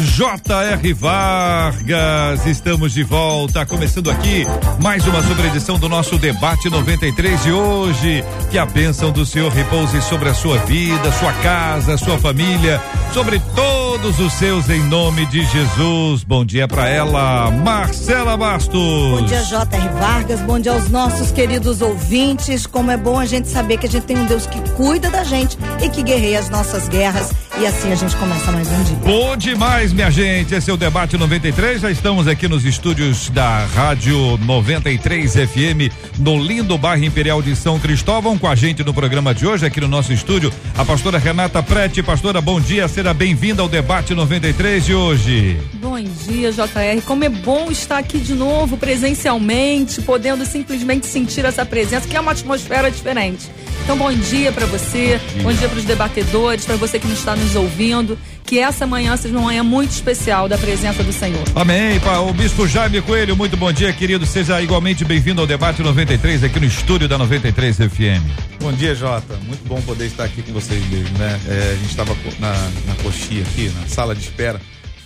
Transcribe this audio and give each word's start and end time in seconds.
J.R. 0.00 0.94
Vargas, 0.94 2.46
estamos 2.46 2.92
de 2.94 3.02
volta, 3.02 3.66
começando 3.66 4.10
aqui 4.10 4.46
mais 4.80 5.06
uma 5.06 5.22
sobre 5.22 5.48
edição 5.48 5.78
do 5.78 5.90
nosso 5.90 6.16
debate 6.16 6.70
93 6.70 7.42
de 7.42 7.52
hoje. 7.52 8.24
Que 8.50 8.56
a 8.56 8.64
bênção 8.64 9.12
do 9.12 9.26
Senhor 9.26 9.52
repouse 9.52 10.00
sobre 10.00 10.30
a 10.30 10.34
sua 10.34 10.56
vida, 10.60 11.12
sua 11.12 11.32
casa, 11.34 11.98
sua 11.98 12.16
família, 12.16 12.80
sobre 13.12 13.40
todos 13.54 14.18
os 14.18 14.32
seus 14.32 14.70
em 14.70 14.82
nome 14.84 15.26
de 15.26 15.44
Jesus. 15.44 16.24
Bom 16.24 16.46
dia 16.46 16.66
para 16.66 16.88
ela, 16.88 17.50
Marcela 17.50 18.38
Bastos. 18.38 19.20
Bom 19.20 19.26
dia, 19.26 19.42
J.R. 19.42 19.88
Vargas. 20.00 20.40
Bom 20.40 20.58
dia 20.58 20.72
aos 20.72 20.88
nossos 20.88 21.30
queridos 21.30 21.82
ouvintes. 21.82 22.66
Como 22.66 22.90
é 22.90 22.96
bom 22.96 23.18
a 23.18 23.26
gente 23.26 23.48
saber 23.48 23.76
que 23.76 23.86
a 23.86 23.90
gente 23.90 24.04
tem 24.04 24.16
um 24.16 24.24
Deus 24.24 24.46
que 24.46 24.60
cuida 24.70 25.10
da 25.10 25.24
gente 25.24 25.58
e 25.82 25.90
que 25.90 26.02
guerreia 26.02 26.38
as 26.38 26.48
nossas 26.48 26.88
guerras. 26.88 27.32
E 27.60 27.66
assim 27.66 27.92
a 27.92 27.94
gente 27.94 28.16
começa 28.16 28.50
mais 28.50 28.66
um 28.68 28.82
dia. 28.84 28.96
Bom 29.04 29.36
demais, 29.36 29.92
minha 29.92 30.10
gente. 30.10 30.54
Esse 30.54 30.70
é 30.70 30.72
o 30.72 30.78
Debate 30.78 31.18
93. 31.18 31.82
Já 31.82 31.90
estamos 31.90 32.26
aqui 32.26 32.48
nos 32.48 32.64
estúdios 32.64 33.28
da 33.28 33.66
Rádio 33.66 34.38
93 34.38 35.30
FM, 35.30 35.92
no 36.18 36.42
lindo 36.42 36.78
bairro 36.78 37.04
Imperial 37.04 37.42
de 37.42 37.54
São 37.54 37.78
Cristóvão. 37.78 38.38
Com 38.38 38.48
a 38.48 38.54
gente 38.54 38.82
no 38.82 38.94
programa 38.94 39.34
de 39.34 39.46
hoje, 39.46 39.66
aqui 39.66 39.78
no 39.78 39.88
nosso 39.88 40.10
estúdio, 40.10 40.50
a 40.74 40.86
pastora 40.86 41.18
Renata 41.18 41.62
Prete. 41.62 42.02
Pastora, 42.02 42.40
bom 42.40 42.58
dia. 42.58 42.88
Seja 42.88 43.12
bem-vinda 43.12 43.60
ao 43.60 43.68
Debate 43.68 44.14
93 44.14 44.86
de 44.86 44.94
hoje. 44.94 45.60
Bom 45.74 46.00
dia, 46.00 46.50
JR. 46.52 47.02
Como 47.04 47.24
é 47.24 47.28
bom 47.28 47.70
estar 47.70 47.98
aqui 47.98 48.20
de 48.20 48.32
novo, 48.32 48.78
presencialmente, 48.78 50.00
podendo 50.00 50.46
simplesmente 50.46 51.06
sentir 51.06 51.44
essa 51.44 51.66
presença, 51.66 52.08
que 52.08 52.16
é 52.16 52.20
uma 52.20 52.32
atmosfera 52.32 52.90
diferente. 52.90 53.50
Então, 53.84 53.96
bom 53.96 54.12
dia 54.12 54.52
para 54.52 54.66
você, 54.66 55.20
bom 55.42 55.52
dia 55.52 55.68
para 55.68 55.78
os 55.78 55.84
debatedores, 55.84 56.64
para 56.64 56.76
você 56.76 56.98
que 56.98 57.08
nos 57.08 57.18
está 57.18 57.34
nos 57.34 57.49
ouvindo. 57.58 58.18
Que 58.44 58.58
essa 58.58 58.84
manhã 58.84 59.16
seja 59.16 59.36
uma 59.36 59.44
manhã 59.44 59.62
muito 59.62 59.92
especial 59.92 60.48
da 60.48 60.58
presença 60.58 61.04
do 61.04 61.12
Senhor. 61.12 61.44
Amém. 61.54 62.00
O 62.28 62.32
Bispo 62.32 62.66
Jaime 62.66 63.00
Coelho, 63.00 63.36
muito 63.36 63.56
bom 63.56 63.72
dia, 63.72 63.92
querido. 63.92 64.26
Seja 64.26 64.60
igualmente 64.60 65.04
bem-vindo 65.04 65.40
ao 65.40 65.46
Debate 65.46 65.82
93 65.82 66.42
aqui 66.42 66.58
no 66.58 66.66
estúdio 66.66 67.06
da 67.06 67.16
93 67.16 67.76
FM. 67.76 68.24
Bom 68.60 68.72
dia, 68.72 68.94
Jota. 68.94 69.36
Muito 69.46 69.64
bom 69.68 69.80
poder 69.82 70.06
estar 70.06 70.24
aqui 70.24 70.42
com 70.42 70.52
vocês 70.52 70.84
mesmo, 70.88 71.16
né? 71.16 71.40
É, 71.48 71.72
a 71.72 71.76
gente 71.76 71.90
estava 71.90 72.16
na, 72.40 72.52
na 72.86 72.94
coxinha 73.02 73.42
aqui, 73.42 73.70
na 73.80 73.86
sala 73.86 74.14
de 74.14 74.22
espera, 74.22 74.60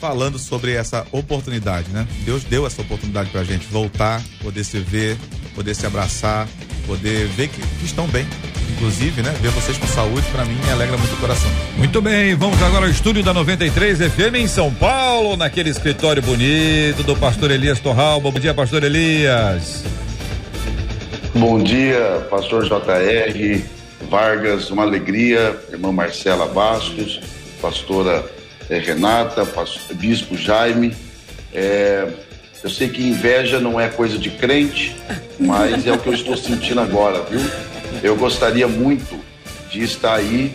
falando 0.05 0.39
sobre 0.39 0.75
essa 0.75 1.07
oportunidade, 1.11 1.89
né? 1.89 2.07
Deus 2.27 2.45
deu 2.45 2.67
essa 2.67 2.83
oportunidade 2.83 3.31
pra 3.31 3.43
gente 3.43 3.67
voltar, 3.69 4.21
poder 4.43 4.63
se 4.63 4.79
ver, 4.79 5.17
poder 5.55 5.75
se 5.75 5.87
abraçar, 5.87 6.47
poder 6.87 7.27
ver 7.29 7.49
que, 7.49 7.59
estão 7.83 8.07
bem. 8.09 8.27
Inclusive, 8.77 9.23
né? 9.23 9.35
Ver 9.41 9.49
vocês 9.49 9.79
com 9.79 9.87
saúde, 9.87 10.27
pra 10.31 10.45
mim, 10.45 10.59
me 10.63 10.71
alegra 10.71 10.99
muito 10.99 11.15
o 11.15 11.17
coração. 11.17 11.51
Muito 11.79 12.03
bem, 12.03 12.35
vamos 12.35 12.63
agora 12.63 12.85
ao 12.85 12.91
estúdio 12.91 13.23
da 13.23 13.33
93 13.33 13.97
FM 14.13 14.35
em 14.41 14.47
São 14.47 14.75
Paulo, 14.75 15.39
naquele 15.39 15.71
escritório 15.71 16.21
bonito 16.21 17.03
do 17.03 17.17
pastor 17.17 17.51
Elias 17.51 17.81
Torralba. 17.81 18.31
Bom 18.31 18.39
dia, 18.39 18.53
pastor 18.53 18.85
Elias. 18.85 19.85
Bom 21.35 21.63
dia, 21.63 22.27
pastor 22.29 22.65
JR 22.65 23.63
Vargas, 24.11 24.71
uma 24.71 24.83
alegria, 24.83 25.59
irmã 25.73 25.91
Marcela 25.93 26.47
Bastos, 26.47 27.23
pastora 27.63 28.34
eh, 28.69 28.79
Renata, 28.79 29.47
bispo 29.93 30.37
Jaime. 30.37 30.95
Eh, 31.53 32.09
eu 32.63 32.71
sei 32.71 32.89
que 32.89 33.03
inveja 33.03 33.61
não 33.61 33.79
é 33.79 33.89
coisa 33.89 34.19
de 34.19 34.31
crente, 34.31 34.97
mas 35.39 35.87
é 35.87 35.93
o 35.93 35.99
que 35.99 36.09
eu 36.09 36.15
estou 36.15 36.37
sentindo 36.37 36.81
agora, 36.81 37.23
viu? 37.23 37.41
Eu 38.03 38.17
gostaria 38.17 38.67
muito 38.67 39.21
de 39.71 39.83
estar 39.83 40.15
aí 40.15 40.55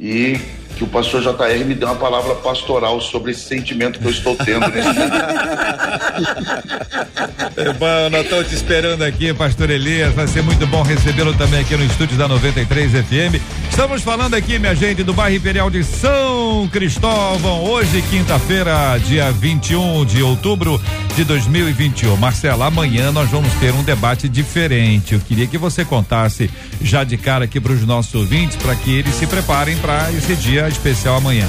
e 0.00 0.40
que 0.76 0.84
o 0.84 0.86
pastor 0.86 1.22
JR 1.22 1.64
me 1.64 1.74
dê 1.74 1.84
uma 1.84 1.96
palavra 1.96 2.34
pastoral 2.36 3.00
sobre 3.00 3.32
esse 3.32 3.42
sentimento 3.42 3.98
que 3.98 4.06
eu 4.06 4.10
estou 4.10 4.36
tendo 4.36 4.68
nesse. 4.68 4.88
É 7.54 7.72
bom, 7.74 8.18
estamos 8.18 8.48
te 8.48 8.54
esperando 8.54 9.02
aqui, 9.02 9.32
pastor 9.34 9.70
Elias. 9.70 10.14
Vai 10.14 10.26
ser 10.26 10.42
muito 10.42 10.66
bom 10.66 10.82
recebê-lo 10.82 11.34
também 11.34 11.60
aqui 11.60 11.76
no 11.76 11.84
estúdio 11.84 12.16
da 12.16 12.26
93 12.26 12.92
FM. 12.92 13.40
Estamos 13.68 14.02
falando 14.02 14.34
aqui, 14.34 14.58
minha 14.58 14.74
gente, 14.74 15.02
do 15.02 15.12
bairro 15.12 15.36
Imperial 15.36 15.70
de 15.70 15.84
São 15.84 16.68
Cristóvão. 16.72 17.62
Hoje, 17.64 18.02
quinta-feira, 18.10 18.98
dia 18.98 19.30
21 19.30 20.04
de 20.06 20.22
outubro 20.22 20.80
de 21.14 21.24
2021. 21.24 22.16
Marcela, 22.16 22.66
amanhã 22.66 23.12
nós 23.12 23.30
vamos 23.30 23.52
ter 23.54 23.72
um 23.72 23.82
debate 23.82 24.28
diferente. 24.28 25.14
Eu 25.14 25.20
queria 25.20 25.46
que 25.46 25.58
você 25.58 25.84
contasse 25.84 26.50
já 26.80 27.04
de 27.04 27.16
cara 27.16 27.44
aqui 27.44 27.60
para 27.60 27.72
os 27.72 27.84
nossos 27.84 28.14
ouvintes, 28.14 28.56
para 28.56 28.74
que 28.74 28.98
eles 28.98 29.14
se 29.14 29.26
preparem 29.26 29.76
para 29.76 30.10
esse 30.12 30.34
dia 30.36 30.61
especial 30.68 31.16
amanhã. 31.16 31.48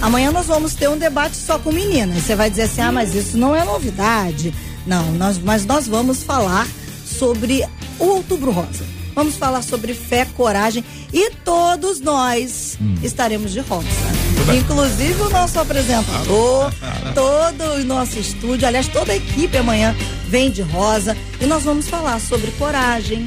Amanhã 0.00 0.30
nós 0.30 0.46
vamos 0.46 0.74
ter 0.74 0.88
um 0.88 0.96
debate 0.96 1.36
só 1.36 1.58
com 1.58 1.72
meninas. 1.72 2.22
Você 2.22 2.36
vai 2.36 2.48
dizer 2.48 2.62
assim, 2.62 2.80
ah, 2.80 2.92
mas 2.92 3.14
isso 3.14 3.36
não 3.36 3.54
é 3.54 3.64
novidade. 3.64 4.54
Não, 4.86 5.12
nós, 5.12 5.38
mas 5.38 5.66
nós 5.66 5.86
vamos 5.86 6.22
falar 6.22 6.66
sobre 7.04 7.64
o 7.98 8.04
Outubro 8.04 8.50
Rosa. 8.50 8.84
Vamos 9.14 9.34
falar 9.34 9.62
sobre 9.62 9.94
fé, 9.94 10.24
coragem 10.36 10.84
e 11.12 11.30
todos 11.44 11.98
nós 11.98 12.78
estaremos 13.02 13.50
de 13.50 13.58
rosa. 13.58 13.88
Inclusive 14.56 15.20
o 15.22 15.30
nosso 15.30 15.58
apresentador, 15.58 16.72
todo 17.16 17.80
o 17.80 17.84
nosso 17.84 18.16
estúdio, 18.16 18.68
aliás, 18.68 18.86
toda 18.86 19.12
a 19.12 19.16
equipe 19.16 19.56
amanhã 19.56 19.92
vem 20.28 20.52
de 20.52 20.62
rosa 20.62 21.16
e 21.40 21.46
nós 21.46 21.64
vamos 21.64 21.88
falar 21.88 22.20
sobre 22.20 22.52
coragem, 22.52 23.26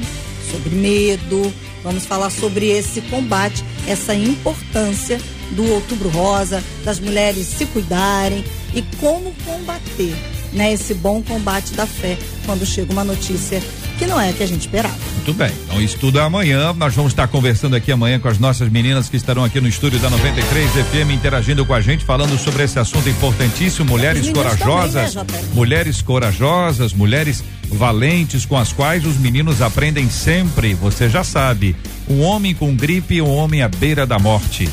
sobre 0.50 0.74
medo, 0.74 1.52
vamos 1.82 2.06
falar 2.06 2.30
sobre 2.30 2.68
esse 2.70 3.00
combate, 3.02 3.64
essa 3.86 4.14
importância 4.14 5.20
do 5.52 5.70
Outubro 5.72 6.08
Rosa, 6.08 6.62
das 6.84 6.98
mulheres 6.98 7.46
se 7.46 7.66
cuidarem 7.66 8.44
e 8.74 8.82
como 9.00 9.34
combater, 9.44 10.14
né, 10.52 10.72
esse 10.72 10.94
bom 10.94 11.22
combate 11.22 11.72
da 11.74 11.86
fé 11.86 12.16
quando 12.46 12.64
chega 12.64 12.92
uma 12.92 13.04
notícia 13.04 13.62
que 14.02 14.08
não 14.08 14.20
é 14.20 14.30
a 14.30 14.32
que 14.32 14.42
a 14.42 14.46
gente 14.46 14.62
esperava. 14.62 14.96
Muito 15.14 15.32
bem. 15.32 15.52
Então, 15.64 15.80
isso 15.80 15.96
tudo 15.96 16.18
é 16.18 16.22
amanhã. 16.22 16.72
Nós 16.72 16.92
vamos 16.92 17.12
estar 17.12 17.28
conversando 17.28 17.76
aqui 17.76 17.92
amanhã 17.92 18.18
com 18.18 18.26
as 18.26 18.36
nossas 18.36 18.68
meninas 18.68 19.08
que 19.08 19.16
estarão 19.16 19.44
aqui 19.44 19.60
no 19.60 19.68
estúdio 19.68 20.00
da 20.00 20.10
93 20.10 20.70
FM 20.70 21.12
interagindo 21.12 21.64
com 21.64 21.72
a 21.72 21.80
gente, 21.80 22.04
falando 22.04 22.36
sobre 22.36 22.64
esse 22.64 22.80
assunto 22.80 23.08
importantíssimo. 23.08 23.88
Mulheres 23.88 24.28
corajosas, 24.28 25.14
também, 25.14 25.40
né, 25.40 25.48
mulheres 25.52 26.02
corajosas, 26.02 26.92
mulheres 26.92 27.44
valentes 27.68 28.44
com 28.44 28.56
as 28.56 28.72
quais 28.72 29.06
os 29.06 29.16
meninos 29.18 29.62
aprendem 29.62 30.10
sempre. 30.10 30.74
Você 30.74 31.08
já 31.08 31.22
sabe. 31.22 31.76
Um 32.08 32.22
homem 32.22 32.54
com 32.54 32.74
gripe 32.74 33.14
e 33.14 33.22
um 33.22 33.32
homem 33.32 33.62
à 33.62 33.68
beira 33.68 34.04
da 34.04 34.18
morte. 34.18 34.68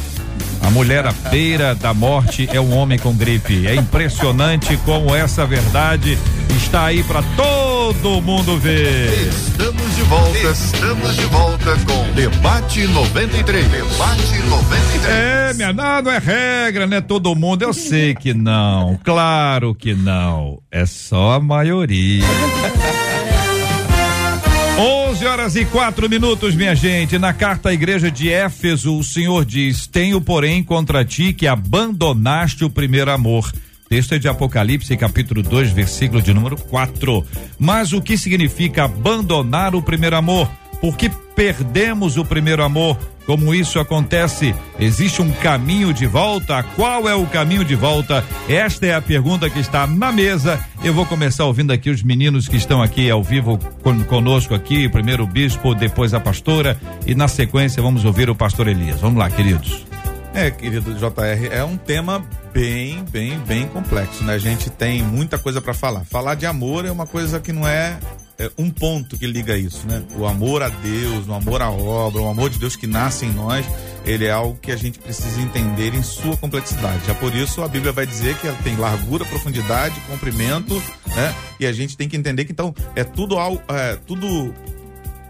A 0.62 0.72
mulher 0.72 1.06
à 1.06 1.12
beira 1.12 1.75
da 1.75 1.94
morte 1.94 2.50
é 2.51 2.59
um 2.59 2.75
homem 2.75 2.97
com 2.97 3.13
gripe. 3.13 3.68
É 3.68 3.75
impressionante 3.75 4.75
como 4.78 5.16
essa 5.16 5.45
verdade 5.45 6.18
está 6.57 6.85
aí 6.85 7.03
para 7.03 7.22
todo 7.94 8.22
mundo 8.22 8.57
ver. 8.59 9.11
Estamos 9.29 9.95
de 9.95 10.03
volta. 10.03 10.51
Estamos 10.51 11.16
de 11.16 11.25
volta 11.25 11.75
com 11.88 12.13
Debate 12.13 12.85
93. 12.85 13.67
Debate 13.67 14.38
93. 14.47 15.05
É, 15.05 15.53
minha, 15.55 15.73
não 15.73 16.11
é 16.11 16.19
regra, 16.19 16.85
né? 16.85 17.01
Todo 17.01 17.35
mundo, 17.35 17.63
eu 17.63 17.73
sei 17.73 18.13
que 18.13 18.31
não. 18.31 19.00
Claro 19.03 19.74
que 19.74 19.95
não. 19.95 20.59
É 20.71 20.86
só 20.86 21.33
a 21.33 21.39
maioria. 21.39 22.25
11 24.77 25.25
horas 25.25 25.56
e 25.56 25.65
quatro 25.65 26.07
minutos, 26.07 26.56
minha 26.56 26.75
gente. 26.75 27.18
Na 27.18 27.33
carta 27.33 27.69
à 27.69 27.74
igreja 27.74 28.12
de 28.12 28.30
Éfeso, 28.30 28.97
o 28.97 29.03
Senhor 29.03 29.44
diz: 29.44 29.88
Tenho, 29.88 30.21
porém, 30.21 30.63
contra 30.63 31.03
ti 31.03 31.33
que 31.33 31.47
abandonaste 31.47 32.63
o 32.63 32.69
primeiro 32.69 33.12
amor. 33.12 33.51
Texto 33.89 34.13
é 34.13 34.19
de 34.19 34.27
Apocalipse, 34.27 34.95
capítulo 34.95 35.41
2, 35.41 35.71
versículo 35.71 36.21
de 36.21 36.31
número 36.33 36.56
4. 36.56 37.25
Mas 37.57 37.91
o 37.91 38.00
que 38.01 38.18
significa 38.18 38.83
abandonar 38.86 39.74
o 39.74 39.81
primeiro 39.81 40.15
amor? 40.15 40.47
Porque 40.80 41.09
perdemos 41.36 42.15
o 42.15 42.24
primeiro 42.24 42.63
amor. 42.63 42.95
Como 43.25 43.53
isso 43.53 43.80
acontece? 43.80 44.56
Existe 44.80 45.21
um 45.21 45.31
caminho 45.31 45.91
de 45.94 46.06
volta? 46.07 46.62
Qual 46.63 47.07
é 47.09 47.13
o 47.15 47.25
caminho 47.27 47.65
de 47.65 47.75
volta? 47.75 48.24
Esta 48.47 48.86
é 48.86 48.94
a 48.95 49.01
pergunta 49.01 49.50
que 49.50 49.59
está 49.59 49.86
na 49.86 50.12
mesa. 50.12 50.59
Eu 50.83 50.94
vou 50.94 51.06
começar 51.06 51.45
ouvindo 51.45 51.71
aqui 51.74 51.89
os 51.89 52.01
meninos 52.01 52.47
que 52.47 52.57
estão 52.57 52.81
aqui 52.81 53.09
ao 53.09 53.24
vivo 53.24 53.57
con- 53.83 54.03
conosco 54.06 54.53
aqui, 54.56 54.88
primeiro 54.88 55.24
o 55.24 55.27
bispo, 55.27 55.75
depois 55.75 56.13
a 56.13 56.19
pastora 56.19 56.80
e 57.06 57.13
na 57.13 57.27
sequência 57.27 57.81
vamos 57.83 58.06
ouvir 58.06 58.30
o 58.30 58.36
pastor 58.36 58.68
Elias. 58.68 59.00
Vamos 59.01 59.18
lá, 59.19 59.30
queridos. 59.30 59.86
É, 60.33 60.51
querido 60.51 60.93
JR, 60.93 61.47
é 61.51 61.63
um 61.63 61.75
tema 61.75 62.23
bem, 62.53 63.03
bem, 63.05 63.37
bem 63.39 63.67
complexo, 63.67 64.23
né? 64.23 64.33
A 64.35 64.37
gente 64.37 64.69
tem 64.69 65.01
muita 65.01 65.39
coisa 65.39 65.59
para 65.59 65.73
falar. 65.73 66.05
Falar 66.05 66.35
de 66.35 66.45
amor 66.45 66.85
é 66.85 66.91
uma 66.91 67.07
coisa 67.07 67.39
que 67.39 67.51
não 67.51 67.67
é, 67.67 67.99
é, 68.37 68.49
um 68.57 68.69
ponto 68.69 69.17
que 69.17 69.25
liga 69.25 69.57
isso, 69.57 69.87
né? 69.87 70.03
O 70.15 70.27
amor 70.27 70.61
a 70.61 70.69
Deus, 70.69 71.27
o 71.27 71.33
amor 71.33 71.63
à 71.63 71.71
obra, 71.71 72.21
o 72.21 72.29
amor 72.29 72.49
de 72.51 72.59
Deus 72.59 72.75
que 72.75 72.85
nasce 72.85 73.25
em 73.25 73.31
nós, 73.31 73.65
ele 74.05 74.25
é 74.25 74.31
algo 74.31 74.57
que 74.61 74.71
a 74.71 74.75
gente 74.75 74.99
precisa 74.99 75.41
entender 75.41 75.95
em 75.95 76.03
sua 76.03 76.37
complexidade. 76.37 77.07
Já 77.07 77.15
por 77.15 77.33
isso 77.35 77.63
a 77.63 77.67
Bíblia 77.67 77.91
vai 77.91 78.05
dizer 78.05 78.37
que 78.37 78.47
ela 78.47 78.57
tem 78.63 78.75
largura, 78.75 79.25
profundidade, 79.25 79.99
comprimento, 80.01 80.75
né? 81.07 81.35
E 81.59 81.65
a 81.65 81.73
gente 81.73 81.97
tem 81.97 82.07
que 82.07 82.15
entender 82.15 82.45
que 82.45 82.51
então 82.51 82.73
é 82.95 83.03
tudo 83.03 83.37
algo, 83.39 83.61
é, 83.67 83.97
tudo 84.05 84.53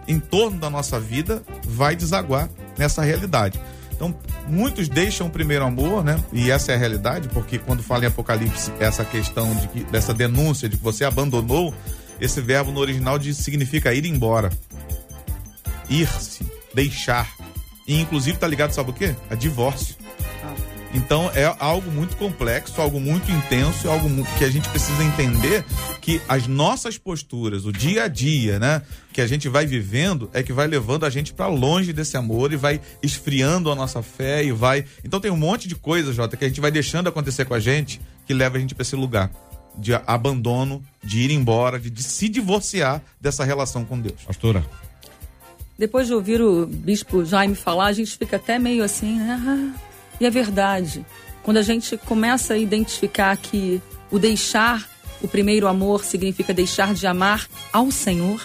em 0.10 0.20
torno 0.20 0.60
da 0.60 0.70
nossa 0.70 1.00
vida 1.00 1.42
vai 1.64 1.96
desaguar 1.96 2.50
nessa 2.78 3.02
realidade. 3.02 3.60
Então, 4.00 4.16
muitos 4.48 4.88
deixam 4.88 5.28
o 5.28 5.30
primeiro 5.30 5.66
amor, 5.66 6.06
né? 6.06 6.24
E 6.32 6.50
essa 6.50 6.72
é 6.72 6.76
a 6.76 6.78
realidade, 6.78 7.28
porque 7.28 7.60
quando 7.60 7.84
fala 7.84 8.06
em 8.06 8.08
Apocalipse, 8.08 8.72
essa 8.80 9.04
questão 9.04 9.54
de 9.54 9.68
que, 9.68 9.84
dessa 9.84 10.14
denúncia 10.14 10.70
de 10.70 10.78
que 10.78 10.84
você 10.84 11.04
abandonou, 11.04 11.74
esse 12.22 12.40
verbo 12.40 12.72
no 12.72 12.80
original 12.80 13.20
de, 13.20 13.34
significa 13.34 13.94
ir 13.94 14.06
embora. 14.06 14.52
Ir-se, 15.90 16.50
deixar. 16.74 17.30
E 17.86 18.00
inclusive 18.00 18.38
tá 18.38 18.48
ligado, 18.48 18.72
sabe 18.72 18.92
o 18.92 18.94
quê? 18.94 19.14
A 19.30 19.36
divórcio. 19.36 19.98
Então 20.94 21.30
é 21.36 21.56
algo 21.60 21.92
muito 21.92 22.18
complexo, 22.18 22.82
algo 22.82 23.00
muito 23.00 23.32
intenso, 23.32 23.90
algo 23.90 24.10
que 24.38 24.44
a 24.44 24.50
gente 24.50 24.68
precisa 24.70 25.04
entender 25.04 25.64
que 26.02 26.20
as 26.28 26.48
nossas 26.48 26.98
posturas, 26.98 27.66
o 27.66 27.72
dia 27.72 28.06
a 28.06 28.08
dia, 28.08 28.58
né, 28.58 28.82
que 29.14 29.22
a 29.22 29.28
gente 29.28 29.48
vai 29.48 29.66
vivendo 29.66 30.30
é 30.34 30.42
que 30.42 30.52
vai 30.52 30.66
levando 30.66 31.06
a 31.06 31.10
gente 31.10 31.32
para 31.34 31.48
longe 31.48 31.94
desse 31.94 32.18
amor 32.18 32.52
e 32.52 32.56
vai 32.56 32.82
esfriando 33.04 33.72
a 33.72 33.76
nossa 33.76 34.02
fé 34.02 34.44
e 34.44 34.52
vai. 34.52 34.84
Então 35.04 35.20
tem 35.20 35.30
um 35.30 35.38
monte 35.38 35.68
de 35.68 35.76
coisas, 35.76 36.16
Jota, 36.16 36.36
que 36.36 36.46
a 36.46 36.48
gente 36.48 36.62
vai 36.62 36.72
deixando 36.72 37.08
acontecer 37.08 37.46
com 37.46 37.54
a 37.54 37.60
gente 37.60 38.02
que 38.26 38.34
leva 38.34 38.58
a 38.58 38.60
gente 38.60 38.74
para 38.74 38.82
esse 38.82 38.96
lugar 38.96 39.32
de 39.78 39.94
abandono, 39.94 40.84
de 41.04 41.22
ir 41.22 41.32
embora, 41.32 41.80
de, 41.80 41.90
de 41.90 42.04
se 42.04 42.28
divorciar 42.28 43.02
dessa 43.22 43.44
relação 43.44 43.86
com 43.86 44.00
Deus. 44.00 44.22
Pastora. 44.26 44.66
Depois 45.78 46.08
de 46.08 46.14
ouvir 46.14 46.42
o 46.42 46.66
bispo 46.66 47.24
Jaime 47.24 47.56
falar, 47.56 47.86
a 47.86 47.94
gente 47.94 48.18
fica 48.18 48.36
até 48.36 48.60
meio 48.60 48.84
assim, 48.84 49.18
né? 49.18 49.40
Ah, 49.42 49.89
e 50.20 50.26
é 50.26 50.30
verdade. 50.30 51.06
Quando 51.44 51.58
a 51.58 51.62
gente 51.62 51.98
começa 51.98 52.54
a 52.54 52.58
identificar 52.58 53.36
que 53.38 53.82
o 54.12 54.20
deixar 54.20 54.88
o 55.22 55.28
primeiro 55.28 55.68
amor 55.68 56.04
significa 56.04 56.54
deixar 56.54 56.94
de 56.94 57.06
amar 57.06 57.48
ao 57.74 57.92
Senhor, 57.92 58.42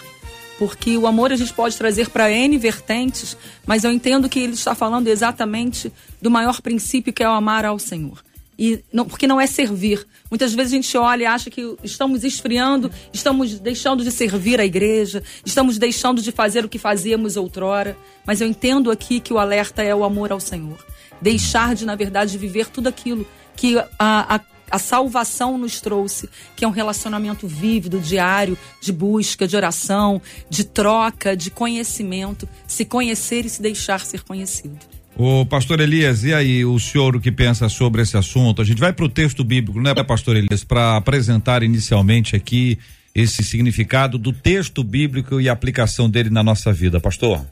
porque 0.59 0.97
o 0.97 1.07
amor 1.07 1.33
a 1.33 1.37
gente 1.37 1.53
pode 1.53 1.77
trazer 1.77 2.11
para 2.11 2.31
N 2.31 2.57
vertentes, 2.59 3.37
mas 3.67 3.85
eu 3.85 3.93
entendo 3.93 4.29
que 4.29 4.39
ele 4.39 4.55
está 4.55 4.75
falando 4.75 5.09
exatamente 5.09 5.93
do 6.21 6.31
maior 6.31 6.61
princípio 6.61 7.13
que 7.13 7.23
é 7.23 7.29
o 7.29 7.33
amar 7.33 7.65
ao 7.65 7.79
Senhor. 7.79 8.23
E 8.59 8.81
não, 8.93 9.05
porque 9.05 9.27
não 9.27 9.41
é 9.41 9.47
servir. 9.47 10.07
Muitas 10.35 10.53
vezes 10.53 10.73
a 10.73 10.77
gente 10.77 10.99
olha 10.99 11.23
e 11.23 11.27
acha 11.27 11.49
que 11.49 11.77
estamos 11.85 12.25
esfriando, 12.25 12.91
estamos 13.13 13.57
deixando 13.61 14.03
de 14.03 14.11
servir 14.11 14.59
a 14.59 14.65
igreja, 14.65 15.23
estamos 15.47 15.79
deixando 15.79 16.21
de 16.21 16.33
fazer 16.33 16.65
o 16.65 16.69
que 16.69 16.77
fazíamos 16.77 17.37
outrora. 17.37 17.97
Mas 18.27 18.41
eu 18.41 18.49
entendo 18.49 18.91
aqui 18.91 19.21
que 19.21 19.33
o 19.33 19.39
alerta 19.39 19.81
é 19.81 19.95
o 19.95 20.03
amor 20.03 20.33
ao 20.33 20.41
Senhor 20.41 20.85
deixar 21.21 21.77
de, 21.77 21.87
na 21.87 21.95
verdade, 21.95 22.37
viver 22.37 22.67
tudo 22.67 22.89
aquilo 22.89 23.25
que 23.55 23.79
a, 23.79 23.87
a, 23.99 24.41
a 24.69 24.79
salvação 24.81 25.57
nos 25.57 25.81
trouxe, 25.81 26.29
que 26.57 26.65
é 26.65 26.69
um 26.69 26.73
relacionamento 26.73 27.47
vívido, 27.47 28.01
diário, 28.01 28.59
de 28.81 28.93
busca, 28.93 29.47
de 29.47 29.55
oração, 29.55 30.21
de 30.51 30.65
troca, 30.65 31.37
de 31.37 31.49
conhecimento, 31.49 32.49
se 32.67 32.85
conhecer 32.85 33.47
e 33.47 33.49
se 33.49 33.63
deixar 33.63 34.01
ser 34.01 34.25
conhecido. 34.25 34.94
O 35.17 35.47
pastor 35.47 35.81
Elias, 35.81 36.25
e 36.25 36.35
aí 36.35 36.65
o 36.65 36.77
senhor 36.81 37.15
o 37.15 37.21
que 37.21 37.31
pensa 37.31 37.69
sobre 37.69 38.03
esse 38.03 38.17
assunto? 38.17 38.61
A 38.61 38.65
gente 38.65 38.81
vai 38.81 38.93
para 38.93 39.05
o 39.05 39.09
texto 39.09 39.45
bíblico, 39.45 39.81
né, 39.81 39.95
pastor 40.03 40.37
Elias, 40.37 40.65
para 40.65 40.97
apresentar 40.97 41.63
inicialmente 41.63 42.35
aqui 42.35 42.77
esse 43.15 43.45
significado 43.45 44.19
do 44.19 44.33
texto 44.33 44.83
bíblico 44.83 45.41
e 45.41 45.49
a 45.49 45.53
aplicação 45.53 46.11
dele 46.11 46.31
na 46.31 46.43
nossa 46.43 46.73
vida, 46.73 46.99
pastor. 46.99 47.47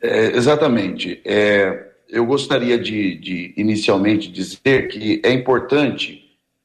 É, 0.00 0.36
exatamente. 0.36 1.20
É, 1.24 1.88
eu 2.08 2.24
gostaria 2.24 2.78
de, 2.78 3.16
de, 3.16 3.52
inicialmente 3.56 4.30
dizer 4.30 4.86
que 4.86 5.20
é 5.24 5.32
importante 5.32 6.22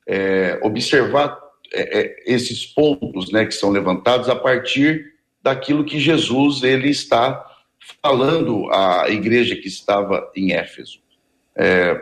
é, 0.07 0.59
observar 0.62 1.39
é, 1.73 2.01
é, 2.01 2.15
esses 2.27 2.67
pontos 2.67 3.31
né, 3.31 3.45
que 3.45 3.53
são 3.56 3.71
levantados 3.71 4.29
a 4.29 4.35
partir 4.35 5.13
daquilo 5.41 5.83
que 5.83 6.00
Jesus 6.00 6.62
ele 6.62 6.89
está 6.89 7.44
falando 8.01 8.71
à 8.71 9.09
igreja 9.09 9.55
que 9.55 9.67
estava 9.67 10.31
em 10.35 10.53
Éfeso. 10.53 10.99
É, 11.55 11.99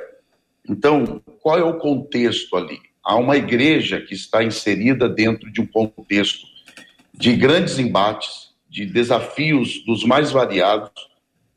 então, 0.67 1.21
qual 1.41 1.57
é 1.57 1.63
o 1.63 1.77
contexto 1.77 2.55
ali? 2.55 2.79
Há 3.03 3.15
uma 3.15 3.35
igreja 3.35 3.99
que 3.99 4.13
está 4.13 4.43
inserida 4.43 5.09
dentro 5.09 5.51
de 5.51 5.59
um 5.59 5.67
contexto 5.67 6.45
de 7.13 7.35
grandes 7.35 7.77
embates, 7.77 8.53
de 8.69 8.85
desafios 8.85 9.83
dos 9.85 10.03
mais 10.03 10.31
variados, 10.31 10.91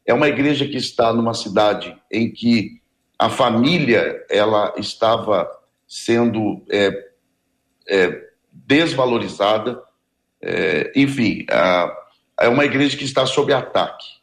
é 0.05 0.13
uma 0.13 0.29
igreja 0.29 0.67
que 0.67 0.77
está 0.77 1.13
numa 1.13 1.35
cidade 1.35 1.97
em 2.11 2.31
que 2.31 2.81
a 3.19 3.29
família 3.29 4.25
ela 4.29 4.75
estava 4.77 5.51
sendo 5.89 6.65
é, 6.71 6.91
é, 7.89 8.23
desvalorizada, 8.53 9.83
é, 10.43 10.93
enfim, 10.95 11.47
a, 11.51 11.97
é 12.41 12.49
uma 12.49 12.65
igreja 12.65 12.97
que 12.97 13.05
está 13.05 13.25
sob 13.25 13.53
ataque. 13.53 14.16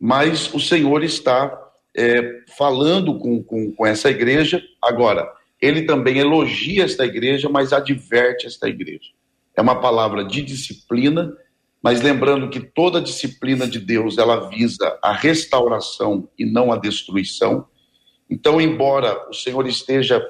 Mas 0.00 0.52
o 0.52 0.60
Senhor 0.60 1.02
está 1.02 1.56
é, 1.96 2.42
falando 2.56 3.18
com, 3.18 3.42
com, 3.42 3.72
com 3.72 3.86
essa 3.86 4.10
igreja. 4.10 4.62
Agora, 4.82 5.30
ele 5.60 5.82
também 5.82 6.18
elogia 6.18 6.84
esta 6.84 7.04
igreja, 7.04 7.48
mas 7.48 7.72
adverte 7.72 8.46
esta 8.46 8.68
igreja. 8.68 9.10
É 9.56 9.60
uma 9.60 9.80
palavra 9.80 10.24
de 10.24 10.42
disciplina 10.42 11.34
mas 11.82 12.00
lembrando 12.02 12.50
que 12.50 12.60
toda 12.60 13.00
disciplina 13.00 13.66
de 13.66 13.78
Deus 13.78 14.18
ela 14.18 14.48
visa 14.48 14.98
a 15.02 15.12
restauração 15.12 16.28
e 16.38 16.44
não 16.44 16.72
a 16.72 16.76
destruição. 16.76 17.66
Então, 18.28 18.60
embora 18.60 19.28
o 19.28 19.32
Senhor 19.32 19.66
esteja 19.66 20.22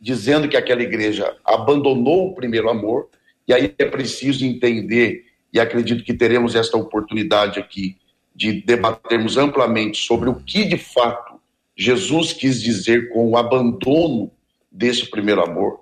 dizendo 0.00 0.48
que 0.48 0.56
aquela 0.56 0.82
igreja 0.82 1.36
abandonou 1.44 2.28
o 2.28 2.34
primeiro 2.34 2.68
amor, 2.68 3.08
e 3.46 3.54
aí 3.54 3.72
é 3.78 3.84
preciso 3.84 4.44
entender, 4.44 5.24
e 5.52 5.60
acredito 5.60 6.04
que 6.04 6.14
teremos 6.14 6.54
esta 6.56 6.76
oportunidade 6.76 7.60
aqui 7.60 7.96
de 8.34 8.62
debatermos 8.62 9.36
amplamente 9.36 9.98
sobre 9.98 10.28
o 10.28 10.34
que 10.34 10.64
de 10.64 10.78
fato 10.78 11.40
Jesus 11.76 12.32
quis 12.32 12.60
dizer 12.62 13.10
com 13.10 13.30
o 13.30 13.36
abandono 13.36 14.30
desse 14.70 15.08
primeiro 15.10 15.42
amor. 15.42 15.80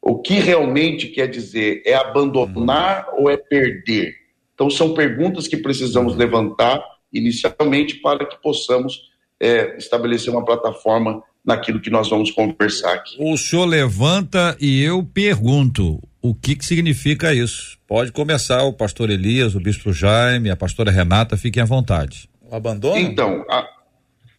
O 0.00 0.18
que 0.18 0.34
realmente 0.34 1.08
quer 1.08 1.28
dizer 1.28 1.82
é 1.84 1.94
abandonar 1.94 3.08
ou 3.16 3.30
é 3.30 3.36
perder? 3.36 4.14
Então, 4.54 4.70
são 4.70 4.94
perguntas 4.94 5.46
que 5.46 5.56
precisamos 5.56 6.16
levantar 6.16 6.82
inicialmente 7.12 7.94
para 7.96 8.24
que 8.24 8.40
possamos 8.42 9.10
é, 9.38 9.76
estabelecer 9.76 10.32
uma 10.32 10.44
plataforma 10.44 11.22
naquilo 11.44 11.80
que 11.80 11.90
nós 11.90 12.08
vamos 12.08 12.30
conversar 12.30 12.94
aqui. 12.94 13.16
O 13.18 13.36
senhor 13.36 13.64
levanta 13.64 14.56
e 14.60 14.82
eu 14.82 15.02
pergunto 15.02 16.00
o 16.22 16.34
que, 16.34 16.54
que 16.54 16.64
significa 16.64 17.32
isso. 17.32 17.78
Pode 17.86 18.12
começar 18.12 18.62
o 18.62 18.72
pastor 18.72 19.10
Elias, 19.10 19.54
o 19.54 19.60
bispo 19.60 19.92
Jaime, 19.92 20.50
a 20.50 20.56
pastora 20.56 20.90
Renata, 20.90 21.36
fiquem 21.36 21.62
à 21.62 21.66
vontade. 21.66 22.28
O 22.42 22.54
abandono? 22.54 22.98
Então, 22.98 23.44
a, 23.48 23.66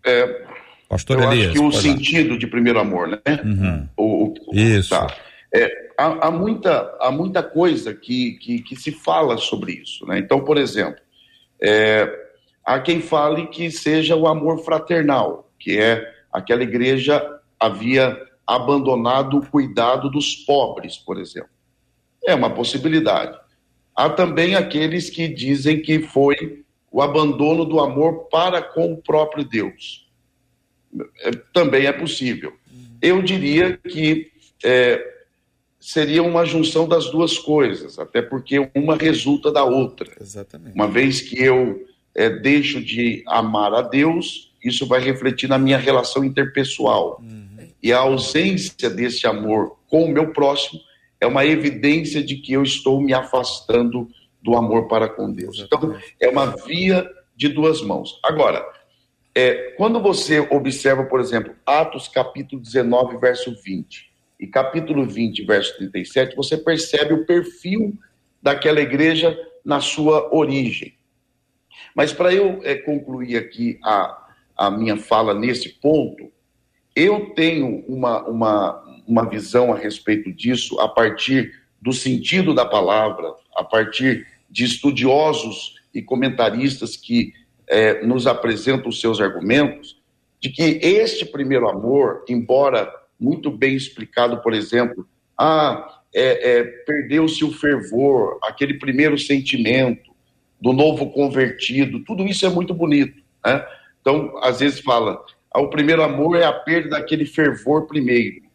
é, 0.05 0.45
pastor 0.87 1.19
eu 1.19 1.31
Elias, 1.31 1.47
acho 1.47 1.53
que 1.53 1.65
o 1.65 1.71
sentido 1.71 2.33
lá. 2.33 2.37
de 2.37 2.47
primeiro 2.47 2.79
amor, 2.79 3.07
né? 3.07 3.19
Uhum. 3.43 3.87
O, 3.97 4.33
o, 4.47 4.55
isso. 4.55 4.91
Tá. 4.91 5.07
É, 5.53 5.69
há, 5.97 6.27
há, 6.27 6.31
muita, 6.31 6.97
há 6.99 7.11
muita 7.11 7.43
coisa 7.43 7.93
que, 7.93 8.33
que, 8.33 8.61
que, 8.61 8.75
se 8.75 8.91
fala 8.91 9.37
sobre 9.37 9.73
isso. 9.73 10.05
Né? 10.05 10.19
Então, 10.19 10.43
por 10.43 10.57
exemplo, 10.57 11.01
é, 11.61 12.09
há 12.63 12.79
quem 12.79 13.01
fale 13.01 13.47
que 13.47 13.69
seja 13.69 14.15
o 14.15 14.27
amor 14.27 14.63
fraternal, 14.63 15.51
que 15.59 15.77
é 15.77 16.09
aquela 16.31 16.63
igreja 16.63 17.21
havia 17.59 18.17
abandonado 18.47 19.37
o 19.37 19.45
cuidado 19.45 20.09
dos 20.09 20.35
pobres, 20.35 20.97
por 20.97 21.19
exemplo. 21.19 21.49
É 22.23 22.35
uma 22.35 22.49
possibilidade. 22.49 23.37
Há 23.95 24.09
também 24.09 24.55
aqueles 24.55 25.09
que 25.09 25.27
dizem 25.27 25.81
que 25.81 25.99
foi 25.99 26.63
o 26.91 27.01
abandono 27.01 27.65
do 27.65 27.79
amor 27.79 28.27
para 28.29 28.61
com 28.61 28.93
o 28.93 28.97
próprio 28.97 29.43
Deus. 29.43 30.09
É, 31.19 31.31
também 31.53 31.85
é 31.85 31.93
possível. 31.93 32.53
Eu 33.01 33.21
diria 33.21 33.77
que 33.77 34.31
é, 34.63 35.03
seria 35.79 36.21
uma 36.21 36.45
junção 36.45 36.87
das 36.87 37.09
duas 37.09 37.37
coisas, 37.37 37.97
até 37.97 38.21
porque 38.21 38.69
uma 38.75 38.95
resulta 38.95 39.51
da 39.51 39.63
outra. 39.63 40.11
Exatamente. 40.19 40.75
Uma 40.75 40.87
vez 40.87 41.21
que 41.21 41.41
eu 41.41 41.87
é, 42.13 42.29
deixo 42.29 42.81
de 42.83 43.23
amar 43.25 43.73
a 43.73 43.81
Deus, 43.81 44.53
isso 44.63 44.85
vai 44.85 44.99
refletir 44.99 45.49
na 45.49 45.57
minha 45.57 45.77
relação 45.77 46.23
interpessoal. 46.23 47.19
Uhum. 47.21 47.67
E 47.81 47.91
a 47.91 47.99
ausência 47.99 48.89
desse 48.89 49.25
amor 49.25 49.77
com 49.87 50.05
o 50.05 50.09
meu 50.09 50.31
próximo 50.31 50.79
é 51.21 51.27
uma 51.27 51.45
evidência 51.45 52.21
de 52.21 52.35
que 52.35 52.51
eu 52.51 52.63
estou 52.63 52.99
me 52.99 53.13
afastando 53.13 54.09
do 54.41 54.55
amor 54.55 54.87
para 54.87 55.07
com 55.07 55.31
Deus. 55.31 55.59
Então, 55.59 55.95
é 56.19 56.27
uma 56.27 56.47
via 56.47 57.07
de 57.35 57.47
duas 57.47 57.81
mãos. 57.81 58.19
Agora, 58.23 58.65
É, 59.33 59.73
quando 59.77 60.01
você 60.01 60.41
observa, 60.41 61.05
por 61.05 61.21
exemplo, 61.21 61.55
Atos 61.65 62.09
capítulo 62.09 62.61
19, 62.61 63.17
verso 63.17 63.55
20, 63.63 64.11
e 64.37 64.45
capítulo 64.45 65.05
20, 65.05 65.45
verso 65.45 65.77
37, 65.77 66.35
você 66.35 66.57
percebe 66.57 67.13
o 67.13 67.25
perfil 67.25 67.97
daquela 68.43 68.81
igreja 68.81 69.39
na 69.63 69.79
sua 69.79 70.35
origem. 70.35 70.95
Mas 71.95 72.11
para 72.11 72.33
eu 72.33 72.59
é, 72.63 72.75
concluir 72.75 73.37
aqui 73.37 73.79
a, 73.83 74.27
a 74.57 74.69
minha 74.69 74.97
fala 74.97 75.33
nesse 75.33 75.69
ponto, 75.69 76.29
eu 76.93 77.29
tenho 77.33 77.85
uma, 77.87 78.27
uma, 78.27 78.90
uma 79.11 79.27
visão 79.27 79.73
a 79.73 79.77
respeito 79.77 80.31
disso 80.31 80.79
a 80.79 80.87
partir 80.87 81.53
do 81.81 81.91
sentido 81.91 82.53
da 82.53 82.65
palavra, 82.65 83.33
a 83.53 83.61
partir 83.61 84.25
de 84.49 84.63
estudiosos 84.63 85.75
e 85.93 86.01
comentaristas 86.01 86.95
que 86.95 87.33
é, 87.67 88.05
nos 88.05 88.25
apresentam 88.25 88.87
os 88.87 89.01
seus 89.01 89.19
argumentos, 89.19 90.01
de 90.39 90.49
que 90.49 90.79
este 90.81 91.25
primeiro 91.25 91.67
amor, 91.67 92.23
embora 92.29 92.89
muito 93.19 93.51
bem 93.51 93.75
explicado, 93.75 94.41
por 94.41 94.53
exemplo, 94.53 95.05
ah, 95.37 96.01
é, 96.15 96.59
é, 96.59 96.63
perdeu-se 96.63 97.43
o 97.43 97.51
fervor, 97.51 98.39
aquele 98.41 98.75
primeiro 98.75 99.17
sentimento 99.17 100.09
do 100.59 100.71
novo 100.71 101.11
convertido, 101.11 101.99
tudo 102.05 102.25
isso 102.25 102.45
é 102.45 102.49
muito 102.49 102.73
bonito. 102.73 103.21
Né? 103.45 103.65
Então, 103.99 104.37
às 104.41 104.61
vezes 104.61 104.79
fala, 104.79 105.21
ah, 105.53 105.59
o 105.59 105.69
primeiro 105.69 106.01
amor 106.01 106.37
é 106.37 106.45
a 106.45 106.53
perda 106.53 106.91
daquele 106.91 107.25
fervor 107.25 107.87
primeiro. 107.87 108.50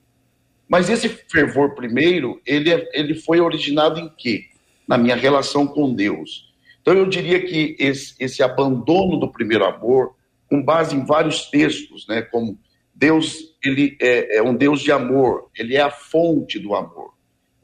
Mas 0.69 0.91
esse 0.91 1.09
fervor 1.09 1.75
primeiro, 1.75 2.41
ele, 2.45 2.73
é, 2.73 2.89
ele 2.93 3.15
foi 3.15 3.41
originado 3.41 4.01
em 4.01 4.09
quê? 4.09 4.47
Na 4.87 4.99
minha 4.99 5.17
relação 5.17 5.67
com 5.67 5.95
Deus. 5.95 6.53
Então, 6.81 6.95
eu 6.95 7.07
diria 7.07 7.45
que 7.45 7.77
esse, 7.79 8.15
esse 8.19 8.43
abandono 8.43 9.19
do 9.19 9.31
primeiro 9.31 9.65
amor, 9.65 10.15
com 10.49 10.63
base 10.63 10.95
em 10.95 11.05
vários 11.05 11.51
textos, 11.51 12.07
né, 12.07 12.23
como 12.23 12.59
Deus 12.95 13.55
ele 13.63 13.97
é, 14.01 14.39
é, 14.39 14.43
um 14.43 14.55
Deus 14.55 14.81
de 14.81 14.91
amor, 14.91 15.51
ele 15.57 15.77
é 15.77 15.81
a 15.81 15.91
fonte 15.91 16.59
do 16.59 16.75
amor, 16.75 17.13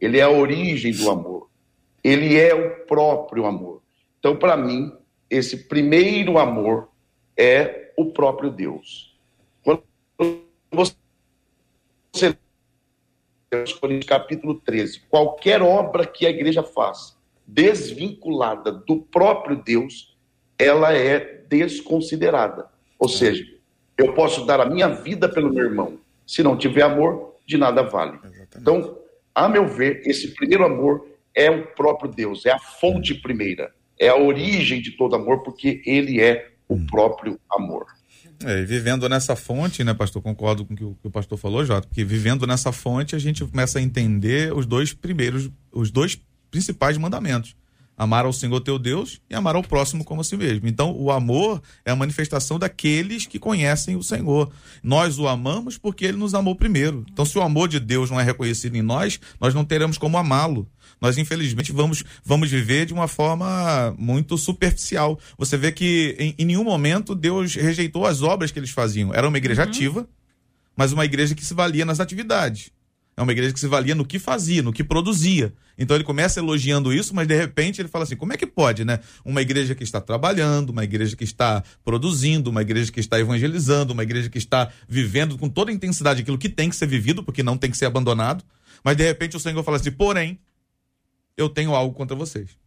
ele 0.01 0.19
é 0.19 0.23
a 0.23 0.31
origem 0.31 0.93
do 0.93 1.11
amor, 1.11 1.49
ele 2.03 2.39
é 2.39 2.55
o 2.55 2.85
próprio 2.87 3.47
amor. 3.47 3.81
Então, 4.19 4.37
para 4.37 4.57
mim, 4.57 4.93
esse 5.31 5.69
primeiro 5.69 6.39
amor 6.39 6.89
é 7.37 7.93
o 7.97 8.07
próprio 8.07 8.51
Deus. 8.51 9.17
Quando 9.63 9.83
você 10.71 12.37
Coríntios 13.79 14.09
capítulo 14.09 14.55
13, 14.55 15.03
qualquer 15.11 15.61
obra 15.61 16.07
que 16.07 16.27
a 16.27 16.31
igreja 16.31 16.63
faça 16.63 17.21
desvinculada 17.47 18.73
do 18.73 18.97
próprio 19.03 19.57
Deus, 19.63 20.17
ela 20.59 20.97
é 20.97 21.19
desconsiderada. 21.49 22.67
Ou 22.99 23.09
seja, 23.09 23.45
eu 23.99 24.15
posso 24.15 24.47
dar 24.47 24.61
a 24.61 24.65
minha 24.65 24.89
vida 24.89 25.29
pelo 25.29 25.53
meu 25.53 25.65
irmão. 25.65 25.99
Se 26.27 26.43
não 26.43 26.57
tiver 26.57 26.83
amor, 26.83 27.35
de 27.45 27.59
nada 27.59 27.83
vale. 27.83 28.19
Exatamente. 28.25 28.57
Então, 28.57 28.99
a 29.35 29.49
meu 29.49 29.67
ver, 29.67 30.03
esse 30.07 30.35
primeiro 30.35 30.65
amor 30.65 31.07
é 31.35 31.51
o 31.51 31.67
próprio 31.67 32.11
Deus, 32.11 32.47
é 32.47 32.53
a 32.53 32.59
fonte 32.59 33.15
primeira, 33.15 33.75
é 33.99 34.09
a 34.09 34.17
origem 34.17 34.81
de 34.81 34.93
todo 34.93 35.17
amor, 35.17 35.43
porque 35.43 35.83
ele 35.85 36.21
é 36.21 36.53
o 36.69 36.75
hum. 36.75 36.87
próprio 36.87 37.39
amor. 37.51 37.87
É, 38.45 38.61
e 38.61 38.65
vivendo 38.65 39.09
nessa 39.09 39.37
fonte, 39.37 39.85
né, 39.85 39.95
pastor? 39.95 40.23
Concordo 40.23 40.65
com 40.65 40.75
o 40.75 40.77
que 40.77 40.85
o, 40.85 40.95
que 41.01 41.09
o 41.09 41.11
pastor 41.11 41.39
falou, 41.39 41.65
Jota, 41.65 41.87
porque 41.87 42.05
vivendo 42.05 42.47
nessa 42.47 42.73
fonte 42.73 43.15
a 43.15 43.19
gente 43.19 43.45
começa 43.45 43.79
a 43.79 43.83
entender 43.83 44.53
os 44.53 44.67
dois 44.67 44.93
primeiros, 44.93 45.51
os 45.73 45.91
dois 45.91 46.21
principais 46.51 46.99
mandamentos 46.99 47.55
amar 48.03 48.25
ao 48.25 48.33
Senhor 48.33 48.61
teu 48.61 48.79
Deus 48.79 49.21
e 49.31 49.35
amar 49.35 49.55
ao 49.55 49.63
próximo 49.63 50.05
como 50.05 50.21
a 50.21 50.25
si 50.25 50.37
mesmo. 50.37 50.67
Então, 50.67 50.93
o 50.93 51.11
amor 51.11 51.63
é 51.85 51.91
a 51.91 51.97
manifestação 51.97 52.59
daqueles 52.59 53.27
que 53.27 53.39
conhecem 53.39 53.97
o 53.97 54.03
Senhor. 54.03 54.51
Nós 54.83 55.19
o 55.19 55.29
amamos 55.29 55.79
porque 55.79 56.05
ele 56.05 56.19
nos 56.19 56.35
amou 56.35 56.55
primeiro. 56.55 57.05
Então, 57.11 57.25
se 57.25 57.39
o 57.39 57.43
amor 57.43 57.69
de 57.69 57.79
Deus 57.79 58.11
não 58.11 58.19
é 58.19 58.23
reconhecido 58.23 58.77
em 58.77 58.83
nós, 58.83 59.21
nós 59.41 59.55
não 59.55 59.65
teremos 59.65 59.99
como 59.99 60.19
amá-lo. 60.19 60.69
Nós, 61.01 61.17
infelizmente, 61.19 61.73
vamos, 61.73 62.03
vamos 62.25 62.51
viver 62.51 62.87
de 62.87 62.93
uma 62.93 63.09
forma 63.09 63.95
muito 63.99 64.37
superficial. 64.37 65.19
Você 65.39 65.57
vê 65.57 65.73
que 65.73 66.17
em, 66.19 66.35
em 66.39 66.45
nenhum 66.45 66.65
momento 66.65 67.15
Deus 67.15 67.55
rejeitou 67.55 68.07
as 68.07 68.23
obras 68.23 68.51
que 68.51 68.59
eles 68.59 68.71
faziam. 68.71 69.13
Era 69.13 69.29
uma 69.29 69.39
igreja 69.39 69.63
uhum. 69.63 69.69
ativa, 69.69 70.09
mas 70.77 70.93
uma 70.93 71.05
igreja 71.05 71.35
que 71.35 71.45
se 71.45 71.55
valia 71.55 71.85
nas 71.85 72.01
atividades. 72.01 72.71
É 73.17 73.23
uma 73.23 73.33
igreja 73.33 73.53
que 73.53 73.61
se 73.61 73.67
valia 73.67 73.95
no 73.95 74.07
que 74.07 74.19
fazia, 74.19 74.63
no 74.63 74.73
que 74.73 74.83
produzia. 74.83 75.53
Então 75.77 75.95
ele 75.95 76.05
começa 76.05 76.41
elogiando 76.41 76.93
isso, 76.93 77.15
mas 77.15 77.27
de 77.27 77.37
repente 77.37 77.81
ele 77.81 77.89
fala 77.89 78.05
assim: 78.05 78.17
como 78.17 78.33
é 78.33 78.37
que 78.37 78.47
pode, 78.47 78.85
né? 78.85 79.01
Uma 79.25 79.43
igreja 79.43 79.75
que 79.75 79.85
está 79.85 80.01
trabalhando, 80.01 80.71
uma 80.71 80.83
igreja 80.83 81.15
que 81.15 81.25
está 81.25 81.63
produzindo, 81.85 82.49
uma 82.49 82.63
igreja 82.63 82.91
que 82.91 83.01
está 83.01 83.21
evangelizando, 83.21 83.93
uma 83.93 84.03
igreja 84.03 84.31
que 84.31 84.39
está 84.39 84.71
vivendo 84.89 85.37
com 85.37 85.49
toda 85.49 85.71
a 85.71 85.75
intensidade 85.75 86.23
aquilo 86.23 86.39
que 86.39 86.49
tem 86.49 86.71
que 86.71 86.77
ser 86.77 86.87
vivido, 86.87 87.23
porque 87.23 87.43
não 87.43 87.59
tem 87.59 87.71
que 87.71 87.77
ser 87.77 87.87
abandonado. 87.87 88.43
Mas 88.83 88.97
de 88.97 89.05
repente 89.05 89.37
o 89.37 89.41
Senhor 89.41 89.63
fala 89.63 89.77
assim: 89.77 89.93
porém, 89.93 90.39
eu 91.37 91.49
tenho 91.49 91.75
algo 91.75 91.95
contra 91.95 92.17
vocês. 92.17 92.62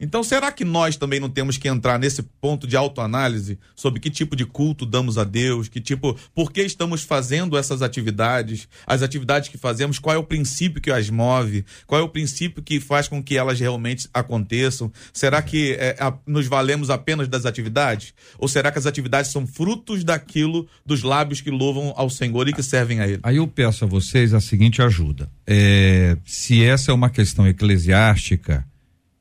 Então, 0.00 0.22
será 0.22 0.52
que 0.52 0.64
nós 0.64 0.96
também 0.96 1.18
não 1.18 1.28
temos 1.28 1.56
que 1.56 1.66
entrar 1.66 1.98
nesse 1.98 2.22
ponto 2.22 2.68
de 2.68 2.76
autoanálise 2.76 3.58
sobre 3.74 3.98
que 3.98 4.08
tipo 4.08 4.36
de 4.36 4.46
culto 4.46 4.86
damos 4.86 5.18
a 5.18 5.24
Deus, 5.24 5.66
que 5.66 5.80
tipo, 5.80 6.16
por 6.32 6.52
que 6.52 6.62
estamos 6.62 7.02
fazendo 7.02 7.58
essas 7.58 7.82
atividades, 7.82 8.68
as 8.86 9.02
atividades 9.02 9.48
que 9.48 9.58
fazemos, 9.58 9.98
qual 9.98 10.14
é 10.14 10.18
o 10.18 10.22
princípio 10.22 10.80
que 10.80 10.92
as 10.92 11.10
move, 11.10 11.64
qual 11.84 12.00
é 12.00 12.04
o 12.04 12.08
princípio 12.08 12.62
que 12.62 12.78
faz 12.78 13.08
com 13.08 13.20
que 13.20 13.36
elas 13.36 13.58
realmente 13.58 14.08
aconteçam? 14.14 14.92
Será 15.12 15.42
que 15.42 15.72
é, 15.72 15.96
a, 15.98 16.16
nos 16.24 16.46
valemos 16.46 16.90
apenas 16.90 17.26
das 17.26 17.44
atividades? 17.44 18.14
Ou 18.38 18.46
será 18.46 18.70
que 18.70 18.78
as 18.78 18.86
atividades 18.86 19.32
são 19.32 19.48
frutos 19.48 20.04
daquilo 20.04 20.68
dos 20.86 21.02
lábios 21.02 21.40
que 21.40 21.50
louvam 21.50 21.92
ao 21.96 22.08
Senhor 22.08 22.46
e 22.46 22.52
que 22.52 22.62
servem 22.62 23.00
a 23.00 23.08
Ele? 23.08 23.18
Aí 23.24 23.38
eu 23.38 23.48
peço 23.48 23.84
a 23.84 23.88
vocês 23.88 24.32
a 24.32 24.38
seguinte 24.38 24.80
ajuda. 24.80 25.28
É, 25.44 26.16
se 26.24 26.62
essa 26.62 26.92
é 26.92 26.94
uma 26.94 27.10
questão 27.10 27.48
eclesiástica, 27.48 28.64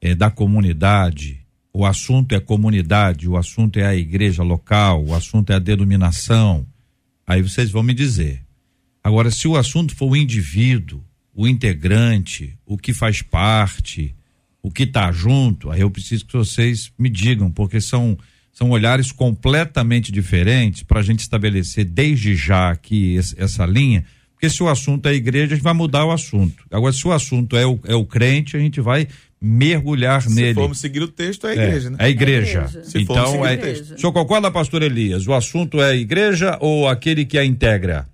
é, 0.01 0.15
da 0.15 0.29
comunidade, 0.29 1.45
o 1.73 1.85
assunto 1.85 2.33
é 2.33 2.39
comunidade, 2.39 3.27
o 3.27 3.37
assunto 3.37 3.77
é 3.77 3.85
a 3.85 3.95
igreja 3.95 4.43
local, 4.43 5.05
o 5.05 5.13
assunto 5.13 5.51
é 5.51 5.55
a 5.55 5.59
denominação, 5.59 6.65
aí 7.25 7.41
vocês 7.41 7.69
vão 7.69 7.83
me 7.83 7.93
dizer. 7.93 8.41
Agora, 9.03 9.29
se 9.29 9.47
o 9.47 9.55
assunto 9.55 9.95
for 9.95 10.07
o 10.07 10.15
indivíduo, 10.15 11.03
o 11.35 11.47
integrante, 11.47 12.57
o 12.65 12.77
que 12.77 12.93
faz 12.93 13.21
parte, 13.21 14.15
o 14.61 14.71
que 14.71 14.83
está 14.83 15.11
junto, 15.11 15.69
aí 15.69 15.81
eu 15.81 15.91
preciso 15.91 16.25
que 16.25 16.35
vocês 16.35 16.91
me 16.97 17.09
digam, 17.09 17.51
porque 17.51 17.79
são, 17.79 18.17
são 18.51 18.71
olhares 18.71 19.11
completamente 19.11 20.11
diferentes 20.11 20.83
para 20.83 20.99
a 20.99 21.03
gente 21.03 21.19
estabelecer 21.19 21.85
desde 21.85 22.35
já 22.35 22.71
aqui 22.71 23.13
esse, 23.13 23.39
essa 23.39 23.65
linha. 23.65 24.03
Porque 24.33 24.49
se 24.49 24.61
o 24.61 24.67
assunto 24.67 25.05
é 25.07 25.11
a 25.11 25.15
igreja, 25.15 25.53
a 25.53 25.55
gente 25.55 25.63
vai 25.63 25.73
mudar 25.73 26.05
o 26.05 26.11
assunto. 26.11 26.65
Agora, 26.69 26.91
se 26.91 27.07
o 27.07 27.11
assunto 27.11 27.55
é 27.55 27.65
o, 27.65 27.79
é 27.85 27.95
o 27.95 28.05
crente, 28.05 28.57
a 28.57 28.59
gente 28.59 28.81
vai 28.81 29.07
mergulhar 29.39 30.21
Se 30.21 30.33
nele. 30.33 30.49
Se 30.49 30.55
formos 30.55 30.79
seguir 30.79 31.01
o 31.01 31.07
texto, 31.07 31.47
é 31.47 31.51
a 31.51 31.53
igreja, 31.53 31.87
é, 31.87 31.91
né? 31.91 31.97
É 31.99 32.05
a 32.05 32.09
igreja. 32.09 32.59
É 32.59 32.61
a 32.61 32.67
igreja. 32.67 32.99
Então, 32.99 33.45
é. 33.45 33.53
Igreja. 33.53 33.95
O 33.95 33.99
senhor 33.99 34.13
concorda, 34.13 34.51
pastor 34.51 34.81
Elias? 34.83 35.27
O 35.27 35.33
assunto 35.33 35.81
é 35.81 35.91
a 35.91 35.95
igreja 35.95 36.57
ou 36.59 36.87
aquele 36.87 37.25
que 37.25 37.37
a 37.37 37.45
integra? 37.45 38.07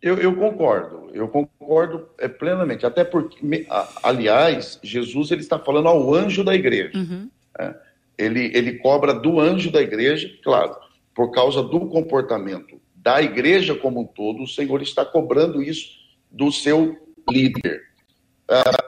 Eu, 0.00 0.16
eu 0.16 0.34
concordo, 0.36 1.10
eu 1.12 1.26
concordo 1.28 2.08
é, 2.18 2.28
plenamente. 2.28 2.86
Até 2.86 3.04
porque, 3.04 3.66
aliás, 4.02 4.78
Jesus 4.82 5.30
ele 5.30 5.40
está 5.40 5.58
falando 5.58 5.88
ao 5.88 6.14
anjo 6.14 6.44
da 6.44 6.54
igreja. 6.54 6.96
Uhum. 6.96 7.28
Né? 7.58 7.74
Ele, 8.16 8.50
ele 8.54 8.74
cobra 8.74 9.12
do 9.12 9.40
anjo 9.40 9.70
da 9.70 9.80
igreja, 9.80 10.30
claro, 10.42 10.76
por 11.14 11.32
causa 11.32 11.62
do 11.62 11.80
comportamento 11.80 12.80
da 13.08 13.22
igreja 13.22 13.74
como 13.74 14.00
um 14.02 14.04
todo, 14.04 14.42
o 14.42 14.46
Senhor 14.46 14.82
está 14.82 15.04
cobrando 15.04 15.62
isso 15.62 15.92
do 16.30 16.52
seu 16.52 16.94
líder. 17.30 17.80
Ah, 18.46 18.84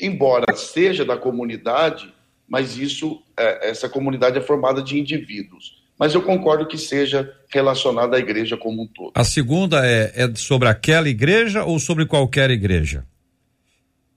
embora 0.00 0.54
seja 0.54 1.04
da 1.04 1.16
comunidade, 1.16 2.12
mas 2.48 2.76
isso, 2.76 3.22
é, 3.36 3.70
essa 3.70 3.88
comunidade 3.88 4.38
é 4.38 4.40
formada 4.40 4.82
de 4.82 4.98
indivíduos. 4.98 5.82
Mas 5.98 6.14
eu 6.14 6.22
concordo 6.22 6.66
que 6.66 6.76
seja 6.76 7.32
relacionada 7.48 8.16
à 8.16 8.20
igreja 8.20 8.56
como 8.56 8.82
um 8.82 8.86
todo. 8.86 9.12
A 9.14 9.24
segunda 9.24 9.86
é, 9.86 10.12
é 10.16 10.34
sobre 10.34 10.68
aquela 10.68 11.08
igreja 11.08 11.64
ou 11.64 11.78
sobre 11.78 12.06
qualquer 12.06 12.50
igreja? 12.50 13.06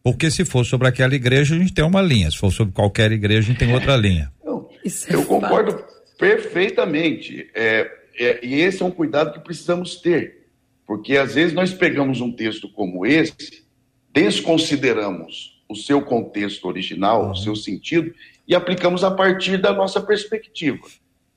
Porque 0.04 0.30
se 0.30 0.46
for 0.46 0.66
sobre 0.66 0.88
aquela 0.88 1.16
igreja, 1.16 1.56
a 1.56 1.58
gente 1.58 1.74
tem 1.74 1.84
uma 1.84 2.02
linha. 2.02 2.30
Se 2.30 2.38
for 2.38 2.52
sobre 2.52 2.74
qualquer 2.74 3.12
igreja, 3.12 3.40
a 3.40 3.52
gente 3.52 3.58
tem 3.60 3.74
outra 3.74 3.96
linha. 3.96 4.32
É 4.86 5.16
eu 5.16 5.26
concordo 5.26 5.72
fato. 5.72 5.86
perfeitamente. 6.20 7.50
É, 7.56 7.92
é, 8.20 8.46
e 8.46 8.62
esse 8.62 8.84
é 8.84 8.86
um 8.86 8.92
cuidado 8.92 9.34
que 9.34 9.40
precisamos 9.40 9.96
ter. 9.96 10.46
Porque 10.86 11.18
às 11.18 11.34
vezes 11.34 11.54
nós 11.56 11.74
pegamos 11.74 12.22
um 12.22 12.32
texto 12.32 12.70
como 12.70 13.04
esse, 13.04 13.66
desconsideramos 14.14 15.55
o 15.68 15.76
seu 15.76 16.02
contexto 16.02 16.68
original, 16.68 17.26
uhum. 17.26 17.32
o 17.32 17.36
seu 17.36 17.56
sentido, 17.56 18.14
e 18.48 18.54
aplicamos 18.56 19.04
a 19.04 19.12
partir 19.12 19.58
da 19.58 19.74
nossa 19.74 20.00
perspectiva. 20.00 20.80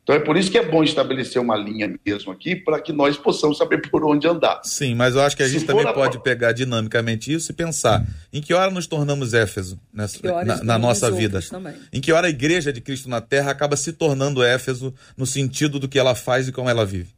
Então 0.09 0.17
é 0.17 0.21
por 0.21 0.39
isso 0.39 0.51
que 0.51 0.57
é 0.57 0.65
bom 0.65 0.83
estabelecer 0.83 1.41
uma 1.41 1.55
linha 1.55 1.95
mesmo 2.05 2.33
aqui, 2.33 2.57
para 2.57 2.81
que 2.81 2.95
nós 2.95 3.19
possamos 3.19 3.59
saber 3.59 3.83
por 3.93 4.03
onde 4.07 4.27
andar. 4.27 4.63
Sim, 4.65 4.95
mas 4.95 5.15
eu 5.15 5.21
acho 5.21 5.37
que 5.37 5.43
a 5.43 5.49
gente 5.49 5.67
também 5.67 5.87
a- 5.87 5.93
pode 5.93 6.19
pegar 6.23 6.53
dinamicamente 6.53 7.31
isso 7.31 7.53
e 7.53 7.55
pensar 7.55 8.07
em 8.33 8.41
que 8.41 8.55
hora 8.55 8.71
nos 8.71 8.87
tornamos 8.87 9.35
Éfeso 9.35 9.79
nessa, 9.93 10.19
na, 10.45 10.65
na 10.65 10.79
nossa 10.79 11.11
vida. 11.11 11.43
também. 11.43 11.75
Em 11.93 12.01
que 12.01 12.11
hora 12.11 12.27
a 12.27 12.31
igreja 12.31 12.73
de 12.73 12.81
Cristo 12.81 13.07
na 13.07 13.21
Terra 13.21 13.51
acaba 13.51 13.77
se 13.77 13.93
tornando 13.93 14.43
Éfeso 14.43 14.95
no 15.15 15.27
sentido 15.27 15.79
do 15.79 15.87
que 15.87 15.99
ela 15.99 16.15
faz 16.15 16.49
e 16.49 16.53
como 16.53 16.71
ela 16.71 16.87
vive. 16.87 17.11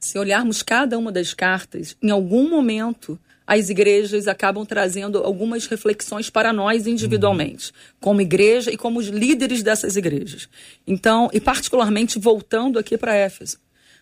Se 0.00 0.18
olharmos 0.18 0.62
cada 0.62 0.96
uma 0.96 1.12
das 1.12 1.34
cartas, 1.34 1.94
em 2.02 2.10
algum 2.10 2.48
momento 2.48 3.18
as 3.48 3.70
igrejas 3.70 4.28
acabam 4.28 4.66
trazendo 4.66 5.24
algumas 5.24 5.66
reflexões 5.66 6.28
para 6.28 6.52
nós 6.52 6.86
individualmente, 6.86 7.72
como 7.98 8.20
igreja 8.20 8.70
e 8.70 8.76
como 8.76 8.98
os 8.98 9.06
líderes 9.06 9.62
dessas 9.62 9.96
igrejas. 9.96 10.50
Então, 10.86 11.30
e 11.32 11.40
particularmente 11.40 12.18
voltando 12.18 12.78
aqui 12.78 12.98
para 12.98 13.14
Éfeso, 13.14 13.56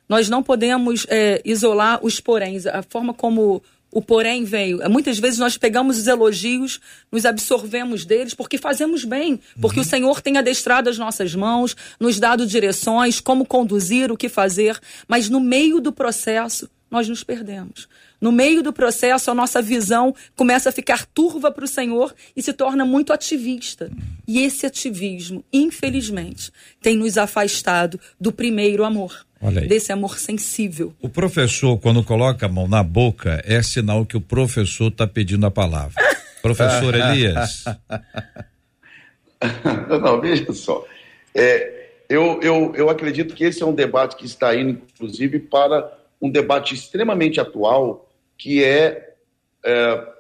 nós 0.08 0.28
não 0.28 0.42
podemos 0.42 1.06
é, 1.08 1.40
isolar 1.44 2.00
os 2.04 2.18
poréns, 2.18 2.66
a 2.66 2.82
forma 2.82 3.14
como 3.14 3.62
o 3.92 4.02
porém 4.02 4.42
veio. 4.42 4.80
Muitas 4.90 5.16
vezes 5.20 5.38
nós 5.38 5.56
pegamos 5.56 5.96
os 5.96 6.08
elogios, 6.08 6.80
nos 7.10 7.24
absorvemos 7.24 8.04
deles, 8.04 8.34
porque 8.34 8.58
fazemos 8.58 9.04
bem, 9.04 9.40
porque 9.60 9.78
o 9.78 9.84
Senhor 9.84 10.20
tem 10.20 10.38
adestrado 10.38 10.90
as 10.90 10.98
nossas 10.98 11.36
mãos, 11.36 11.76
nos 12.00 12.18
dado 12.18 12.44
direções, 12.44 13.20
como 13.20 13.46
conduzir, 13.46 14.10
o 14.10 14.16
que 14.16 14.28
fazer, 14.28 14.76
mas 15.06 15.28
no 15.28 15.38
meio 15.38 15.80
do 15.80 15.92
processo 15.92 16.68
nós 16.90 17.08
nos 17.08 17.22
perdemos. 17.22 17.88
No 18.20 18.32
meio 18.32 18.62
do 18.62 18.72
processo, 18.72 19.30
a 19.30 19.34
nossa 19.34 19.60
visão 19.60 20.14
começa 20.34 20.68
a 20.68 20.72
ficar 20.72 21.06
turva 21.06 21.50
para 21.50 21.64
o 21.64 21.68
Senhor 21.68 22.14
e 22.34 22.42
se 22.42 22.52
torna 22.52 22.84
muito 22.84 23.12
ativista. 23.12 23.90
E 24.26 24.40
esse 24.42 24.66
ativismo, 24.66 25.44
infelizmente, 25.52 26.50
tem 26.80 26.96
nos 26.96 27.18
afastado 27.18 28.00
do 28.20 28.32
primeiro 28.32 28.84
amor, 28.84 29.26
Olha 29.40 29.62
aí. 29.62 29.68
desse 29.68 29.92
amor 29.92 30.18
sensível. 30.18 30.94
O 31.00 31.08
professor, 31.08 31.78
quando 31.78 32.02
coloca 32.02 32.46
a 32.46 32.48
mão 32.48 32.66
na 32.66 32.82
boca, 32.82 33.42
é 33.44 33.62
sinal 33.62 34.06
que 34.06 34.16
o 34.16 34.20
professor 34.20 34.88
está 34.88 35.06
pedindo 35.06 35.46
a 35.46 35.50
palavra. 35.50 35.94
Professor 36.40 36.94
Elias. 36.94 37.64
Não, 40.00 40.20
veja 40.20 40.52
só. 40.52 40.84
É, 41.34 41.88
eu, 42.08 42.40
eu, 42.40 42.72
eu 42.74 42.88
acredito 42.88 43.34
que 43.34 43.44
esse 43.44 43.62
é 43.62 43.66
um 43.66 43.74
debate 43.74 44.16
que 44.16 44.24
está 44.24 44.54
indo, 44.54 44.80
inclusive, 44.94 45.40
para 45.40 45.92
um 46.20 46.30
debate 46.30 46.74
extremamente 46.74 47.40
atual, 47.40 48.05
que 48.36 48.62
é, 48.62 49.14
é, 49.64 50.12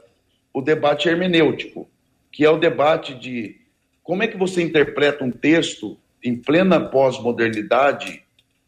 o 0.52 0.60
debate 0.62 1.08
hermenêutico, 1.08 1.88
que 2.32 2.44
é 2.44 2.50
o 2.50 2.58
debate 2.58 3.14
de 3.14 3.60
como 4.02 4.22
é 4.22 4.28
que 4.28 4.36
você 4.36 4.62
interpreta 4.62 5.24
um 5.24 5.30
texto 5.30 5.98
em 6.22 6.36
plena 6.36 6.80
pós-modernidade 6.80 8.22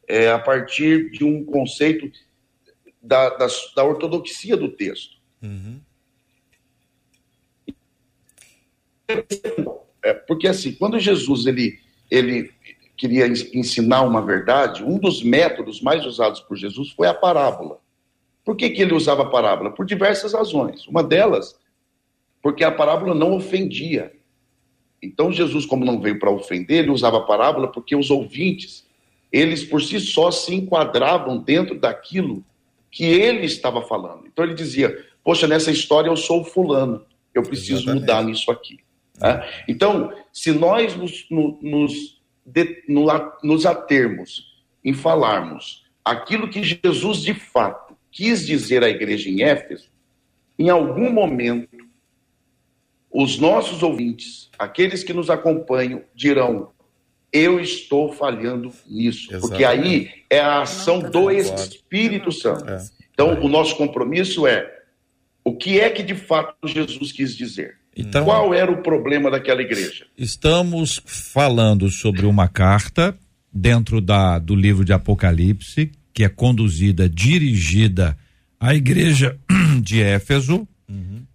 é, 0.07 0.31
a 0.31 0.39
partir 0.39 1.11
de 1.11 1.25
um 1.25 1.45
conceito 1.45 2.11
da, 3.03 3.31
da, 3.31 3.47
da 3.75 3.85
ortodoxia 3.85 4.57
do 4.57 4.69
texto. 4.71 5.17
É, 10.03 10.13
porque 10.13 10.47
assim, 10.47 10.73
quando 10.73 10.99
Jesus 10.99 11.47
ele, 11.47 11.79
ele 12.11 12.51
queria 12.97 13.27
ens- 13.27 13.53
ensinar 13.55 14.03
uma 14.03 14.25
verdade, 14.25 14.85
um 14.85 14.99
dos 14.99 15.23
métodos 15.23 15.81
mais 15.81 16.05
usados 16.05 16.41
por 16.41 16.57
Jesus 16.57 16.91
foi 16.91 17.07
a 17.07 17.15
parábola. 17.15 17.81
Por 18.49 18.57
que, 18.57 18.71
que 18.71 18.81
ele 18.81 18.95
usava 18.95 19.25
a 19.25 19.27
parábola? 19.27 19.71
Por 19.71 19.85
diversas 19.85 20.33
razões. 20.33 20.87
Uma 20.87 21.03
delas, 21.03 21.55
porque 22.41 22.65
a 22.65 22.73
parábola 22.73 23.15
não 23.15 23.35
ofendia. 23.35 24.11
Então 25.03 25.31
Jesus, 25.31 25.67
como 25.67 25.85
não 25.85 26.01
veio 26.01 26.19
para 26.19 26.31
ofender, 26.31 26.79
ele 26.79 26.91
usava 26.91 27.19
a 27.19 27.27
parábola 27.27 27.69
porque 27.71 27.95
os 27.95 28.11
ouvintes, 28.11 28.87
eles 29.31 29.65
por 29.65 29.83
si 29.83 30.01
só 30.01 30.31
se 30.31 30.55
enquadravam 30.55 31.37
dentro 31.37 31.79
daquilo 31.79 32.43
que 32.91 33.05
ele 33.05 33.45
estava 33.45 33.83
falando. 33.83 34.27
Então 34.27 34.43
ele 34.47 34.55
dizia: 34.55 34.97
Poxa, 35.23 35.47
nessa 35.47 35.71
história 35.71 36.09
eu 36.09 36.17
sou 36.17 36.43
fulano, 36.43 37.05
eu 37.35 37.43
preciso 37.43 37.83
Exatamente. 37.83 38.01
mudar 38.01 38.25
nisso 38.25 38.51
aqui. 38.51 38.79
né? 39.21 39.47
Então, 39.69 40.11
se 40.33 40.53
nós 40.53 40.97
nos, 40.97 41.27
no- 41.31 41.59
nos, 41.61 42.19
de- 42.47 42.83
nos 43.45 43.67
atermos 43.67 44.65
em 44.83 44.95
falarmos 44.95 45.85
aquilo 46.03 46.49
que 46.49 46.63
Jesus 46.63 47.21
de 47.21 47.35
fato 47.35 47.88
quis 48.11 48.47
dizer 48.47 48.83
à 48.83 48.89
igreja 48.89 49.29
em 49.29 49.43
Éfeso, 49.43 49.89
em 50.59 50.69
algum 50.69 51.13
momento, 51.13 51.69
os 53.11 53.39
nossos 53.39 53.83
ouvintes, 53.83 54.51
aqueles 54.59 55.03
que 55.03 55.13
nos 55.13 55.31
acompanham, 55.31 56.03
dirão: 56.15 56.71
Eu 57.33 57.61
estou 57.61 58.13
falhando 58.13 58.73
nisso. 58.87 59.29
Porque 59.41 59.63
Exatamente. 59.63 59.87
aí 59.87 60.11
é 60.29 60.41
a 60.41 60.63
ação 60.63 60.99
do. 60.99 61.31
Espírito 61.31 62.33
Santo. 62.33 62.69
É. 62.69 62.85
Então, 63.13 63.41
o 63.43 63.49
nosso 63.49 63.77
compromisso 63.77 64.47
é 64.47 64.79
o 65.45 65.57
que 65.57 65.81
é 65.81 65.91
que 65.91 66.03
de 66.03 66.15
fato 66.15 66.55
Jesus 66.69 67.11
quis 67.11 67.35
dizer. 67.35 67.77
Então- 67.97 68.25
Qual 68.25 68.55
era 68.55 68.71
o 68.71 68.83
problema 68.83 69.31
daquela 69.31 69.61
igreja? 69.61 70.07
Estamos 70.17 71.03
falando 71.05 71.89
sobre 71.91 72.27
uma 72.27 72.47
carta 72.47 73.19
dentro 73.53 74.01
da, 74.01 74.39
do 74.39 74.55
livro 74.55 74.85
de 74.85 74.93
Apocalipse, 74.93 75.91
que 76.19 76.25
é 76.25 76.29
conduzida, 76.29 77.09
dirigida 77.09 78.19
à 78.59 78.75
igreja 78.75 79.39
de 79.81 80.03
Éfeso, 80.03 80.67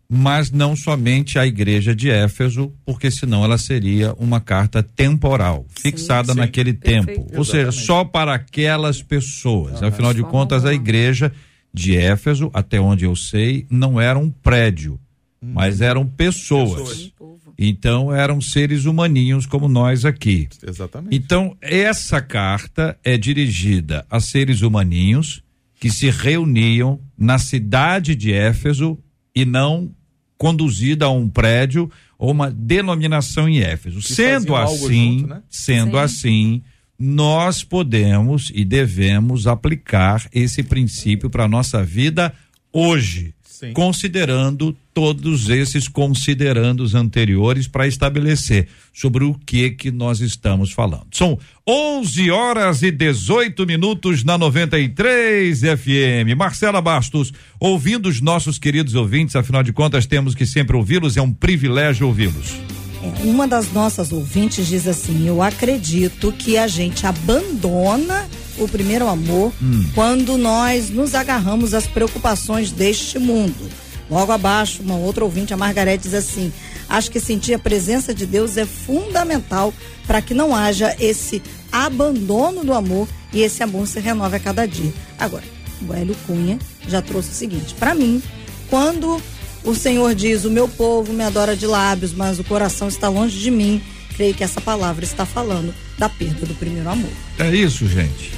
mas 0.10 0.52
não 0.52 0.76
somente 0.76 1.40
à 1.40 1.48
igreja 1.48 1.96
de 1.96 2.10
Éfeso, 2.10 2.70
porque 2.86 3.10
senão 3.10 3.46
ela 3.46 3.58
seria 3.58 4.12
uma 4.16 4.42
carta 4.42 4.84
temporal, 4.84 5.66
fixada 5.70 6.34
sim, 6.34 6.40
naquele 6.40 6.74
perfeito. 6.74 7.22
tempo. 7.22 7.38
Ou 7.38 7.46
seja, 7.46 7.70
Exatamente. 7.70 7.86
só 7.86 8.04
para 8.04 8.34
aquelas 8.34 9.02
pessoas. 9.02 9.82
Afinal 9.82 10.14
de 10.14 10.22
contas, 10.24 10.66
a 10.66 10.74
igreja 10.74 11.32
de 11.74 11.96
Éfeso, 11.96 12.52
até 12.54 12.78
onde 12.78 13.06
eu 13.06 13.16
sei, 13.16 13.66
não 13.70 14.02
era 14.02 14.20
um 14.20 14.30
prédio, 14.30 15.00
mas 15.42 15.80
eram 15.80 16.06
pessoas. 16.06 16.90
Pessoas. 16.90 17.14
Então 17.58 18.14
eram 18.14 18.42
seres 18.42 18.86
humaninhos 18.86 19.46
como 19.46 19.68
nós 19.68 20.06
aqui. 20.06 20.48
Exatamente. 20.66 21.16
Então 21.16 21.56
essa 21.62 22.22
carta 22.22 22.98
é 23.04 23.18
dirigida 23.18 24.06
a 24.10 24.20
seres 24.20 24.62
humaninhos 24.62 25.44
que 25.80 25.90
se 25.90 26.10
reuniam 26.10 27.00
na 27.18 27.38
cidade 27.38 28.16
de 28.16 28.32
Éfeso 28.32 28.98
e 29.36 29.46
não 29.46 29.92
conduzida 30.38 31.06
a 31.06 31.10
um 31.10 31.30
prédio 31.30 31.90
ou 32.18 32.32
uma 32.32 32.50
denominação 32.50 33.48
em 33.48 33.60
Éfeso. 33.60 34.02
Sendo 34.02 34.48
faziam 34.48 34.56
algo 34.56 34.86
assim, 34.86 35.20
junto, 35.20 35.28
né? 35.28 35.42
sendo 35.50 35.92
Sim. 35.92 35.98
assim, 35.98 36.64
nós 36.98 37.64
podemos 37.64 38.52
e 38.54 38.64
devemos 38.64 39.48
aplicar 39.48 40.28
esse 40.32 40.64
princípio 40.64 41.30
para 41.30 41.48
nossa 41.48 41.84
vida 41.84 42.34
hoje 42.72 43.34
Considerando 43.74 44.76
todos 44.94 45.50
esses 45.50 45.88
considerandos 45.88 46.96
anteriores 46.96 47.68
para 47.68 47.88
estabelecer 47.88 48.68
sobre 48.94 49.24
o 49.24 49.34
que 49.34 49.72
que 49.72 49.92
nós 49.92 50.20
estamos 50.20 50.72
falando. 50.72 51.08
São 51.12 51.40
11 51.68 52.32
horas 52.32 52.84
e 52.84 52.92
18 52.92 53.66
minutos 53.66 54.24
na 54.24 54.38
93 54.38 55.60
FM. 55.60 56.36
Marcela 56.38 56.82
Bastos, 56.82 57.34
ouvindo 57.60 58.08
os 58.08 58.22
nossos 58.22 58.60
queridos 58.60 58.96
ouvintes, 58.96 59.36
afinal 59.36 59.64
de 59.64 59.74
contas 59.74 60.06
temos 60.06 60.36
que 60.36 60.46
sempre 60.46 60.76
ouvi-los, 60.76 61.18
é 61.18 61.22
um 61.22 61.32
privilégio 61.32 62.08
ouvi-los. 62.08 62.83
Uma 63.24 63.48
das 63.48 63.72
nossas 63.72 64.12
ouvintes 64.12 64.68
diz 64.68 64.88
assim: 64.88 65.28
Eu 65.28 65.42
acredito 65.42 66.32
que 66.32 66.58
a 66.58 66.68
gente 66.68 67.06
abandona 67.06 68.28
o 68.58 68.68
primeiro 68.68 69.08
amor 69.08 69.52
quando 69.94 70.38
nós 70.38 70.90
nos 70.90 71.16
agarramos 71.16 71.74
às 71.74 71.88
preocupações 71.88 72.72
deste 72.72 73.20
mundo. 73.20 73.70
Logo 74.10 74.32
abaixo, 74.32 74.84
uma 74.84 74.96
outra 74.96 75.24
ouvinte, 75.24 75.54
a 75.54 75.58
Margarete, 75.58 76.04
diz 76.04 76.14
assim: 76.14 76.52
Acho 76.88 77.12
que 77.12 77.20
sentir 77.20 77.54
a 77.54 77.60
presença 77.60 78.14
de 78.14 78.26
Deus 78.26 78.58
é 78.58 78.66
fundamental 78.66 79.74
para 80.06 80.22
que 80.22 80.34
não 80.34 80.56
haja 80.56 80.96
esse 81.00 81.42
abandono 81.72 82.64
do 82.64 82.74
amor 82.74 83.08
e 83.34 83.42
esse 83.42 83.64
amor 83.64 83.88
se 83.88 84.00
renove 84.00 84.36
a 84.38 84.40
cada 84.40 84.66
dia. 84.68 84.94
Agora, 85.18 85.44
o 85.88 85.94
Hélio 85.94 86.16
Cunha 86.28 86.60
já 86.88 87.02
trouxe 87.02 87.32
o 87.32 87.34
seguinte: 87.34 87.74
para 87.74 87.96
mim, 87.96 88.22
quando 88.70 89.22
o 89.64 89.74
Senhor 89.76 90.14
diz: 90.16 90.46
O 90.46 90.50
meu 90.50 90.68
povo 90.68 91.12
me 91.14 91.24
adora 91.24 91.56
de 91.56 91.66
lábios, 91.68 92.14
mas 92.14 92.40
o 92.40 92.44
coração 92.44 92.88
está 92.88 93.10
longe 93.10 93.38
de 93.40 93.50
mim. 93.52 93.82
Creio 94.16 94.34
que 94.34 94.44
essa 94.44 94.62
palavra 94.62 95.04
está 95.04 95.26
falando 95.26 95.74
da 95.98 96.08
perda 96.08 96.46
do 96.46 96.54
primeiro 96.56 96.88
amor. 96.90 97.10
É 97.40 97.50
isso, 97.50 97.88
gente. 97.88 98.32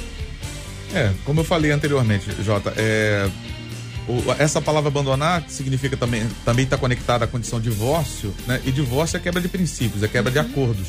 É, 0.94 1.12
como 1.24 1.40
eu 1.40 1.44
falei 1.44 1.70
anteriormente, 1.70 2.24
Jota, 2.42 2.72
é, 2.76 3.28
o- 4.08 4.32
essa 4.38 4.60
palavra 4.62 4.88
abandonar 4.88 5.44
significa 5.48 5.96
também 5.96 6.26
também 6.44 6.64
está 6.64 6.78
conectada 6.78 7.24
à 7.24 7.28
condição 7.28 7.60
divórcio, 7.60 8.32
né? 8.46 8.60
E 8.64 8.70
divórcio 8.72 9.16
é 9.18 9.20
quebra 9.20 9.40
de 9.40 9.48
princípios, 9.48 10.02
é 10.02 10.08
quebra 10.08 10.30
de 10.32 10.38
acordos. 10.38 10.86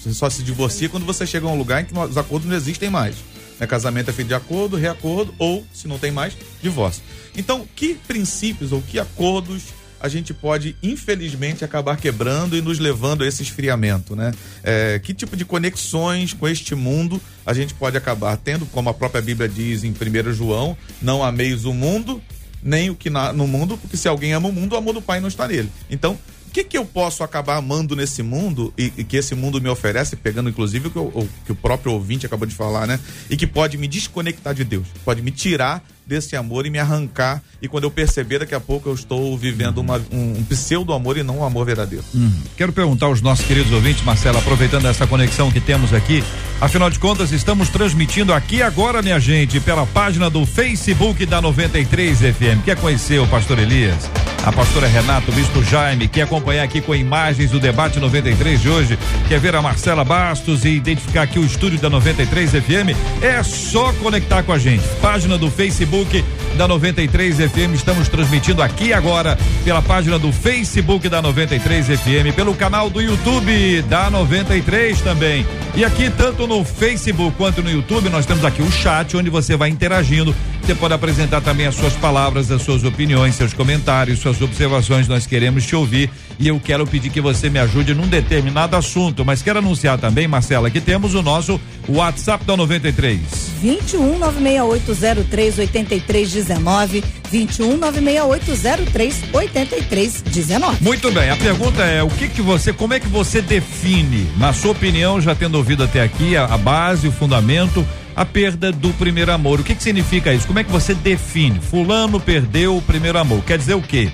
Você 0.00 0.14
só 0.14 0.30
se 0.30 0.42
divorcia 0.42 0.88
quando 0.88 1.04
você 1.04 1.26
chega 1.26 1.46
a 1.46 1.50
um 1.50 1.58
lugar 1.58 1.82
em 1.82 1.84
que 1.84 1.98
os 1.98 2.16
acordos 2.16 2.48
não 2.48 2.56
existem 2.56 2.88
mais. 2.88 3.16
Né? 3.58 3.66
Casamento 3.66 4.08
é 4.08 4.12
feito 4.14 4.28
de 4.28 4.34
acordo, 4.34 4.76
reacordo 4.78 5.34
ou, 5.38 5.62
se 5.74 5.86
não 5.86 5.98
tem 5.98 6.10
mais, 6.10 6.34
divórcio. 6.62 7.02
Então, 7.36 7.66
que 7.76 7.94
princípios 8.08 8.72
ou 8.72 8.80
que 8.80 8.98
acordos 8.98 9.64
a 10.00 10.08
gente 10.08 10.32
pode, 10.32 10.74
infelizmente, 10.82 11.64
acabar 11.64 11.96
quebrando 11.96 12.56
e 12.56 12.62
nos 12.62 12.78
levando 12.78 13.22
a 13.22 13.26
esse 13.26 13.42
esfriamento, 13.42 14.16
né? 14.16 14.32
É, 14.62 14.98
que 14.98 15.12
tipo 15.12 15.36
de 15.36 15.44
conexões 15.44 16.32
com 16.32 16.48
este 16.48 16.74
mundo 16.74 17.20
a 17.44 17.52
gente 17.52 17.74
pode 17.74 17.96
acabar 17.96 18.36
tendo, 18.36 18.64
como 18.66 18.88
a 18.88 18.94
própria 18.94 19.20
Bíblia 19.20 19.48
diz 19.48 19.84
em 19.84 19.90
1 19.90 20.32
João, 20.32 20.76
não 21.02 21.22
ameis 21.22 21.64
o 21.64 21.72
mundo, 21.72 22.22
nem 22.62 22.90
o 22.90 22.94
que 22.94 23.10
na, 23.10 23.32
no 23.32 23.46
mundo, 23.46 23.76
porque 23.76 23.96
se 23.96 24.08
alguém 24.08 24.32
ama 24.32 24.48
o 24.48 24.52
mundo, 24.52 24.72
o 24.72 24.76
amor 24.76 24.94
do 24.94 25.02
Pai 25.02 25.20
não 25.20 25.28
está 25.28 25.46
nele. 25.46 25.70
Então, 25.90 26.18
o 26.46 26.52
que, 26.52 26.64
que 26.64 26.76
eu 26.76 26.84
posso 26.84 27.22
acabar 27.22 27.56
amando 27.56 27.94
nesse 27.94 28.24
mundo 28.24 28.74
e, 28.76 28.92
e 28.96 29.04
que 29.04 29.16
esse 29.16 29.36
mundo 29.36 29.60
me 29.60 29.68
oferece, 29.68 30.16
pegando 30.16 30.50
inclusive 30.50 30.88
o 30.88 30.90
que, 30.90 30.98
o 30.98 31.28
que, 31.46 31.52
o 31.52 31.54
próprio 31.54 31.92
ouvinte 31.92 32.26
acabou 32.26 32.44
de 32.44 32.56
falar, 32.56 32.88
né? 32.88 32.98
E 33.30 33.36
que 33.36 33.46
pode 33.46 33.78
me 33.78 33.86
desconectar 33.86 34.52
de 34.52 34.64
Deus, 34.64 34.88
pode 35.04 35.22
me 35.22 35.30
tirar 35.30 35.80
desse 36.10 36.34
amor 36.34 36.66
e 36.66 36.70
me 36.70 36.78
arrancar. 36.80 37.40
E 37.62 37.68
quando 37.68 37.84
eu 37.84 37.90
perceber, 37.90 38.40
daqui 38.40 38.54
a 38.54 38.58
pouco 38.58 38.88
eu 38.88 38.94
estou 38.94 39.38
vivendo 39.38 39.78
uma, 39.78 39.98
um, 40.12 40.38
um 40.38 40.44
pseudo 40.44 40.92
amor 40.92 41.16
e 41.16 41.22
não 41.22 41.38
um 41.38 41.44
amor 41.44 41.64
verdadeiro. 41.64 42.04
Uhum. 42.12 42.32
Quero 42.56 42.72
perguntar 42.72 43.06
aos 43.06 43.22
nossos 43.22 43.46
queridos 43.46 43.70
ouvintes, 43.70 44.02
Marcelo, 44.02 44.38
aproveitando 44.38 44.86
essa 44.86 45.06
conexão 45.06 45.52
que 45.52 45.60
temos 45.60 45.94
aqui, 45.94 46.24
afinal 46.60 46.90
de 46.90 46.98
contas, 46.98 47.30
estamos 47.30 47.68
transmitindo 47.68 48.34
aqui 48.34 48.60
agora, 48.60 49.00
minha 49.02 49.20
gente, 49.20 49.60
pela 49.60 49.86
página 49.86 50.28
do 50.28 50.44
Facebook 50.44 51.24
da 51.26 51.40
93 51.40 52.18
FM. 52.18 52.64
Quer 52.64 52.76
conhecer 52.76 53.20
o 53.20 53.26
pastor 53.28 53.60
Elias? 53.60 54.10
A 54.44 54.50
pastora 54.50 54.86
Renato, 54.86 55.30
o 55.30 55.34
bispo 55.34 55.62
Jaime, 55.62 56.08
quer 56.08 56.22
acompanhar 56.22 56.62
aqui 56.62 56.80
com 56.80 56.94
imagens 56.94 57.50
do 57.50 57.60
debate 57.60 58.00
93 58.00 58.60
de 58.60 58.70
hoje, 58.70 58.98
quer 59.28 59.38
ver 59.38 59.54
a 59.54 59.60
Marcela 59.60 60.02
Bastos 60.02 60.64
e 60.64 60.70
identificar 60.70 61.22
aqui 61.22 61.38
o 61.38 61.44
estúdio 61.44 61.78
da 61.78 61.90
93 61.90 62.52
FM? 62.52 62.96
É 63.20 63.42
só 63.42 63.92
conectar 63.94 64.42
com 64.42 64.52
a 64.52 64.58
gente. 64.58 64.82
Página 65.02 65.36
do 65.36 65.50
Facebook 65.50 65.99
Facebook 66.00 66.24
da 66.56 66.66
93 66.66 67.36
FM. 67.36 67.74
Estamos 67.74 68.08
transmitindo 68.08 68.62
aqui 68.62 68.92
agora 68.92 69.36
pela 69.64 69.82
página 69.82 70.18
do 70.18 70.32
Facebook 70.32 71.08
da 71.08 71.20
93 71.20 71.86
FM, 71.86 72.34
pelo 72.34 72.54
canal 72.54 72.88
do 72.88 73.00
YouTube 73.00 73.82
da 73.82 74.10
93 74.10 75.00
também. 75.02 75.46
E 75.74 75.84
aqui, 75.84 76.10
tanto 76.10 76.46
no 76.46 76.64
Facebook 76.64 77.36
quanto 77.36 77.62
no 77.62 77.70
YouTube, 77.70 78.08
nós 78.08 78.24
temos 78.24 78.44
aqui 78.44 78.62
o 78.62 78.70
chat 78.70 79.16
onde 79.16 79.28
você 79.28 79.56
vai 79.56 79.68
interagindo. 79.68 80.34
Você 80.70 80.76
pode 80.76 80.94
apresentar 80.94 81.40
também 81.40 81.66
as 81.66 81.74
suas 81.74 81.94
palavras, 81.94 82.48
as 82.48 82.62
suas 82.62 82.84
opiniões, 82.84 83.34
seus 83.34 83.52
comentários, 83.52 84.20
suas 84.20 84.40
observações. 84.40 85.08
Nós 85.08 85.26
queremos 85.26 85.66
te 85.66 85.74
ouvir 85.74 86.08
e 86.38 86.46
eu 86.46 86.60
quero 86.60 86.86
pedir 86.86 87.10
que 87.10 87.20
você 87.20 87.50
me 87.50 87.58
ajude 87.58 87.92
num 87.92 88.06
determinado 88.06 88.76
assunto. 88.76 89.24
Mas 89.24 89.42
quero 89.42 89.58
anunciar 89.58 89.98
também, 89.98 90.28
Marcela, 90.28 90.70
que 90.70 90.80
temos 90.80 91.16
o 91.16 91.22
nosso 91.22 91.60
WhatsApp 91.88 92.44
da 92.44 92.56
93. 92.56 93.20
21 93.60 94.18
96803 94.20 95.58
8319 95.58 97.04
21 97.32 97.76
96803 97.76 99.24
8319. 99.32 100.76
Muito 100.80 101.10
bem, 101.10 101.30
a 101.30 101.36
pergunta 101.36 101.82
é: 101.82 102.00
o 102.00 102.08
que 102.08 102.28
que 102.28 102.40
você, 102.40 102.72
como 102.72 102.94
é 102.94 103.00
que 103.00 103.08
você 103.08 103.42
define, 103.42 104.30
na 104.36 104.52
sua 104.52 104.70
opinião, 104.70 105.20
já 105.20 105.34
tendo 105.34 105.56
ouvido 105.56 105.82
até 105.82 106.00
aqui, 106.00 106.36
a, 106.36 106.44
a 106.44 106.56
base, 106.56 107.08
o 107.08 107.12
fundamento, 107.12 107.84
a 108.14 108.24
perda 108.24 108.72
do 108.72 108.90
primeiro 108.94 109.32
amor? 109.32 109.60
O 109.60 109.64
que 109.64 109.74
que 109.74 109.82
significa 109.82 110.32
isso? 110.32 110.46
Como 110.46 110.58
é 110.58 110.64
que 110.64 110.70
você 110.70 110.94
define? 110.94 111.60
Fulano 111.60 112.20
perdeu 112.20 112.76
o 112.76 112.82
primeiro 112.82 113.18
amor. 113.18 113.42
Quer 113.44 113.58
dizer 113.58 113.74
o 113.74 113.82
quê? 113.82 114.10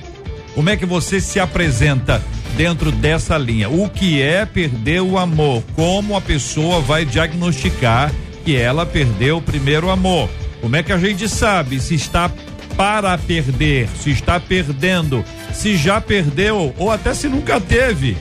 Como 0.54 0.70
é 0.70 0.76
que 0.76 0.86
você 0.86 1.20
se 1.20 1.38
apresenta 1.38 2.22
dentro 2.56 2.90
dessa 2.90 3.36
linha? 3.36 3.68
O 3.68 3.88
que 3.88 4.22
é 4.22 4.46
perder 4.46 5.02
o 5.02 5.18
amor? 5.18 5.62
Como 5.74 6.16
a 6.16 6.20
pessoa 6.20 6.80
vai 6.80 7.04
diagnosticar 7.04 8.12
que 8.44 8.56
ela 8.56 8.86
perdeu 8.86 9.38
o 9.38 9.42
primeiro 9.42 9.90
amor? 9.90 10.30
Como 10.60 10.74
é 10.76 10.82
que 10.82 10.92
a 10.92 10.98
gente 10.98 11.28
sabe 11.28 11.80
se 11.80 11.94
está 11.94 12.30
para 12.76 13.16
perder, 13.18 13.88
se 14.00 14.10
está 14.10 14.38
perdendo, 14.38 15.24
se 15.52 15.76
já 15.76 16.00
perdeu 16.00 16.74
ou 16.78 16.90
até 16.90 17.12
se 17.14 17.28
nunca 17.28 17.60
teve? 17.60 18.16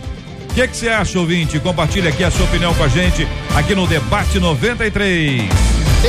O 0.55 0.57
que 0.57 0.69
que 0.69 0.77
você 0.77 0.87
acha, 0.87 1.19
ouvinte? 1.19 1.59
Compartilha 1.59 2.09
aqui 2.09 2.23
a 2.23 2.31
sua 2.31 2.45
opinião 2.45 2.73
com 2.75 2.83
a 2.85 2.87
gente 2.87 3.27
aqui 3.57 3.75
no 3.75 3.85
Debate 3.85 4.39
93. 4.39 5.49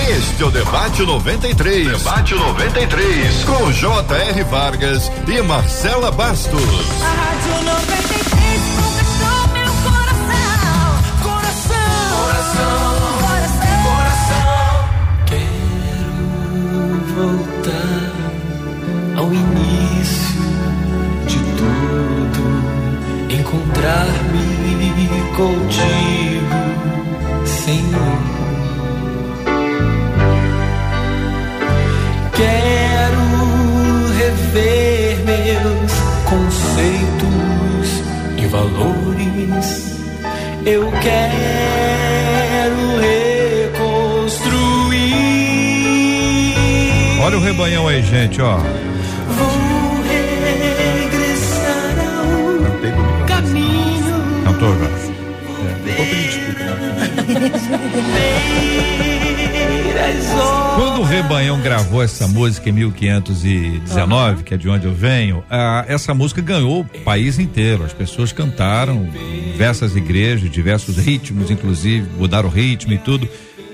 Este 0.09 0.41
é 0.41 0.47
o 0.47 0.53
Debate 0.53 1.03
93. 1.03 1.89
Debate 1.99 2.33
93. 2.33 3.45
Com 3.45 3.73
J.R. 3.73 4.45
Vargas 4.45 5.11
e 5.27 5.43
Marcela 5.43 6.13
Bastos. 6.13 6.63
A 7.03 7.09
Rádio 7.09 7.65
93 7.65 8.06
encontrar-me 23.87 25.07
contigo, 25.37 26.59
Senhor. 27.47 28.19
Quero 32.35 33.23
rever 34.19 35.19
meus 35.25 35.93
conceitos 36.29 38.03
e 38.37 38.47
valores. 38.47 39.97
Eu 40.67 40.91
quero 41.01 42.79
reconstruir. 44.19 44.57
Olha 47.23 47.39
o 47.39 47.41
rebanhão 47.41 47.87
aí, 47.87 48.03
gente, 48.03 48.43
ó. 48.43 48.59
Desculpa. 54.57 54.91
Primeiras 59.57 60.31
horas. 60.31 60.77
Quando 60.77 61.01
o 61.01 61.05
Rebanhão 61.05 61.59
gravou 61.61 62.03
essa 62.03 62.29
música 62.29 62.69
em 62.69 62.73
1519, 62.73 64.43
que 64.45 64.53
é 64.55 64.57
de 64.59 64.69
onde 64.69 64.87
eu 64.87 64.93
venho, 64.93 65.43
ah, 65.51 65.85
essa 65.89 66.13
música 66.13 66.43
ganhou 66.43 66.83
o 66.83 66.85
país 67.01 67.39
inteiro. 67.39 67.83
As 67.85 67.95
pessoas 67.95 68.31
cantaram 68.31 69.09
em 69.15 69.53
diversas 69.53 69.97
igrejas, 69.97 70.51
diversos 70.51 70.99
ritmos, 70.99 71.51
inclusive, 71.51 72.07
mudaram 72.19 72.49
o 72.49 72.53
ritmo 72.53 72.93
e 72.93 72.99
tudo. 72.99 73.27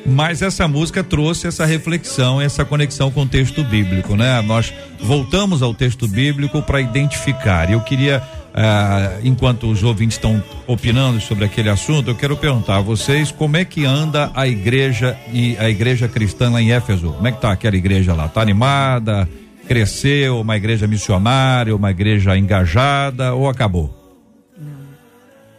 Mas 0.06 0.42
essa 0.42 0.66
música 0.66 1.02
trouxe 1.02 1.46
essa 1.46 1.64
reflexão, 1.64 2.40
essa 2.40 2.64
conexão 2.64 3.10
com 3.10 3.22
o 3.22 3.28
texto 3.28 3.62
bíblico, 3.62 4.16
né? 4.16 4.40
Nós 4.42 4.72
voltamos 5.00 5.62
ao 5.62 5.74
texto 5.74 6.08
bíblico 6.08 6.62
para 6.62 6.80
identificar. 6.80 7.68
E 7.68 7.72
eu 7.72 7.80
queria, 7.80 8.22
ah, 8.54 9.18
enquanto 9.22 9.70
os 9.70 9.82
ouvintes 9.82 10.16
estão 10.16 10.42
opinando 10.66 11.20
sobre 11.20 11.44
aquele 11.44 11.68
assunto, 11.68 12.10
eu 12.10 12.14
quero 12.14 12.36
perguntar 12.36 12.76
a 12.76 12.80
vocês 12.80 13.30
como 13.30 13.56
é 13.56 13.64
que 13.64 13.84
anda 13.84 14.30
a 14.34 14.46
igreja 14.46 15.18
e 15.32 15.56
a 15.58 15.70
igreja 15.70 16.08
cristã 16.08 16.50
lá 16.50 16.60
em 16.60 16.72
Éfeso. 16.72 17.12
Como 17.12 17.26
é 17.26 17.32
que 17.32 17.40
tá 17.40 17.52
aquela 17.52 17.76
igreja 17.76 18.14
lá? 18.14 18.28
Tá 18.28 18.40
animada? 18.42 19.28
Cresceu? 19.66 20.40
Uma 20.40 20.56
igreja 20.56 20.86
missionária? 20.86 21.74
Uma 21.74 21.90
igreja 21.90 22.36
engajada? 22.36 23.34
Ou 23.34 23.48
acabou? 23.48 24.02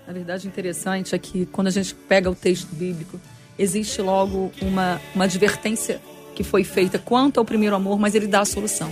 Na 0.05 0.13
verdade, 0.13 0.47
interessante 0.47 1.15
é 1.15 1.17
que 1.17 1.45
quando 1.47 1.67
a 1.67 1.71
gente 1.71 1.95
pega 1.95 2.29
o 2.29 2.35
texto 2.35 2.67
bíblico, 2.75 3.19
existe 3.57 4.01
logo 4.01 4.51
uma, 4.61 5.01
uma 5.15 5.23
advertência 5.23 5.99
que 6.35 6.43
foi 6.43 6.63
feita 6.63 6.99
quanto 6.99 7.39
ao 7.39 7.45
primeiro 7.45 7.75
amor, 7.75 7.97
mas 7.97 8.13
ele 8.13 8.27
dá 8.27 8.41
a 8.41 8.45
solução. 8.45 8.91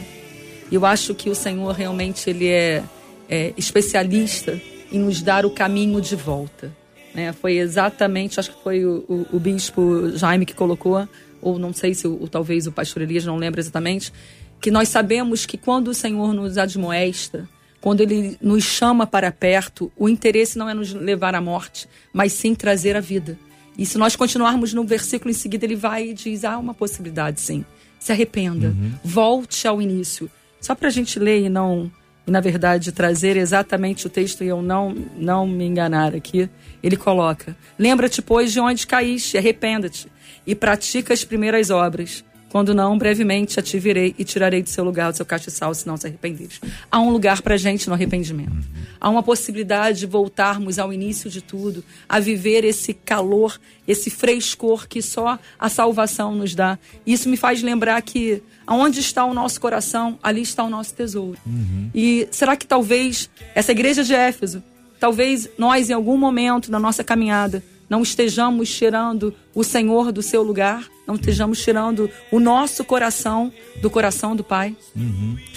E 0.71 0.75
eu 0.75 0.85
acho 0.85 1.13
que 1.13 1.29
o 1.29 1.35
Senhor 1.35 1.73
realmente 1.75 2.29
ele 2.29 2.47
é, 2.47 2.83
é 3.31 3.53
especialista 3.57 4.61
em 4.91 4.99
nos 4.99 5.21
dar 5.21 5.45
o 5.45 5.49
caminho 5.49 6.01
de 6.01 6.17
volta. 6.17 6.69
Né? 7.15 7.31
Foi 7.31 7.57
exatamente, 7.57 8.39
acho 8.39 8.51
que 8.51 8.61
foi 8.61 8.85
o, 8.85 9.05
o, 9.07 9.37
o 9.37 9.39
bispo 9.39 10.11
Jaime 10.17 10.45
que 10.45 10.53
colocou, 10.53 11.07
ou 11.41 11.57
não 11.57 11.73
sei 11.73 11.93
se 11.93 12.05
o, 12.05 12.27
talvez 12.27 12.67
o 12.67 12.71
pastor 12.73 13.01
Elias, 13.01 13.25
não 13.25 13.37
lembro 13.37 13.61
exatamente, 13.61 14.11
que 14.59 14.69
nós 14.69 14.89
sabemos 14.89 15.45
que 15.45 15.57
quando 15.57 15.87
o 15.87 15.93
Senhor 15.93 16.33
nos 16.33 16.57
admoesta, 16.57 17.49
quando 17.79 18.01
ele 18.01 18.37
nos 18.41 18.63
chama 18.63 19.07
para 19.07 19.31
perto, 19.31 19.89
o 19.97 20.09
interesse 20.09 20.57
não 20.57 20.69
é 20.69 20.73
nos 20.73 20.93
levar 20.93 21.33
à 21.33 21.41
morte, 21.41 21.87
mas 22.13 22.33
sim 22.33 22.53
trazer 22.53 22.95
a 22.97 22.99
vida. 22.99 23.39
E 23.77 23.85
se 23.85 23.97
nós 23.97 24.15
continuarmos 24.15 24.73
no 24.73 24.83
versículo 24.83 25.31
em 25.31 25.33
seguida, 25.33 25.65
ele 25.65 25.75
vai 25.75 26.09
e 26.09 26.13
diz: 26.13 26.43
há 26.43 26.57
uma 26.57 26.73
possibilidade, 26.73 27.41
sim. 27.41 27.65
Se 27.99 28.11
arrependa, 28.11 28.75
volte 29.03 29.67
ao 29.67 29.81
início. 29.81 30.29
Só 30.59 30.75
para 30.75 30.89
a 30.89 30.91
gente 30.91 31.17
ler 31.17 31.45
e 31.45 31.49
não, 31.49 31.91
e 32.25 32.31
na 32.31 32.39
verdade 32.39 32.91
trazer 32.91 33.35
exatamente 33.37 34.07
o 34.07 34.09
texto 34.09 34.43
e 34.43 34.47
eu 34.47 34.61
não, 34.61 34.95
não 35.17 35.47
me 35.47 35.65
enganar 35.65 36.15
aqui, 36.15 36.49
ele 36.81 36.95
coloca: 36.95 37.55
Lembra-te, 37.77 38.21
pois, 38.21 38.51
de 38.51 38.59
onde 38.59 38.85
caíste, 38.85 39.37
arrependa-te 39.37 40.07
e 40.45 40.55
pratica 40.55 41.13
as 41.13 41.23
primeiras 41.23 41.69
obras. 41.69 42.23
Quando 42.51 42.75
não, 42.75 42.97
brevemente 42.97 43.57
a 43.57 43.63
te 43.63 43.79
virei 43.79 44.13
e 44.19 44.25
tirarei 44.25 44.61
do 44.61 44.67
seu 44.67 44.83
lugar, 44.83 45.09
do 45.09 45.15
seu 45.15 45.25
castiçal, 45.25 45.73
se 45.73 45.87
não 45.87 45.95
se 45.95 46.05
arrependeres. 46.05 46.59
Há 46.91 46.99
um 46.99 47.09
lugar 47.09 47.41
pra 47.41 47.55
gente 47.55 47.87
no 47.87 47.93
arrependimento. 47.93 48.67
Há 48.99 49.09
uma 49.09 49.23
possibilidade 49.23 49.99
de 49.99 50.05
voltarmos 50.05 50.77
ao 50.77 50.91
início 50.91 51.29
de 51.29 51.41
tudo, 51.41 51.81
a 52.09 52.19
viver 52.19 52.65
esse 52.65 52.93
calor, 52.93 53.57
esse 53.87 54.09
frescor 54.09 54.85
que 54.85 55.01
só 55.01 55.39
a 55.57 55.69
salvação 55.69 56.35
nos 56.35 56.53
dá. 56.53 56.77
Isso 57.07 57.29
me 57.29 57.37
faz 57.37 57.63
lembrar 57.63 58.01
que 58.01 58.43
aonde 58.67 58.99
está 58.99 59.23
o 59.23 59.33
nosso 59.33 59.61
coração, 59.61 60.19
ali 60.21 60.41
está 60.41 60.61
o 60.65 60.69
nosso 60.69 60.93
tesouro. 60.93 61.37
E 61.95 62.27
será 62.31 62.57
que 62.57 62.67
talvez 62.67 63.29
essa 63.55 63.71
igreja 63.71 64.03
de 64.03 64.13
Éfeso, 64.13 64.61
talvez 64.99 65.47
nós 65.57 65.89
em 65.89 65.93
algum 65.93 66.17
momento 66.17 66.69
da 66.69 66.79
nossa 66.79 67.01
caminhada 67.01 67.63
não 67.91 68.03
estejamos 68.03 68.73
tirando 68.73 69.35
o 69.53 69.65
Senhor 69.65 70.13
do 70.13 70.21
seu 70.21 70.41
lugar, 70.41 70.85
não 71.05 71.15
estejamos 71.15 71.61
tirando 71.61 72.09
o 72.31 72.39
nosso 72.39 72.85
coração 72.85 73.51
do 73.81 73.89
coração 73.89 74.33
do 74.33 74.45
Pai? 74.45 74.73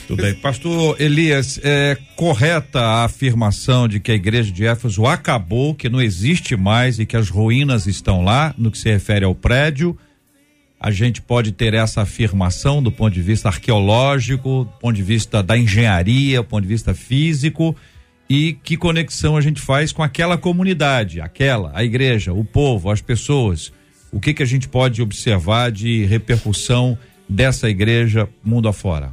Tudo 0.09 0.21
bem. 0.21 0.35
Pastor 0.35 1.01
Elias, 1.01 1.61
é 1.63 1.97
correta 2.17 2.81
a 2.81 3.05
afirmação 3.05 3.87
de 3.87 4.01
que 4.01 4.11
a 4.11 4.17
igreja 4.17 4.51
de 4.51 4.67
Éfeso 4.67 5.07
acabou, 5.07 5.77
que 5.77 5.89
não 5.89 6.03
existe 6.03 6.57
mais 6.57 6.99
e 6.99 7.07
que 7.07 7.17
as 7.17 7.29
ruínas 7.31 7.87
estão 7.87 8.25
lá, 8.25 8.53
no 8.59 8.69
que 8.69 8.79
se 8.79 8.91
refere 8.91 9.25
ao 9.25 9.35
prédio. 9.37 9.97
A 10.81 10.91
gente 10.91 11.23
pode 11.23 11.53
ter 11.53 11.73
essa 11.73 12.03
afirmação 12.03 12.83
do 12.83 12.91
ponto 12.91 13.15
de 13.15 13.23
vista 13.23 13.49
arqueológico, 13.49 14.65
do 14.65 14.79
ponto 14.81 14.97
de 14.97 15.05
vista 15.05 15.41
da 15.41 15.57
engenharia, 15.57 16.39
do 16.39 16.45
ponto 16.45 16.63
de 16.63 16.69
vista 16.69 16.95
físico. 16.95 17.77
E 18.29 18.55
que 18.55 18.77
conexão 18.77 19.37
a 19.37 19.41
gente 19.41 19.61
faz 19.61 19.93
com 19.93 20.03
aquela 20.03 20.39
comunidade, 20.39 21.21
aquela, 21.21 21.73
a 21.75 21.85
igreja, 21.85 22.33
o 22.33 22.45
povo, 22.45 22.91
as 22.91 23.01
pessoas. 23.01 23.73
O 24.11 24.21
que 24.21 24.33
que 24.33 24.43
a 24.43 24.47
gente 24.47 24.69
pode 24.69 25.03
observar 25.03 25.71
de 25.71 26.05
repercussão 26.05 26.97
dessa 27.29 27.69
igreja 27.69 28.29
mundo 28.43 28.69
afora? 28.69 29.13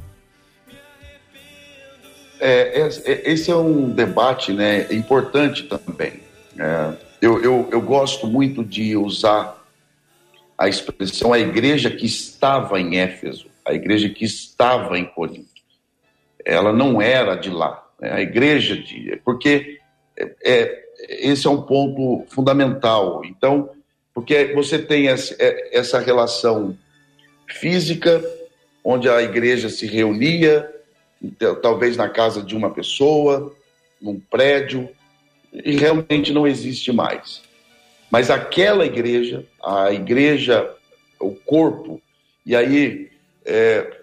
É, 2.40 2.80
é, 2.80 3.30
esse 3.30 3.50
é 3.50 3.56
um 3.56 3.90
debate 3.90 4.52
né, 4.52 4.92
importante 4.92 5.64
também. 5.64 6.14
É, 6.58 6.92
eu, 7.20 7.40
eu, 7.42 7.68
eu 7.70 7.80
gosto 7.80 8.26
muito 8.26 8.64
de 8.64 8.96
usar 8.96 9.62
a 10.58 10.68
expressão 10.68 11.32
a 11.32 11.38
igreja 11.38 11.90
que 11.90 12.06
estava 12.06 12.80
em 12.80 12.98
Éfeso, 12.98 13.46
a 13.64 13.72
igreja 13.72 14.08
que 14.08 14.24
estava 14.24 14.98
em 14.98 15.04
Corinto. 15.04 15.50
Ela 16.44 16.72
não 16.72 17.00
era 17.00 17.36
de 17.36 17.50
lá, 17.50 17.84
a 18.10 18.20
igreja 18.20 18.76
de. 18.76 19.20
Porque 19.24 19.78
é, 20.16 20.34
é, 20.44 20.84
esse 21.08 21.46
é 21.46 21.50
um 21.50 21.62
ponto 21.62 22.24
fundamental. 22.28 23.24
Então, 23.24 23.70
porque 24.14 24.52
você 24.54 24.78
tem 24.78 25.08
essa, 25.08 25.34
é, 25.38 25.76
essa 25.76 25.98
relação 25.98 26.76
física, 27.48 28.22
onde 28.84 29.08
a 29.08 29.22
igreja 29.22 29.68
se 29.68 29.86
reunia, 29.86 30.68
então, 31.22 31.54
talvez 31.60 31.96
na 31.96 32.08
casa 32.08 32.42
de 32.42 32.56
uma 32.56 32.70
pessoa, 32.70 33.54
num 34.00 34.18
prédio, 34.18 34.88
e 35.52 35.76
realmente 35.76 36.32
não 36.32 36.46
existe 36.46 36.90
mais. 36.90 37.42
Mas 38.10 38.30
aquela 38.30 38.84
igreja, 38.84 39.46
a 39.62 39.92
igreja, 39.92 40.68
o 41.20 41.30
corpo, 41.34 42.02
e 42.44 42.56
aí 42.56 43.10
é, 43.44 44.01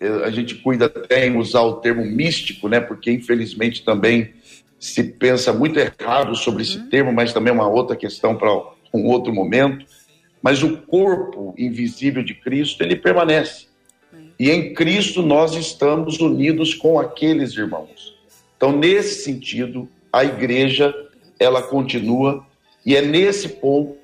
a 0.00 0.30
gente 0.30 0.54
cuida 0.56 0.86
até 0.86 1.26
em 1.26 1.36
usar 1.36 1.62
o 1.62 1.76
termo 1.76 2.04
místico, 2.04 2.68
né? 2.68 2.80
Porque 2.80 3.10
infelizmente 3.10 3.84
também 3.84 4.32
se 4.78 5.02
pensa 5.02 5.52
muito 5.52 5.78
errado 5.78 6.36
sobre 6.36 6.62
esse 6.62 6.88
termo, 6.88 7.12
mas 7.12 7.32
também 7.32 7.50
é 7.50 7.54
uma 7.54 7.68
outra 7.68 7.96
questão 7.96 8.36
para 8.36 8.48
um 8.94 9.06
outro 9.06 9.32
momento. 9.32 9.84
Mas 10.40 10.62
o 10.62 10.78
corpo 10.82 11.52
invisível 11.58 12.22
de 12.22 12.34
Cristo, 12.34 12.82
ele 12.82 12.94
permanece. 12.94 13.66
E 14.38 14.50
em 14.50 14.72
Cristo 14.72 15.20
nós 15.20 15.54
estamos 15.56 16.20
unidos 16.20 16.74
com 16.74 16.98
aqueles 16.98 17.54
irmãos. 17.54 18.16
Então, 18.56 18.70
nesse 18.70 19.24
sentido, 19.24 19.88
a 20.12 20.24
igreja, 20.24 20.94
ela 21.40 21.60
continua, 21.60 22.46
e 22.86 22.94
é 22.94 23.02
nesse 23.02 23.48
ponto 23.48 23.98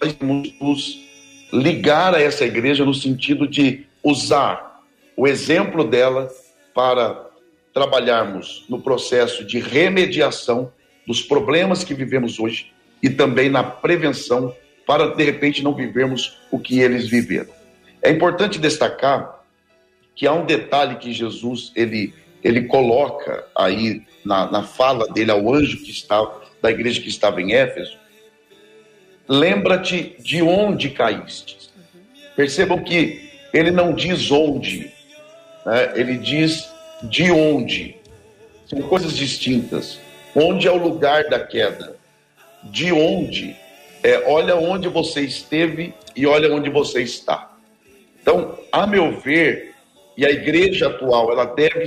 nós 0.00 0.16
nos 0.60 1.09
ligar 1.52 2.14
a 2.14 2.20
essa 2.20 2.44
igreja 2.44 2.84
no 2.84 2.94
sentido 2.94 3.46
de 3.46 3.86
usar 4.02 4.80
o 5.16 5.26
exemplo 5.26 5.84
dela 5.84 6.28
para 6.74 7.28
trabalharmos 7.72 8.64
no 8.68 8.80
processo 8.80 9.44
de 9.44 9.58
remediação 9.58 10.72
dos 11.06 11.22
problemas 11.22 11.84
que 11.84 11.94
vivemos 11.94 12.38
hoje 12.38 12.72
e 13.02 13.08
também 13.08 13.48
na 13.48 13.62
prevenção 13.62 14.54
para 14.86 15.14
de 15.14 15.24
repente 15.24 15.62
não 15.62 15.74
vivermos 15.74 16.38
o 16.50 16.58
que 16.58 16.80
eles 16.80 17.08
viveram. 17.08 17.50
É 18.02 18.10
importante 18.10 18.58
destacar 18.58 19.40
que 20.14 20.26
há 20.26 20.32
um 20.32 20.44
detalhe 20.44 20.96
que 20.96 21.12
Jesus 21.12 21.72
ele 21.74 22.14
ele 22.42 22.62
coloca 22.62 23.46
aí 23.54 24.02
na, 24.24 24.50
na 24.50 24.62
fala 24.62 25.06
dele 25.08 25.30
ao 25.30 25.52
anjo 25.52 25.78
que 25.82 25.90
estava 25.90 26.40
da 26.62 26.70
igreja 26.70 27.00
que 27.00 27.08
estava 27.08 27.40
em 27.40 27.52
Éfeso. 27.52 27.98
Lembra-te 29.32 30.16
de 30.18 30.42
onde 30.42 30.90
caíste. 30.90 31.56
Percebam 32.34 32.82
que 32.82 33.30
ele 33.54 33.70
não 33.70 33.94
diz 33.94 34.28
onde, 34.32 34.90
né? 35.64 35.92
ele 35.94 36.18
diz 36.18 36.68
de 37.04 37.30
onde. 37.30 37.94
São 38.66 38.82
coisas 38.82 39.16
distintas. 39.16 40.00
Onde 40.34 40.66
é 40.66 40.72
o 40.72 40.76
lugar 40.76 41.28
da 41.28 41.38
queda? 41.38 41.96
De 42.64 42.90
onde? 42.90 43.54
É, 44.02 44.28
olha 44.28 44.56
onde 44.56 44.88
você 44.88 45.20
esteve 45.20 45.94
e 46.16 46.26
olha 46.26 46.52
onde 46.52 46.68
você 46.68 47.00
está. 47.00 47.56
Então, 48.20 48.58
a 48.72 48.84
meu 48.84 49.20
ver, 49.20 49.76
e 50.16 50.26
a 50.26 50.30
igreja 50.30 50.88
atual, 50.88 51.30
ela 51.30 51.44
deve 51.44 51.86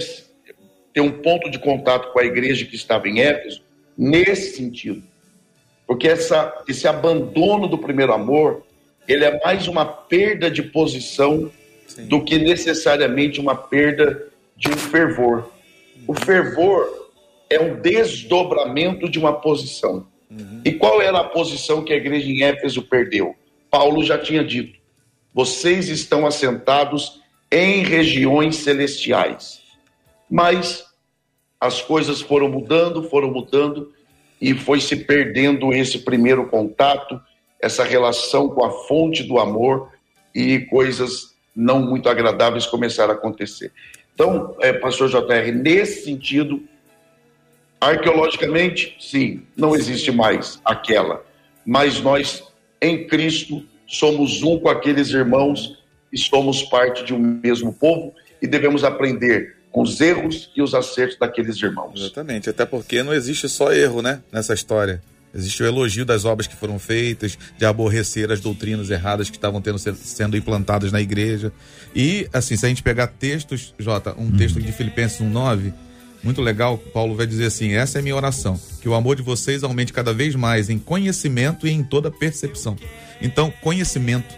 ter 0.93 1.01
um 1.01 1.11
ponto 1.21 1.51
de 1.51 1.59
contato 1.59 2.13
com 2.13 2.19
a 2.19 2.25
igreja 2.25 2.65
que 2.65 2.77
estava 2.77 3.09
em 3.09 3.19
Éfeso 3.19 3.61
nesse 3.97 4.55
sentido. 4.55 5.03
Porque 5.93 6.07
essa, 6.07 6.51
esse 6.67 6.87
abandono 6.87 7.67
do 7.67 7.77
primeiro 7.77 8.11
amor, 8.13 8.63
ele 9.07 9.25
é 9.25 9.39
mais 9.45 9.67
uma 9.67 9.85
perda 9.85 10.49
de 10.49 10.63
posição 10.63 11.51
do 12.09 12.23
que 12.23 12.39
necessariamente 12.39 13.39
uma 13.39 13.53
perda 13.53 14.27
de 14.57 14.69
um 14.69 14.75
fervor. 14.75 15.51
O 16.07 16.15
fervor 16.15 17.11
é 17.47 17.59
um 17.61 17.79
desdobramento 17.79 19.07
de 19.07 19.19
uma 19.19 19.33
posição. 19.33 20.07
E 20.65 20.71
qual 20.71 20.99
era 20.99 21.19
a 21.19 21.25
posição 21.25 21.83
que 21.83 21.93
a 21.93 21.97
igreja 21.97 22.27
em 22.27 22.41
Éfeso 22.41 22.81
perdeu? 22.81 23.35
Paulo 23.69 24.03
já 24.03 24.17
tinha 24.17 24.43
dito: 24.43 24.79
vocês 25.31 25.89
estão 25.89 26.25
assentados 26.25 27.21
em 27.51 27.83
regiões 27.83 28.55
celestiais. 28.55 29.61
Mas 30.27 30.87
as 31.61 31.83
coisas 31.83 32.19
foram 32.19 32.49
mudando, 32.49 33.03
foram 33.03 33.29
mudando, 33.29 33.92
e 34.43 34.53
foi 34.53 34.81
se 34.81 34.97
perdendo 34.97 35.71
esse 35.71 35.99
primeiro 35.99 36.45
contato, 36.47 37.17
essa 37.61 37.81
relação 37.81 38.49
com 38.49 38.65
a 38.65 38.71
fonte 38.71 39.23
do 39.23 39.39
amor, 39.39 39.89
e 40.35 40.59
coisas 40.65 41.33
não 41.55 41.79
muito 41.79 42.09
agradáveis 42.09 42.65
começaram 42.65 43.13
a 43.13 43.15
acontecer. 43.15 43.71
Então, 44.13 44.53
é, 44.59 44.73
pastor 44.73 45.07
JR, 45.07 45.49
nesse 45.55 46.03
sentido, 46.03 46.61
arqueologicamente, 47.79 48.97
sim, 48.99 49.43
não 49.55 49.73
existe 49.73 50.11
mais 50.11 50.59
aquela, 50.65 51.25
mas 51.65 52.01
nós, 52.01 52.43
em 52.81 53.07
Cristo, 53.07 53.63
somos 53.87 54.43
um 54.43 54.59
com 54.59 54.67
aqueles 54.67 55.11
irmãos 55.11 55.81
e 56.11 56.17
somos 56.17 56.63
parte 56.63 57.05
de 57.05 57.13
um 57.13 57.19
mesmo 57.19 57.71
povo 57.71 58.13
e 58.41 58.47
devemos 58.47 58.83
aprender 58.83 59.55
os 59.81 59.99
erros 59.99 60.51
e 60.55 60.61
os 60.61 60.75
acertos 60.75 61.17
daqueles 61.17 61.61
irmãos. 61.61 61.99
Exatamente, 61.99 62.49
até 62.49 62.65
porque 62.65 63.01
não 63.01 63.13
existe 63.13 63.49
só 63.49 63.73
erro, 63.73 64.01
né, 64.01 64.21
nessa 64.31 64.53
história. 64.53 65.01
Existe 65.35 65.63
o 65.63 65.65
elogio 65.65 66.05
das 66.05 66.25
obras 66.25 66.45
que 66.45 66.55
foram 66.55 66.77
feitas, 66.77 67.37
de 67.57 67.65
aborrecer 67.65 68.31
as 68.31 68.39
doutrinas 68.39 68.91
erradas 68.91 69.31
que 69.31 69.35
estavam 69.35 69.59
tendo, 69.59 69.79
sendo 69.79 70.37
implantadas 70.37 70.91
na 70.91 71.01
igreja. 71.01 71.51
E, 71.95 72.27
assim, 72.31 72.55
se 72.55 72.65
a 72.67 72.69
gente 72.69 72.83
pegar 72.83 73.07
textos, 73.07 73.73
Jota, 73.79 74.13
um 74.15 74.31
texto 74.31 74.61
de 74.61 74.71
Filipenses 74.71 75.19
1,9, 75.21 75.73
muito 76.21 76.39
legal, 76.39 76.77
Paulo 76.77 77.15
vai 77.15 77.25
dizer 77.25 77.47
assim: 77.47 77.73
essa 77.73 77.97
é 77.97 77.99
a 77.99 78.03
minha 78.03 78.15
oração, 78.15 78.59
que 78.79 78.87
o 78.87 78.93
amor 78.93 79.15
de 79.15 79.23
vocês 79.23 79.63
aumente 79.63 79.91
cada 79.91 80.13
vez 80.13 80.35
mais 80.35 80.69
em 80.69 80.77
conhecimento 80.77 81.65
e 81.65 81.71
em 81.71 81.83
toda 81.83 82.11
percepção. 82.11 82.77
Então, 83.19 83.51
conhecimento, 83.61 84.35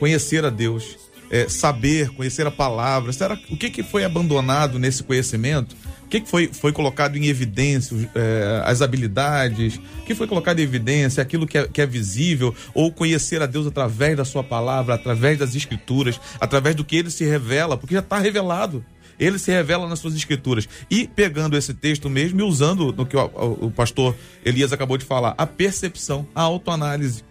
conhecer 0.00 0.44
a 0.44 0.50
Deus, 0.50 0.98
é, 1.30 1.48
saber, 1.48 2.10
conhecer 2.10 2.46
a 2.46 2.50
palavra. 2.50 3.12
Será 3.12 3.34
o 3.50 3.56
que, 3.56 3.70
que 3.70 3.82
foi 3.82 4.04
abandonado 4.04 4.78
nesse 4.78 5.02
conhecimento? 5.02 5.76
O 6.04 6.08
que, 6.08 6.20
que 6.20 6.28
foi, 6.30 6.46
foi 6.52 6.70
colocado 6.72 7.16
em 7.16 7.26
evidência? 7.26 7.96
É, 8.14 8.62
as 8.64 8.80
habilidades? 8.80 9.76
O 10.00 10.04
que 10.04 10.14
foi 10.14 10.26
colocado 10.28 10.60
em 10.60 10.62
evidência? 10.62 11.20
Aquilo 11.20 11.46
que 11.48 11.58
é, 11.58 11.66
que 11.66 11.80
é 11.80 11.86
visível? 11.86 12.54
Ou 12.74 12.92
conhecer 12.92 13.42
a 13.42 13.46
Deus 13.46 13.66
através 13.66 14.16
da 14.16 14.24
sua 14.24 14.44
palavra, 14.44 14.94
através 14.94 15.36
das 15.38 15.54
escrituras, 15.56 16.20
através 16.40 16.76
do 16.76 16.84
que 16.84 16.94
ele 16.96 17.10
se 17.10 17.24
revela, 17.24 17.76
porque 17.76 17.94
já 17.94 18.00
está 18.00 18.18
revelado. 18.18 18.84
Ele 19.18 19.38
se 19.38 19.50
revela 19.50 19.88
nas 19.88 19.98
suas 19.98 20.14
escrituras. 20.14 20.68
E 20.90 21.08
pegando 21.08 21.56
esse 21.56 21.72
texto 21.74 22.08
mesmo 22.08 22.38
e 22.38 22.42
usando 22.44 22.92
no 22.92 23.04
que 23.06 23.16
o, 23.16 23.24
o- 23.24 23.66
o 23.66 23.70
pastor 23.70 24.14
Elias 24.44 24.72
acabou 24.72 24.96
de 24.98 25.06
falar, 25.06 25.34
a 25.38 25.46
percepção, 25.46 26.28
a 26.34 26.42
autoanálise. 26.42 27.24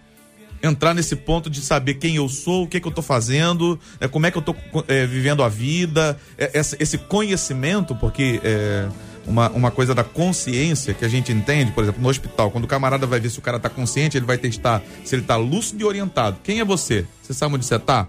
Entrar 0.66 0.94
nesse 0.94 1.16
ponto 1.16 1.50
de 1.50 1.62
saber 1.62 1.96
quem 1.96 2.16
eu 2.16 2.28
sou, 2.28 2.64
o 2.64 2.68
que, 2.68 2.80
que 2.80 2.88
eu 2.88 2.92
tô 2.92 3.02
fazendo, 3.02 3.80
é, 4.00 4.08
como 4.08 4.26
é 4.26 4.32
que 4.32 4.38
eu 4.38 4.42
tô 4.42 4.56
é, 4.88 5.06
vivendo 5.06 5.44
a 5.44 5.50
vida, 5.50 6.18
é, 6.38 6.52
esse 6.80 6.98
conhecimento, 6.98 7.96
porque 7.96 8.40
é, 8.44 8.88
uma, 9.28 9.50
uma 9.50 9.72
coisa 9.72 9.94
da 9.94 10.04
consciência 10.04 10.94
que 10.94 11.06
a 11.06 11.08
gente 11.08 11.32
entende, 11.32 11.72
por 11.72 11.84
exemplo, 11.84 12.02
no 12.02 12.10
hospital, 12.10 12.52
quando 12.52 12.66
o 12.66 12.68
camarada 12.68 13.06
vai 13.06 13.20
ver 13.20 13.30
se 13.30 13.40
o 13.40 13.42
cara 13.42 13.60
tá 13.60 13.70
consciente, 13.70 14.18
ele 14.18 14.26
vai 14.26 14.38
testar 14.38 14.82
se 15.04 15.16
ele 15.16 15.24
tá 15.24 15.36
lúcido 15.36 15.82
e 15.82 15.86
orientado. 15.86 16.38
Quem 16.44 16.60
é 16.60 16.66
você? 16.66 17.06
Você 17.22 17.34
sabe 17.34 17.56
onde 17.56 17.66
você 17.66 17.80
tá? 17.80 18.08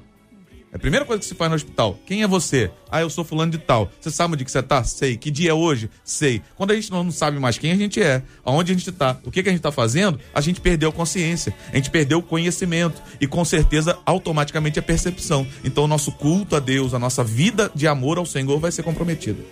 É 0.76 0.78
a 0.78 0.78
primeira 0.78 1.06
coisa 1.06 1.20
que 1.20 1.24
se 1.24 1.34
faz 1.34 1.50
no 1.50 1.56
hospital. 1.56 1.98
Quem 2.04 2.22
é 2.22 2.26
você? 2.26 2.70
Ah, 2.90 3.00
eu 3.00 3.08
sou 3.08 3.24
fulano 3.24 3.50
de 3.50 3.56
tal. 3.56 3.90
Você 3.98 4.10
sabe 4.10 4.34
onde 4.34 4.44
que 4.44 4.50
você 4.50 4.62
tá? 4.62 4.84
Sei. 4.84 5.16
Que 5.16 5.30
dia 5.30 5.50
é 5.50 5.54
hoje? 5.54 5.88
Sei. 6.04 6.42
Quando 6.54 6.72
a 6.72 6.74
gente 6.74 6.90
não 6.90 7.10
sabe 7.10 7.38
mais 7.40 7.56
quem 7.56 7.72
a 7.72 7.76
gente 7.76 8.02
é, 8.02 8.22
aonde 8.44 8.72
a 8.72 8.74
gente 8.74 8.92
tá, 8.92 9.16
o 9.24 9.30
que, 9.30 9.42
que 9.42 9.48
a 9.48 9.52
gente 9.52 9.62
tá 9.62 9.72
fazendo, 9.72 10.20
a 10.34 10.40
gente 10.42 10.60
perdeu 10.60 10.90
a 10.90 10.92
consciência, 10.92 11.54
a 11.72 11.76
gente 11.76 11.90
perdeu 11.90 12.18
o 12.18 12.22
conhecimento 12.22 13.02
e 13.18 13.26
com 13.26 13.42
certeza 13.42 13.98
automaticamente 14.04 14.78
a 14.78 14.82
percepção. 14.82 15.46
Então 15.64 15.84
o 15.84 15.88
nosso 15.88 16.12
culto 16.12 16.54
a 16.54 16.60
Deus, 16.60 16.92
a 16.92 16.98
nossa 16.98 17.24
vida 17.24 17.70
de 17.74 17.88
amor 17.88 18.18
ao 18.18 18.26
Senhor 18.26 18.60
vai 18.60 18.70
ser 18.70 18.82
comprometida. 18.82 19.42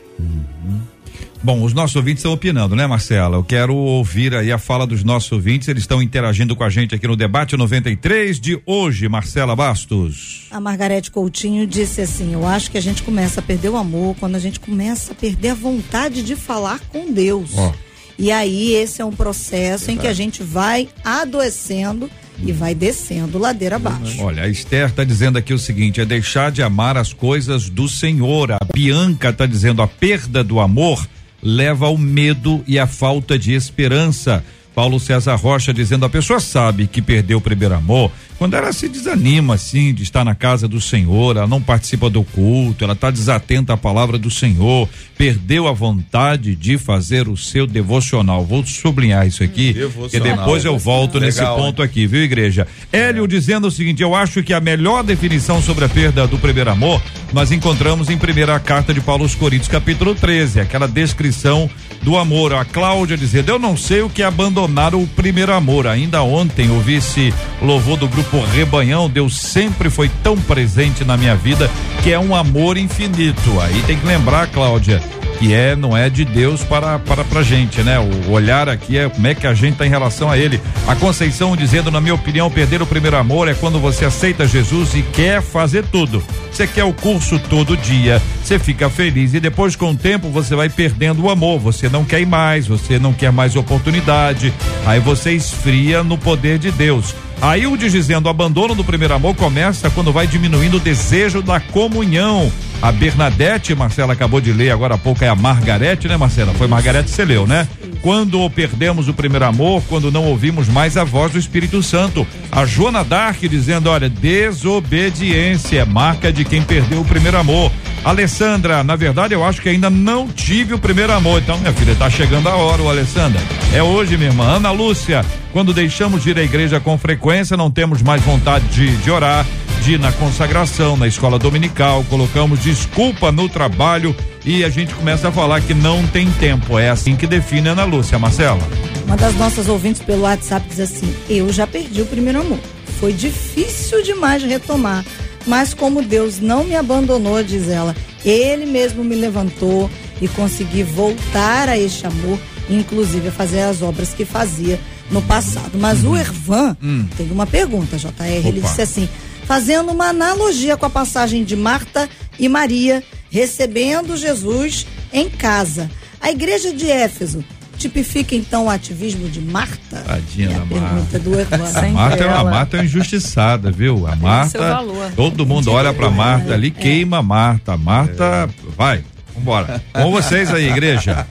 Bom, 1.45 1.63
os 1.63 1.75
nossos 1.75 1.95
ouvintes 1.95 2.21
estão 2.21 2.33
opinando, 2.33 2.75
né, 2.75 2.87
Marcela? 2.87 3.37
Eu 3.37 3.45
quero 3.45 3.75
ouvir 3.77 4.35
aí 4.35 4.51
a 4.51 4.57
fala 4.57 4.87
dos 4.87 5.05
nossos 5.05 5.31
ouvintes. 5.31 5.69
Eles 5.69 5.83
estão 5.83 6.01
interagindo 6.01 6.57
com 6.57 6.65
a 6.65 6.71
gente 6.71 6.95
aqui 6.95 7.07
no 7.07 7.15
debate 7.15 7.55
93 7.55 8.41
de 8.41 8.59
hoje, 8.65 9.07
Marcela 9.11 9.55
Bastos. 9.55 10.47
A 10.51 10.59
Margarete 10.59 11.11
Coutinho 11.11 11.67
disse 11.67 12.01
assim: 12.01 12.33
Eu 12.33 12.47
acho 12.47 12.71
que 12.71 12.79
a 12.79 12.81
gente 12.81 13.03
começa 13.03 13.41
a 13.41 13.43
perder 13.43 13.69
o 13.69 13.77
amor 13.77 14.17
quando 14.19 14.37
a 14.37 14.39
gente 14.39 14.59
começa 14.59 15.13
a 15.13 15.15
perder 15.15 15.51
a 15.51 15.55
vontade 15.55 16.23
de 16.23 16.35
falar 16.35 16.81
com 16.89 17.13
Deus. 17.13 17.51
Ó. 17.59 17.75
E 18.19 18.33
aí, 18.33 18.73
esse 18.73 19.03
é 19.03 19.05
um 19.05 19.13
processo 19.13 19.91
em 19.91 19.99
que 19.99 20.07
a 20.07 20.15
gente 20.15 20.43
vai 20.43 20.89
adoecendo 21.05 22.09
e 22.43 22.53
vai 22.53 22.75
descendo 22.75 23.37
ladeira 23.37 23.77
abaixo. 23.77 24.23
Olha, 24.23 24.45
a 24.45 24.49
Esther 24.49 24.89
está 24.89 25.05
dizendo 25.05 25.37
aqui 25.37 25.53
o 25.53 25.59
seguinte: 25.59 26.01
é 26.01 26.07
deixar 26.07 26.51
de 26.51 26.63
amar 26.63 26.97
as 26.97 27.13
coisas 27.13 27.69
do 27.69 27.87
Senhor. 27.87 28.53
A 28.53 28.59
Bianca 28.73 29.29
está 29.29 29.45
dizendo 29.45 29.83
a 29.83 29.87
perda 29.87 30.43
do 30.43 30.59
amor 30.59 31.07
leva 31.45 31.87
ao 31.87 31.99
medo 31.99 32.65
e 32.67 32.79
à 32.79 32.87
falta 32.87 33.39
de 33.39 33.53
esperança. 33.53 34.43
Paulo 34.75 34.99
César 34.99 35.37
Rocha 35.37 35.73
dizendo 35.73 36.05
a 36.05 36.11
pessoa 36.11 36.41
sabe 36.41 36.87
que 36.87 37.01
perdeu 37.01 37.39
o 37.39 37.41
primeiro 37.41 37.75
amor 37.75 38.11
quando 38.37 38.55
ela 38.55 38.73
se 38.73 38.89
desanima 38.89 39.55
assim 39.55 39.95
de 39.95 40.03
estar 40.03 40.25
na 40.25 40.35
casa 40.35 40.67
do 40.67 40.81
Senhor, 40.81 41.37
ela 41.37 41.47
não 41.47 41.63
participa 41.63 42.11
do 42.11 42.25
culto, 42.25 42.83
ela 42.83 42.93
está 42.93 43.11
desatenta 43.11 43.75
à 43.75 43.77
palavra 43.77 44.19
do 44.19 44.31
Senhor, 44.31 44.89
perdeu 45.17 45.69
a 45.69 45.73
vontade 45.73 46.57
de 46.57 46.77
fazer 46.77 47.29
o 47.29 47.37
seu 47.37 47.65
devocional. 47.65 48.45
Vou 48.45 48.67
sublinhar 48.67 49.27
isso 49.27 49.45
aqui, 49.45 49.75
que 50.11 50.19
depois 50.19 50.65
eu 50.65 50.77
volto 50.77 51.21
nesse 51.21 51.39
Legal, 51.39 51.57
ponto 51.57 51.81
aqui, 51.81 52.07
viu, 52.07 52.23
igreja? 52.23 52.67
Hélio 52.93 53.27
dizendo 53.29 53.69
o 53.69 53.71
seguinte: 53.71 54.03
eu 54.03 54.15
acho 54.15 54.43
que 54.43 54.53
a 54.53 54.61
melhor 54.61 55.05
definição 55.05 55.63
sobre 55.63 55.85
a 55.85 55.89
perda 55.89 56.27
do 56.27 56.39
primeiro 56.39 56.71
amor 56.71 57.01
nós 57.33 57.53
encontramos 57.53 58.11
em 58.11 58.19
primeira 58.19 58.59
carta 58.59 58.93
de 58.93 59.01
Paulo 59.01 59.23
aos 59.23 59.35
Coríntios, 59.35 59.69
capítulo 59.69 60.15
13, 60.15 60.61
aquela 60.61 60.89
descrição 60.89 61.71
do 62.03 62.17
amor. 62.17 62.53
A 62.53 62.65
Cláudia 62.65 63.17
dizendo: 63.17 63.49
eu 63.49 63.59
não 63.59 63.77
sei 63.77 64.03
o 64.03 64.11
que 64.11 64.23
é 64.23 64.27
abandonar 64.27 64.64
o 64.95 65.07
primeiro 65.07 65.53
amor. 65.53 65.87
Ainda 65.87 66.23
ontem 66.23 66.71
ouvi 66.71 66.95
esse 66.95 67.33
louvor 67.61 67.97
do 67.97 68.09
grupo 68.09 68.41
Rebanhão. 68.41 69.09
Deus 69.09 69.37
sempre 69.37 69.91
foi 69.91 70.11
tão 70.23 70.37
presente 70.37 71.05
na 71.05 71.17
minha 71.17 71.37
vida 71.37 71.71
que 72.03 72.13
é 72.13 72.19
um 72.19 72.35
amor 72.35 72.77
infinito. 72.77 73.61
Aí 73.61 73.83
tem 73.83 73.99
que 73.99 74.07
lembrar, 74.07 74.47
Cláudia 74.49 75.03
que 75.39 75.53
é 75.53 75.77
não 75.77 75.97
é 75.97 76.09
de 76.09 76.25
Deus 76.25 76.63
para 76.63 76.99
para 76.99 77.25
pra 77.25 77.43
gente, 77.43 77.83
né? 77.83 77.99
O 77.99 78.31
olhar 78.31 78.69
aqui 78.69 78.99
é 78.99 79.09
como 79.09 79.27
é 79.27 79.35
que 79.35 79.47
a 79.47 79.55
gente 79.55 79.77
tá 79.77 79.87
em 79.87 79.91
relação 79.91 80.31
a 80.31 80.39
ele. 80.39 80.61
A 80.87 80.95
Conceição 80.95 81.57
dizendo, 81.57 81.91
na 81.91 82.01
minha 82.01 82.15
opinião, 82.15 82.51
perder 82.51 82.83
o 82.83 82.87
primeiro 82.87 83.17
amor 83.17 83.49
é 83.49 83.55
quando 83.55 83.79
você 83.79 84.05
aceita 84.05 84.47
Jesus 84.47 84.95
e 84.95 85.03
quer 85.03 85.43
fazer 85.43 85.85
tudo. 85.87 86.23
Você 86.51 86.67
quer 86.67 86.85
o 86.85 86.93
curso 86.93 87.39
todo 87.39 87.77
dia, 87.77 88.23
você 88.43 88.59
fica 88.59 88.89
feliz 88.89 89.35
e 89.35 89.41
depois 89.41 89.75
com 89.75 89.91
o 89.91 89.97
tempo 89.97 90.29
você 90.29 90.55
vai 90.55 90.69
perdendo 90.69 91.25
o 91.25 91.31
amor, 91.31 91.59
você 91.59 91.89
não 91.89 92.05
quer 92.05 92.25
mais, 92.27 92.67
você 92.67 92.99
não 92.99 93.13
quer 93.13 93.33
mais 93.33 93.57
oportunidade. 93.57 94.53
Aí 94.87 95.01
você 95.01 95.33
esfria 95.33 96.03
no 96.03 96.17
poder 96.17 96.59
de 96.59 96.71
Deus. 96.71 97.15
Aí 97.41 97.67
o 97.67 97.77
dizendo, 97.77 98.27
o 98.27 98.31
abandono 98.31 98.75
do 98.75 98.85
primeiro 98.85 99.15
amor 99.15 99.35
começa 99.35 99.91
quando 99.91 100.13
vai 100.13 100.27
diminuindo 100.27 100.79
o 100.79 100.81
desejo 100.81 101.43
da 101.43 101.61
comunhão. 101.61 102.51
A 102.85 102.93
Bernadette, 102.93 103.75
Marcela 103.75 104.13
acabou 104.13 104.43
de 104.43 104.53
ler 104.53 104.71
agora 104.71 104.97
há 104.97 104.99
pouco, 104.99 105.25
é 105.25 105.29
a 105.29 105.35
Margarete, 105.35 106.07
né, 106.07 106.19
Marcela? 106.19 106.53
Foi 106.53 106.67
Margarete 106.67 107.09
que 107.09 107.17
você 107.17 107.25
leu, 107.25 107.47
né? 107.47 107.67
Quando 108.03 108.51
perdemos 108.51 109.09
o 109.09 109.15
primeiro 109.15 109.47
amor, 109.47 109.83
quando 109.89 110.13
não 110.13 110.27
ouvimos 110.27 110.69
mais 110.69 110.95
a 110.99 111.03
voz 111.03 111.33
do 111.33 111.39
Espírito 111.39 111.83
Santo. 111.83 112.27
A 112.53 112.67
Joana 112.67 113.03
Dark 113.03 113.41
dizendo, 113.41 113.89
olha, 113.89 114.11
desobediência 114.11 115.81
é 115.81 115.85
marca 115.87 116.31
de 116.31 116.45
quem 116.45 116.61
perdeu 116.61 117.01
o 117.01 117.07
primeiro 117.07 117.39
amor. 117.39 117.73
Alessandra, 118.05 118.85
na 118.85 118.97
verdade 118.97 119.33
eu 119.33 119.43
acho 119.43 119.63
que 119.63 119.71
ainda 119.71 119.89
não 119.89 120.29
tive 120.29 120.75
o 120.75 120.79
primeiro 120.79 121.15
amor. 121.15 121.41
Então, 121.41 121.57
minha 121.57 121.73
filha, 121.73 121.95
tá 121.95 122.11
chegando 122.11 122.51
a 122.51 122.55
hora, 122.55 122.83
o 122.83 122.91
Alessandra. 122.91 123.41
É 123.73 123.83
hoje, 123.83 124.19
minha 124.19 124.29
irmã. 124.29 124.57
Ana 124.57 124.71
Lúcia, 124.71 125.25
quando 125.55 125.73
deixamos 125.73 126.23
de 126.23 126.33
ir 126.33 126.39
à 126.39 126.43
igreja 126.43 126.79
com 126.81 126.99
frequência, 126.99 127.57
não 127.57 127.71
temos 127.71 128.03
mais 128.03 128.21
vontade 128.21 128.67
de, 128.67 128.95
de 128.99 129.11
orar, 129.11 129.47
na 129.93 130.11
consagração, 130.13 130.97
na 130.97 131.07
escola 131.07 131.39
dominical, 131.39 132.03
colocamos 132.09 132.59
desculpa 132.61 133.31
no 133.31 133.51
trabalho 133.51 134.17
e 134.43 134.65
a 134.65 134.71
gente 134.71 134.95
começa 134.95 135.29
a 135.29 135.33
falar 135.33 135.61
que 135.61 135.75
não 135.75 136.07
tem 136.07 136.31
tempo. 136.33 136.79
É 136.79 136.89
assim 136.89 137.15
que 137.15 137.27
define 137.27 137.69
Ana 137.69 137.85
Lúcia, 137.85 138.19
Marcela. 138.19 138.63
Uma 139.05 139.15
das 139.15 139.35
nossas 139.35 139.69
ouvintes 139.69 140.01
pelo 140.01 140.23
WhatsApp 140.23 140.67
diz 140.71 140.81
assim: 140.81 141.15
Eu 141.29 141.53
já 141.53 141.67
perdi 141.67 142.01
o 142.01 142.07
primeiro 142.07 142.41
amor. 142.41 142.59
Foi 142.99 143.13
difícil 143.13 144.03
demais 144.03 144.43
retomar. 144.43 145.05
Mas 145.47 145.75
como 145.75 146.01
Deus 146.01 146.41
não 146.41 146.65
me 146.65 146.75
abandonou, 146.75 147.43
diz 147.45 147.69
ela, 147.69 147.95
Ele 148.25 148.65
mesmo 148.65 149.05
me 149.05 149.15
levantou 149.15 149.91
e 150.21 150.27
consegui 150.29 150.83
voltar 150.83 151.69
a 151.69 151.79
este 151.79 152.07
amor, 152.07 152.39
inclusive 152.71 153.29
a 153.29 153.33
fazer 153.33 153.61
as 153.61 153.83
obras 153.83 154.15
que 154.15 154.25
fazia 154.25 154.81
no 155.11 155.21
passado. 155.21 155.73
Mas 155.79 156.03
o 156.03 156.17
Ervan 156.17 156.75
tem 157.19 157.31
uma 157.31 157.47
pergunta, 157.47 157.99
JR. 157.99 158.11
Ele 158.23 158.61
Opa. 158.61 158.69
disse 158.69 158.81
assim: 158.81 159.09
fazendo 159.47 159.91
uma 159.93 160.07
analogia 160.09 160.77
com 160.77 160.87
a 160.87 160.91
passagem 160.91 161.45
de 161.45 161.57
Marta 161.57 162.09
e 162.39 162.49
Maria 162.49 163.03
recebendo 163.31 164.17
Jesus 164.17 164.87
em 165.13 165.29
casa. 165.29 165.91
A 166.21 166.31
igreja 166.31 166.73
de 166.73 166.91
Éfeso 166.91 167.45
tipifica 167.77 168.35
então 168.35 168.67
o 168.67 168.71
ativismo 168.71 169.29
de 169.29 169.41
Marta? 169.41 170.01
Tadinha 170.07 170.49
é 170.51 170.55
a 170.55 170.59
da 170.61 170.67
pergunta 170.67 171.19
do 171.19 171.39
Ervan. 171.39 171.71
A 171.75 171.83
Marta, 171.89 172.25
é- 172.25 172.29
a 172.29 172.33
ela. 172.33 172.51
Marta 172.51 172.77
é 172.79 172.85
injustiçada, 172.85 173.71
viu? 173.71 174.07
A 174.07 174.15
Marta, 174.17 174.79
todo 175.17 175.45
mundo 175.45 175.71
olha 175.73 175.93
pra 175.93 176.09
Marta 176.11 176.55
ali, 176.55 176.71
queima 176.71 177.19
a 177.19 177.23
Marta. 177.23 177.73
A 177.73 177.77
Marta, 177.77 178.49
vai, 178.77 179.05
vambora. 179.37 179.83
Com 179.93 180.11
vocês 180.13 180.53
aí, 180.55 180.69
igreja. 180.71 181.27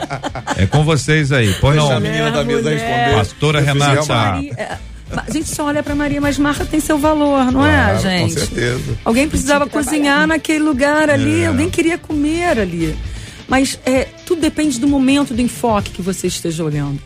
É 0.58 0.65
com 0.67 0.84
vocês 0.84 1.32
aí. 1.32 1.56
Pois 1.62 1.78
a 1.78 1.82
não, 1.82 1.99
menina 2.02 2.30
da 2.32 2.43
mesa 2.43 2.62
mulher. 2.62 2.78
responder. 2.78 3.15
Pastora 3.15 3.62
Renata. 3.62 4.15
Maria- 4.15 4.54
é, 4.58 4.78
a 5.15 5.32
gente 5.32 5.47
só 5.49 5.65
olha 5.65 5.84
pra 5.84 5.95
Maria, 5.95 6.19
mas 6.19 6.38
Marta 6.38 6.65
tem 6.65 6.80
seu 6.80 6.97
valor, 6.97 7.52
não 7.52 7.65
é, 7.65 7.71
Claro, 7.71 7.99
gente? 7.99 8.34
Com 8.34 8.39
certeza. 8.39 8.97
Alguém 9.06 9.30
precisava 9.30 9.67
cozinhar 9.67 10.26
naquele 10.28 10.63
lugar 10.63 11.10
ali, 11.10 11.41
É. 11.41 11.47
alguém 11.47 11.69
queria 11.69 11.97
comer 11.97 12.60
ali. 12.60 12.95
Mas 13.47 13.78
é, 13.86 14.06
tudo 14.26 14.41
depende 14.41 14.80
do 14.80 14.88
momento, 14.88 15.34
do 15.34 15.41
enfoque 15.41 15.91
que 15.91 16.02
você 16.02 16.28
esteja 16.28 16.63
olhando. 16.63 16.99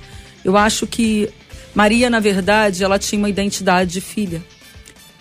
Eu 0.46 0.56
acho 0.56 0.86
que 0.88 1.30
Maria, 1.76 2.10
na 2.10 2.20
verdade, 2.20 2.84
ela 2.84 2.98
tinha 2.98 3.20
uma 3.20 3.30
identidade 3.30 3.92
de 3.92 4.02
filha. 4.02 4.42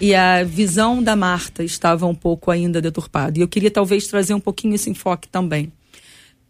E 0.00 0.14
a 0.14 0.44
visão 0.44 1.02
da 1.02 1.16
Marta 1.16 1.64
estava 1.64 2.06
um 2.06 2.14
pouco 2.14 2.50
ainda 2.50 2.82
deturpada. 2.82 3.38
E 3.38 3.40
eu 3.42 3.48
queria 3.48 3.70
talvez 3.70 4.06
trazer 4.06 4.34
um 4.34 4.40
pouquinho 4.40 4.74
esse 4.74 4.90
enfoque 4.90 5.26
também. 5.26 5.72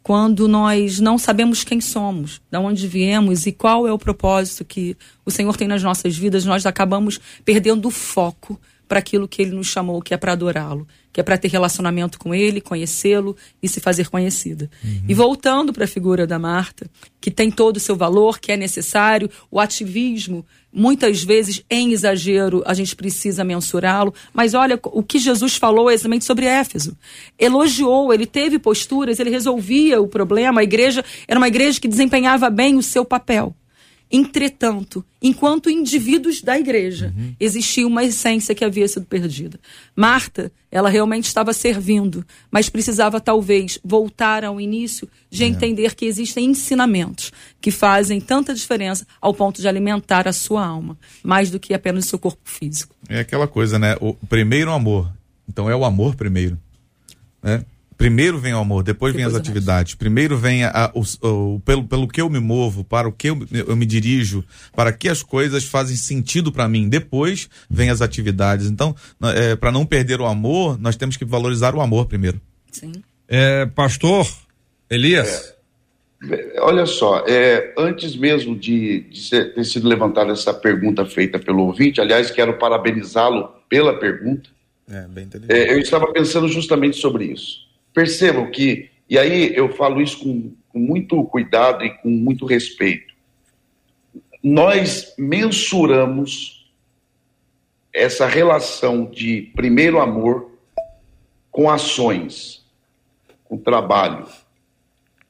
Quando 0.06 0.46
nós 0.46 1.00
não 1.00 1.18
sabemos 1.18 1.64
quem 1.64 1.80
somos, 1.80 2.40
de 2.48 2.56
onde 2.56 2.86
viemos 2.86 3.44
e 3.44 3.50
qual 3.50 3.88
é 3.88 3.92
o 3.92 3.98
propósito 3.98 4.64
que 4.64 4.96
o 5.24 5.32
Senhor 5.32 5.56
tem 5.56 5.66
nas 5.66 5.82
nossas 5.82 6.16
vidas, 6.16 6.44
nós 6.44 6.64
acabamos 6.64 7.20
perdendo 7.44 7.88
o 7.88 7.90
foco 7.90 8.56
para 8.88 8.98
aquilo 8.98 9.28
que 9.28 9.42
Ele 9.42 9.52
nos 9.52 9.66
chamou, 9.66 10.00
que 10.00 10.14
é 10.14 10.16
para 10.16 10.32
adorá-lo, 10.32 10.86
que 11.12 11.20
é 11.20 11.22
para 11.22 11.38
ter 11.38 11.48
relacionamento 11.48 12.18
com 12.18 12.34
Ele, 12.34 12.60
conhecê-lo 12.60 13.36
e 13.62 13.68
se 13.68 13.80
fazer 13.80 14.08
conhecida. 14.08 14.70
E 15.08 15.14
voltando 15.14 15.72
para 15.72 15.84
a 15.84 15.88
figura 15.88 16.26
da 16.26 16.38
Marta, 16.38 16.88
que 17.20 17.30
tem 17.30 17.50
todo 17.50 17.78
o 17.78 17.80
seu 17.80 17.96
valor, 17.96 18.38
que 18.38 18.52
é 18.52 18.56
necessário, 18.56 19.30
o 19.50 19.58
ativismo, 19.58 20.44
muitas 20.72 21.24
vezes 21.24 21.64
em 21.70 21.92
exagero, 21.92 22.62
a 22.66 22.74
gente 22.74 22.94
precisa 22.94 23.42
mensurá-lo, 23.42 24.12
mas 24.32 24.52
olha 24.52 24.78
o 24.84 25.02
que 25.02 25.18
Jesus 25.18 25.56
falou 25.56 25.90
exatamente 25.90 26.24
sobre 26.26 26.44
Éfeso. 26.44 26.96
Elogiou, 27.38 28.12
ele 28.12 28.26
teve 28.26 28.58
posturas, 28.58 29.18
ele 29.18 29.30
resolvia 29.30 30.00
o 30.00 30.06
problema, 30.06 30.60
a 30.60 30.64
igreja 30.64 31.02
era 31.26 31.40
uma 31.40 31.48
igreja 31.48 31.80
que 31.80 31.88
desempenhava 31.88 32.50
bem 32.50 32.76
o 32.76 32.82
seu 32.82 33.04
papel. 33.04 33.54
Entretanto, 34.10 35.04
enquanto 35.20 35.68
indivíduos 35.68 36.40
da 36.40 36.56
igreja, 36.56 37.12
existia 37.40 37.86
uma 37.86 38.04
essência 38.04 38.54
que 38.54 38.64
havia 38.64 38.86
sido 38.86 39.04
perdida. 39.04 39.58
Marta, 39.96 40.52
ela 40.70 40.88
realmente 40.88 41.24
estava 41.24 41.52
servindo, 41.52 42.24
mas 42.50 42.68
precisava 42.68 43.20
talvez 43.20 43.80
voltar 43.84 44.44
ao 44.44 44.60
início 44.60 45.08
de 45.28 45.42
entender 45.44 45.94
que 45.96 46.04
existem 46.04 46.44
ensinamentos 46.46 47.32
que 47.60 47.72
fazem 47.72 48.20
tanta 48.20 48.54
diferença 48.54 49.04
ao 49.20 49.34
ponto 49.34 49.60
de 49.60 49.66
alimentar 49.66 50.28
a 50.28 50.32
sua 50.32 50.64
alma, 50.64 50.96
mais 51.22 51.50
do 51.50 51.58
que 51.58 51.74
apenas 51.74 52.04
o 52.04 52.08
seu 52.08 52.18
corpo 52.18 52.42
físico. 52.44 52.94
É 53.08 53.20
aquela 53.20 53.48
coisa, 53.48 53.78
né? 53.78 53.96
O 54.00 54.14
primeiro 54.14 54.70
amor. 54.70 55.12
Então 55.48 55.68
é 55.68 55.74
o 55.74 55.84
amor 55.84 56.14
primeiro. 56.14 56.58
Né? 57.42 57.64
Primeiro 57.96 58.38
vem 58.38 58.52
o 58.52 58.58
amor, 58.58 58.82
depois 58.82 59.14
vem 59.14 59.24
as 59.24 59.32
Depois 59.32 59.48
o 59.48 59.50
resto. 59.50 59.50
atividades. 59.58 59.94
Primeiro 59.94 60.36
vem 60.36 60.64
a- 60.64 60.70
a- 60.70 60.92
o, 60.94 61.02
o- 61.54 61.60
pelo, 61.60 61.84
pelo 61.84 62.06
que 62.06 62.20
eu 62.20 62.28
me 62.28 62.38
movo, 62.38 62.84
para 62.84 63.08
o 63.08 63.12
que 63.12 63.28
eu, 63.30 63.38
eu 63.50 63.74
me 63.76 63.86
dirijo, 63.86 64.44
para 64.74 64.92
que 64.92 65.08
as 65.08 65.22
coisas 65.22 65.64
fazem 65.64 65.96
sentido 65.96 66.52
para 66.52 66.68
mim. 66.68 66.88
Depois 66.88 67.48
vem 67.70 67.88
as 67.88 68.02
atividades. 68.02 68.66
Então, 68.66 68.94
é, 69.34 69.56
para 69.56 69.72
não 69.72 69.86
perder 69.86 70.20
o 70.20 70.26
amor, 70.26 70.78
nós 70.78 70.94
temos 70.96 71.16
que 71.16 71.24
valorizar 71.24 71.74
o 71.74 71.80
amor 71.80 72.06
primeiro. 72.06 72.40
Sim. 72.70 72.92
É, 73.26 73.64
pastor 73.66 74.26
Elias, 74.90 75.54
Olha 76.60 76.86
só, 76.86 77.24
é, 77.28 77.74
antes 77.78 78.16
mesmo 78.16 78.56
de, 78.56 79.00
de 79.10 79.20
ser- 79.20 79.54
ter 79.54 79.64
sido 79.64 79.86
levantada 79.86 80.32
essa 80.32 80.52
pergunta 80.52 81.04
feita 81.04 81.38
pelo 81.38 81.64
ouvinte, 81.64 82.00
aliás, 82.00 82.30
quero 82.30 82.58
parabenizá-lo 82.58 83.48
pela 83.68 83.98
pergunta. 83.98 84.48
É, 84.90 85.02
bem. 85.08 85.28
É, 85.48 85.74
eu 85.74 85.78
estava 85.78 86.10
pensando 86.12 86.48
justamente 86.48 86.96
sobre 86.96 87.26
isso. 87.26 87.65
Percebam 87.96 88.50
que, 88.50 88.90
e 89.08 89.18
aí 89.18 89.56
eu 89.56 89.72
falo 89.72 90.02
isso 90.02 90.18
com, 90.18 90.52
com 90.68 90.78
muito 90.78 91.24
cuidado 91.24 91.82
e 91.82 91.88
com 91.88 92.10
muito 92.10 92.44
respeito. 92.44 93.14
Nós 94.42 95.14
mensuramos 95.16 96.70
essa 97.94 98.26
relação 98.26 99.06
de 99.06 99.50
primeiro 99.56 99.98
amor 99.98 100.50
com 101.50 101.70
ações, 101.70 102.66
com 103.44 103.56
trabalho. 103.56 104.26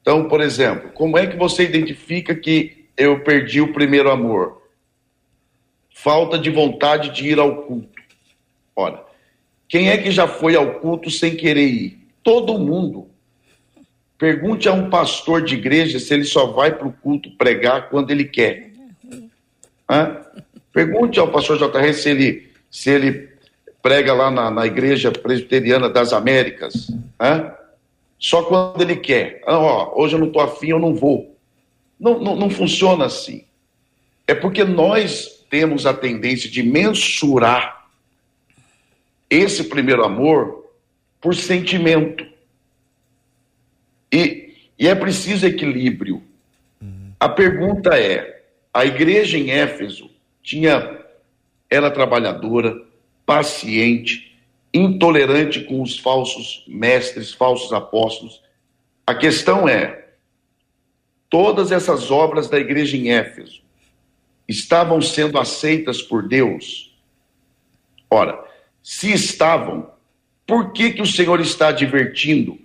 Então, 0.01 0.27
por 0.27 0.41
exemplo, 0.41 0.91
como 0.91 1.17
é 1.17 1.25
que 1.25 1.37
você 1.37 1.63
identifica 1.63 2.35
que 2.35 2.89
eu 2.97 3.21
perdi 3.21 3.61
o 3.61 3.73
primeiro 3.73 4.11
amor? 4.11 4.61
Falta 5.89 6.37
de 6.37 6.51
vontade 6.51 7.11
de 7.11 7.29
ir 7.29 7.39
ao 7.39 7.63
culto. 7.63 8.03
Ora, 8.75 9.07
quem 9.69 9.89
é 9.89 9.97
que 9.97 10.11
já 10.11 10.27
foi 10.27 10.57
ao 10.57 10.81
culto 10.81 11.13
sem 11.13 11.37
querer 11.37 11.69
ir? 11.69 12.06
Todo 12.27 12.59
mundo. 12.59 13.09
Pergunte 14.19 14.69
a 14.69 14.73
um 14.73 14.91
pastor 14.91 15.45
de 15.45 15.55
igreja 15.55 16.01
se 16.01 16.13
ele 16.13 16.25
só 16.25 16.47
vai 16.47 16.77
para 16.77 16.89
o 16.89 16.93
culto 16.93 17.31
pregar 17.37 17.89
quando 17.89 18.11
ele 18.11 18.25
quer. 18.25 18.73
Hã? 19.89 20.23
Pergunte 20.73 21.21
ao 21.21 21.29
pastor 21.29 21.57
JR 21.57 21.95
se 21.95 22.11
ele, 22.11 22.51
se 22.69 22.91
ele 22.91 23.29
prega 23.81 24.13
lá 24.13 24.29
na, 24.29 24.51
na 24.51 24.67
igreja 24.67 25.13
presbiteriana 25.13 25.89
das 25.89 26.13
Américas. 26.13 26.91
Hã? 27.21 27.53
Só 28.19 28.43
quando 28.43 28.81
ele 28.81 28.97
quer. 28.97 29.41
Ah, 29.47 29.61
ó, 29.61 29.93
hoje 29.95 30.17
eu 30.17 30.19
não 30.19 30.27
estou 30.27 30.43
afim, 30.43 30.71
eu 30.71 30.81
não 30.81 30.97
vou. 30.97 31.33
Não, 32.01 32.19
não, 32.19 32.35
não 32.35 32.51
funciona 32.51 33.05
assim. 33.05 33.45
É 34.27 34.35
porque 34.35 34.65
nós 34.65 35.45
temos 35.49 35.87
a 35.87 35.95
tendência 35.95 36.51
de 36.51 36.65
mensurar 36.65 37.87
esse 39.31 39.63
primeiro 39.63 40.05
amor 40.05 40.56
por 41.27 41.35
sentimento. 41.35 42.25
E, 44.13 44.55
e 44.79 44.87
é 44.87 44.95
preciso 44.95 45.45
equilíbrio. 45.45 46.23
A 47.19 47.29
pergunta 47.29 47.99
é: 47.99 48.45
a 48.73 48.87
igreja 48.87 49.37
em 49.37 49.51
Éfeso 49.51 50.09
tinha 50.41 51.01
era 51.69 51.91
trabalhadora, 51.91 52.81
paciente, 53.27 54.39
intolerante 54.73 55.65
com 55.65 55.83
os 55.83 55.99
falsos 55.99 56.63
mestres, 56.69 57.33
falsos 57.33 57.73
apóstolos. 57.73 58.41
A 59.05 59.13
questão 59.13 59.69
é: 59.69 60.11
todas 61.29 61.73
essas 61.73 62.09
obras 62.09 62.49
da 62.49 62.57
igreja 62.57 62.97
em 62.97 63.11
Éfeso 63.11 63.63
estavam 64.47 65.03
sendo 65.03 65.41
aceitas 65.41 66.01
por 66.01 66.29
Deus? 66.29 66.97
Ora, 68.09 68.41
se 68.81 69.13
estavam, 69.13 69.91
por 70.47 70.73
que, 70.73 70.93
que 70.93 71.03
o 71.03 71.07
Senhor 71.07 71.41
está 71.41 71.69
advertindo 71.69 72.59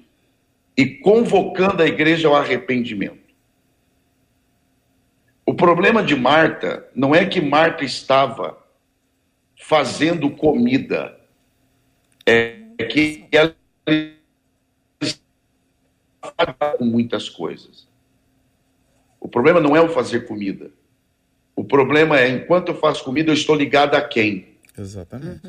e 0.78 0.86
convocando 0.86 1.82
a 1.82 1.88
igreja 1.88 2.28
ao 2.28 2.36
arrependimento? 2.36 3.20
O 5.46 5.54
problema 5.54 6.04
de 6.04 6.16
Marta 6.16 6.88
não 6.96 7.16
é 7.16 7.26
que 7.26 7.42
Marta 7.42 7.84
estava 7.84 8.62
fazendo 9.58 10.30
comida, 10.30 11.20
é 12.26 12.62
que 12.90 13.26
ela 13.32 13.56
estava 15.02 16.78
com 16.78 16.86
muitas 16.86 17.28
coisas. 17.28 17.88
O 19.20 19.28
problema 19.28 19.60
não 19.60 19.76
é 19.76 19.82
o 19.82 19.90
fazer 19.90 20.28
comida. 20.28 20.72
O 21.56 21.64
problema 21.64 22.20
é, 22.20 22.30
enquanto 22.30 22.70
eu 22.70 22.76
faço 22.76 23.04
comida, 23.04 23.30
eu 23.30 23.36
estou 23.36 23.56
ligado 23.56 23.96
a 23.96 24.02
quem? 24.02 24.58
Exatamente. 24.78 25.42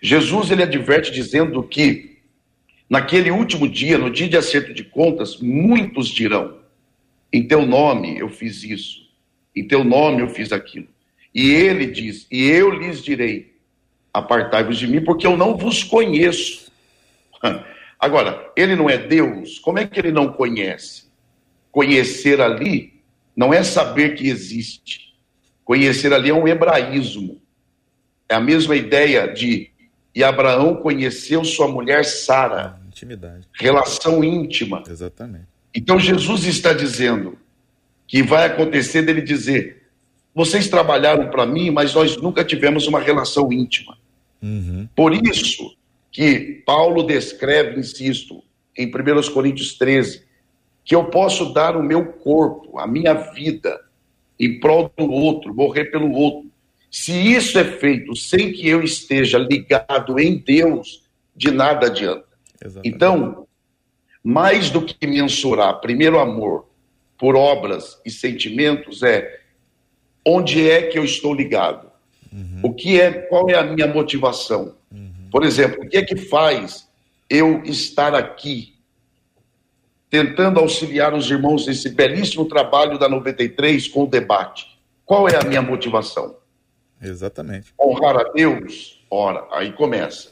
Jesus 0.00 0.50
ele 0.50 0.62
adverte 0.62 1.10
dizendo 1.10 1.62
que 1.62 2.18
naquele 2.88 3.30
último 3.30 3.68
dia, 3.68 3.98
no 3.98 4.10
dia 4.10 4.28
de 4.28 4.36
acerto 4.36 4.72
de 4.72 4.84
contas, 4.84 5.38
muitos 5.38 6.08
dirão: 6.08 6.58
em 7.32 7.46
teu 7.46 7.66
nome 7.66 8.18
eu 8.18 8.28
fiz 8.28 8.62
isso, 8.64 9.08
em 9.54 9.66
teu 9.66 9.84
nome 9.84 10.22
eu 10.22 10.28
fiz 10.28 10.52
aquilo. 10.52 10.88
E 11.34 11.50
ele 11.50 11.86
diz: 11.86 12.26
e 12.30 12.44
eu 12.48 12.70
lhes 12.70 13.02
direi: 13.02 13.54
apartai-vos 14.12 14.78
de 14.78 14.86
mim, 14.86 15.04
porque 15.04 15.26
eu 15.26 15.36
não 15.36 15.56
vos 15.56 15.84
conheço. 15.84 16.70
Agora, 17.98 18.50
ele 18.56 18.74
não 18.74 18.88
é 18.88 18.96
Deus, 18.96 19.58
como 19.58 19.78
é 19.78 19.86
que 19.86 20.00
ele 20.00 20.10
não 20.10 20.32
conhece? 20.32 21.04
Conhecer 21.70 22.40
ali 22.40 22.94
não 23.36 23.52
é 23.52 23.62
saber 23.62 24.14
que 24.14 24.28
existe. 24.28 25.14
Conhecer 25.64 26.12
ali 26.12 26.30
é 26.30 26.34
um 26.34 26.48
hebraísmo. 26.48 27.40
É 28.28 28.34
a 28.34 28.40
mesma 28.40 28.74
ideia 28.74 29.28
de 29.28 29.69
e 30.14 30.24
Abraão 30.24 30.76
conheceu 30.76 31.44
sua 31.44 31.68
mulher 31.68 32.04
Sara, 32.04 32.80
Intimidade. 32.88 33.46
relação 33.52 34.22
íntima. 34.24 34.82
Exatamente. 34.88 35.46
Então 35.74 35.98
Jesus 35.98 36.44
está 36.44 36.72
dizendo 36.72 37.38
que 38.06 38.22
vai 38.22 38.46
acontecer 38.46 39.02
dele 39.02 39.22
dizer: 39.22 39.84
vocês 40.34 40.68
trabalharam 40.68 41.30
para 41.30 41.46
mim, 41.46 41.70
mas 41.70 41.94
nós 41.94 42.16
nunca 42.16 42.44
tivemos 42.44 42.86
uma 42.86 43.00
relação 43.00 43.52
íntima. 43.52 43.96
Uhum. 44.42 44.88
Por 44.94 45.14
isso 45.14 45.76
que 46.10 46.62
Paulo 46.66 47.04
descreve, 47.04 47.78
insisto, 47.78 48.42
em 48.76 48.86
1 48.86 49.32
Coríntios 49.32 49.74
13, 49.74 50.24
que 50.84 50.94
eu 50.94 51.04
posso 51.04 51.52
dar 51.52 51.76
o 51.76 51.82
meu 51.82 52.04
corpo, 52.04 52.78
a 52.78 52.86
minha 52.86 53.14
vida, 53.14 53.80
em 54.38 54.58
prol 54.58 54.90
do 54.96 55.08
outro, 55.10 55.54
morrer 55.54 55.86
pelo 55.86 56.10
outro. 56.10 56.49
Se 56.90 57.12
isso 57.12 57.58
é 57.58 57.64
feito 57.64 58.16
sem 58.16 58.52
que 58.52 58.68
eu 58.68 58.82
esteja 58.82 59.38
ligado 59.38 60.18
em 60.18 60.38
Deus, 60.38 61.04
de 61.36 61.50
nada 61.50 61.86
adianta. 61.86 62.26
Exatamente. 62.62 62.94
Então, 62.94 63.46
mais 64.22 64.70
do 64.70 64.82
que 64.82 65.06
mensurar 65.06 65.80
primeiro 65.80 66.18
amor 66.18 66.66
por 67.16 67.36
obras 67.36 68.00
e 68.04 68.10
sentimentos 68.10 69.02
é 69.02 69.40
onde 70.26 70.68
é 70.68 70.82
que 70.82 70.98
eu 70.98 71.04
estou 71.04 71.32
ligado? 71.32 71.90
O 72.62 72.72
que 72.72 73.00
é, 73.00 73.10
qual 73.10 73.48
é 73.50 73.54
a 73.54 73.62
minha 73.62 73.86
motivação? 73.86 74.74
Por 75.30 75.44
exemplo, 75.44 75.84
o 75.84 75.88
que 75.88 75.96
é 75.96 76.02
que 76.02 76.16
faz 76.16 76.88
eu 77.28 77.62
estar 77.64 78.14
aqui 78.14 78.74
tentando 80.08 80.58
auxiliar 80.58 81.14
os 81.14 81.30
irmãos 81.30 81.66
nesse 81.66 81.88
belíssimo 81.90 82.44
trabalho 82.46 82.98
da 82.98 83.08
93 83.08 83.88
com 83.88 84.04
o 84.04 84.06
debate? 84.06 84.66
Qual 85.04 85.28
é 85.28 85.36
a 85.36 85.44
minha 85.44 85.62
motivação? 85.62 86.36
Exatamente. 87.02 87.72
honrar 87.80 88.16
a 88.16 88.24
Deus, 88.32 89.02
ora, 89.10 89.46
aí 89.52 89.72
começa. 89.72 90.28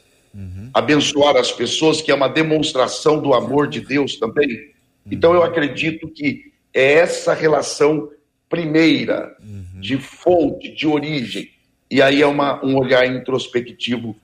Abençoar 0.73 1.37
as 1.37 1.51
pessoas, 1.51 2.01
que 2.01 2.11
é 2.11 2.15
uma 2.15 2.29
demonstração 2.29 3.21
do 3.21 3.35
amor 3.35 3.67
de 3.69 3.81
Deus 3.81 4.17
também. 4.17 4.73
Então 5.11 5.35
eu 5.35 5.43
acredito 5.43 6.09
que 6.09 6.53
é 6.73 6.93
essa 6.95 7.35
relação 7.35 8.11
primeira, 8.49 9.37
de 9.81 9.97
fonte, 9.99 10.71
de 10.75 10.87
origem. 10.87 11.51
E 11.91 12.03
aí 12.03 12.23
é 12.23 12.27
uma, 12.27 12.65
um 12.65 12.77
olhar 12.77 13.07
introspectivo 13.07 14.15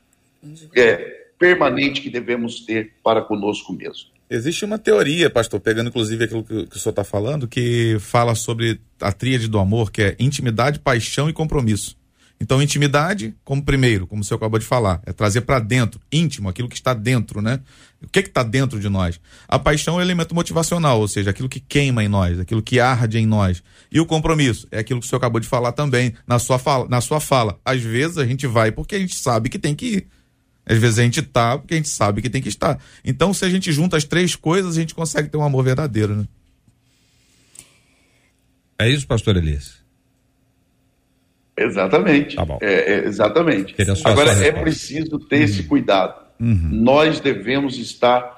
é, 0.76 1.26
permanente 1.38 2.01
que 2.01 2.11
devemos 2.11 2.61
ter 2.61 2.92
para 3.03 3.22
conosco 3.22 3.72
mesmo. 3.72 4.14
Existe 4.28 4.64
uma 4.64 4.78
teoria, 4.78 5.28
pastor, 5.28 5.61
pegando 5.61 5.88
inclusive 5.88 6.24
aquilo 6.24 6.42
que, 6.42 6.66
que 6.66 6.76
o 6.76 6.78
senhor 6.78 6.90
está 6.90 7.05
falando, 7.05 7.47
que 7.47 7.97
fala 8.01 8.34
sobre 8.34 8.80
a 9.01 9.12
tríade 9.12 9.49
do 9.49 9.59
amor, 9.59 9.90
que 9.90 10.03
é 10.03 10.16
intimidade, 10.18 10.78
paixão 10.78 11.28
e 11.28 11.32
compromisso. 11.32 11.97
Então, 12.41 12.61
intimidade, 12.61 13.35
como 13.45 13.62
primeiro, 13.62 14.07
como 14.07 14.20
o 14.20 14.24
senhor 14.24 14.39
acabou 14.39 14.59
de 14.59 14.66
falar, 14.66 15.01
é 15.07 15.12
trazer 15.12 15.43
para 15.43 15.59
dentro, 15.59 16.01
íntimo, 16.12 16.49
aquilo 16.49 16.68
que 16.68 16.74
está 16.74 16.93
dentro, 16.93 17.41
né? 17.41 17.61
O 18.03 18.09
que 18.09 18.20
está 18.20 18.43
dentro 18.43 18.78
de 18.78 18.89
nós? 18.89 19.18
A 19.49 19.59
paixão 19.59 19.95
é 19.95 19.99
o 19.99 20.03
elemento 20.03 20.35
motivacional, 20.35 21.01
ou 21.01 21.09
seja, 21.09 21.30
aquilo 21.30 21.49
que 21.49 21.61
queima 21.61 22.05
em 22.05 22.09
nós, 22.09 22.39
aquilo 22.39 22.62
que 22.62 22.80
arde 22.80 23.18
em 23.18 23.26
nós. 23.26 23.62
E 23.91 23.99
o 23.99 24.05
compromisso 24.05 24.66
é 24.70 24.80
aquilo 24.80 25.01
que 25.01 25.07
o 25.07 25.09
senhor 25.09 25.18
acabou 25.18 25.41
de 25.41 25.47
falar 25.47 25.72
também 25.72 26.12
na 26.26 26.39
sua 26.39 26.59
fala. 26.59 26.87
Na 26.89 27.01
sua 27.01 27.20
fala. 27.20 27.59
Às 27.64 27.80
vezes 27.80 28.18
a 28.18 28.26
gente 28.26 28.47
vai 28.47 28.70
porque 28.70 28.97
a 28.97 28.99
gente 28.99 29.16
sabe 29.16 29.49
que 29.49 29.59
tem 29.59 29.74
que 29.74 29.87
ir. 29.87 30.07
Às 30.66 30.78
vezes 30.78 30.99
a 30.99 31.03
gente 31.03 31.22
tá 31.22 31.57
porque 31.57 31.74
a 31.74 31.76
gente 31.76 31.89
sabe 31.89 32.20
que 32.20 32.28
tem 32.28 32.43
que 32.43 32.49
estar. 32.49 32.78
Então, 33.05 33.32
se 33.32 33.45
a 33.45 33.51
gente 33.51 33.70
junta 33.72 33.97
as 33.97 34.05
três 34.05 34.35
coisas, 34.35 34.76
a 34.76 34.80
gente 34.80 34.95
consegue 34.95 35.28
ter 35.28 35.37
um 35.37 35.45
amor 35.45 35.64
verdadeiro, 35.64 36.16
né? 36.16 36.24
É 38.78 38.89
isso, 38.91 39.07
pastor 39.07 39.37
Elias? 39.37 39.84
Exatamente. 41.57 42.37
Tá. 42.37 42.47
É, 42.61 42.95
é, 42.95 43.05
exatamente. 43.07 43.75
Agora, 44.05 44.33
é 44.33 44.53
preciso 44.53 45.19
ter 45.19 45.43
esse 45.43 45.63
cuidado. 45.65 46.15
Uhum. 46.41 46.69
Nós 46.73 47.21
devemos 47.21 47.79
estar. 47.79 48.33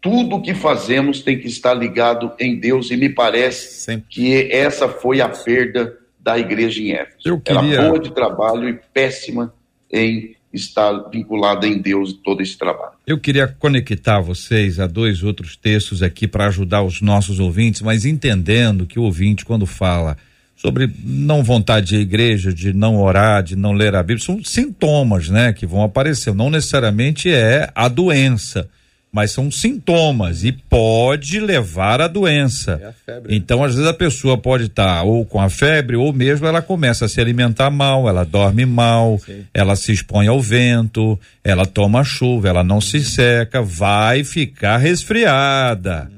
Tudo 0.00 0.40
que 0.42 0.54
fazemos 0.54 1.22
tem 1.22 1.38
que 1.38 1.48
estar 1.48 1.72
ligado 1.74 2.32
em 2.38 2.58
Deus, 2.60 2.90
e 2.90 2.96
me 2.96 3.08
parece 3.08 3.80
Sempre. 3.80 4.06
que 4.10 4.52
essa 4.52 4.86
foi 4.88 5.20
a 5.20 5.28
perda 5.28 5.96
da 6.20 6.38
igreja 6.38 6.80
em 6.82 6.92
Éfeso. 6.92 7.16
Eu 7.24 7.40
queria- 7.40 7.78
Era 7.78 7.88
boa 7.88 7.98
de 7.98 8.12
trabalho 8.14 8.68
e 8.68 8.78
péssima 8.92 9.52
em 9.90 10.36
estar 10.52 10.92
vinculada 11.10 11.66
em 11.66 11.78
Deus 11.78 12.12
todo 12.12 12.40
esse 12.42 12.56
trabalho. 12.56 12.92
Eu 13.06 13.18
queria 13.18 13.48
conectar 13.48 14.20
vocês 14.20 14.78
a 14.78 14.86
dois 14.86 15.22
outros 15.22 15.56
textos 15.56 16.02
aqui 16.02 16.28
para 16.28 16.46
ajudar 16.46 16.82
os 16.82 17.00
nossos 17.02 17.40
ouvintes, 17.40 17.80
mas 17.82 18.04
entendendo 18.04 18.86
que 18.86 18.98
o 18.98 19.02
ouvinte, 19.02 19.44
quando 19.44 19.66
fala 19.66 20.16
sobre 20.56 20.90
não 21.04 21.42
vontade 21.42 21.88
de 21.88 21.96
igreja, 21.96 22.52
de 22.52 22.72
não 22.72 22.96
orar, 23.00 23.42
de 23.42 23.56
não 23.56 23.72
ler 23.72 23.94
a 23.94 24.02
Bíblia, 24.02 24.24
são 24.24 24.42
sintomas, 24.42 25.28
né, 25.28 25.52
que 25.52 25.66
vão 25.66 25.82
aparecer. 25.82 26.34
Não 26.34 26.50
necessariamente 26.50 27.30
é 27.30 27.70
a 27.74 27.88
doença, 27.88 28.68
mas 29.12 29.30
são 29.30 29.50
sintomas 29.50 30.42
e 30.42 30.50
pode 30.50 31.38
levar 31.38 32.00
à 32.00 32.08
doença. 32.08 32.80
É 32.82 32.86
a 32.86 32.92
febre, 32.92 33.30
né? 33.30 33.36
Então, 33.36 33.62
às 33.62 33.74
vezes 33.74 33.88
a 33.88 33.94
pessoa 33.94 34.36
pode 34.36 34.64
estar 34.64 35.02
ou 35.04 35.24
com 35.24 35.40
a 35.40 35.48
febre 35.48 35.96
ou 35.96 36.12
mesmo 36.12 36.46
ela 36.46 36.62
começa 36.62 37.04
a 37.04 37.08
se 37.08 37.20
alimentar 37.20 37.70
mal, 37.70 38.08
ela 38.08 38.24
dorme 38.24 38.66
mal, 38.66 39.20
ela 39.52 39.76
se 39.76 39.92
expõe 39.92 40.26
ao 40.26 40.40
vento, 40.40 41.18
ela 41.44 41.64
toma 41.66 42.02
chuva, 42.02 42.48
ela 42.48 42.64
não 42.64 42.80
se 42.80 43.04
seca, 43.04 43.62
vai 43.62 44.24
ficar 44.24 44.78
resfriada. 44.78 46.10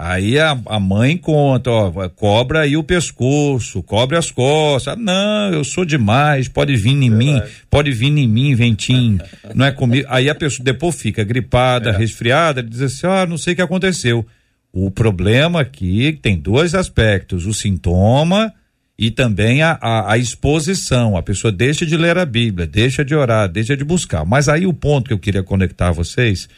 Aí 0.00 0.38
a, 0.38 0.56
a 0.66 0.78
mãe 0.78 1.16
conta, 1.16 1.72
ó, 1.72 2.08
cobra 2.10 2.60
aí 2.60 2.76
o 2.76 2.84
pescoço, 2.84 3.82
cobre 3.82 4.16
as 4.16 4.30
costas. 4.30 4.94
Ah, 4.94 4.96
não, 4.96 5.52
eu 5.52 5.64
sou 5.64 5.84
demais, 5.84 6.46
pode 6.46 6.76
vir 6.76 6.92
em 6.92 7.10
mim, 7.10 7.42
pode 7.68 7.90
vir 7.90 8.16
em 8.16 8.28
mim, 8.28 8.54
ventinho. 8.54 9.18
Não 9.56 9.66
é 9.66 9.72
comigo. 9.72 10.06
Aí 10.08 10.30
a 10.30 10.36
pessoa 10.36 10.64
depois 10.64 10.94
fica 10.94 11.24
gripada, 11.24 11.90
resfriada, 11.90 12.62
diz 12.62 12.80
assim: 12.80 13.08
ah, 13.08 13.26
não 13.26 13.36
sei 13.36 13.54
o 13.54 13.56
que 13.56 13.62
aconteceu. 13.62 14.24
O 14.72 14.88
problema 14.88 15.62
aqui 15.62 16.16
tem 16.22 16.38
dois 16.38 16.76
aspectos: 16.76 17.44
o 17.44 17.52
sintoma 17.52 18.54
e 18.96 19.10
também 19.10 19.62
a, 19.62 19.76
a, 19.82 20.12
a 20.12 20.16
exposição. 20.16 21.16
A 21.16 21.24
pessoa 21.24 21.50
deixa 21.50 21.84
de 21.84 21.96
ler 21.96 22.16
a 22.18 22.24
Bíblia, 22.24 22.68
deixa 22.68 23.04
de 23.04 23.16
orar, 23.16 23.48
deixa 23.48 23.76
de 23.76 23.82
buscar. 23.82 24.24
Mas 24.24 24.48
aí 24.48 24.64
o 24.64 24.72
ponto 24.72 25.08
que 25.08 25.12
eu 25.12 25.18
queria 25.18 25.42
conectar 25.42 25.88
a 25.88 25.92
vocês, 25.92 26.48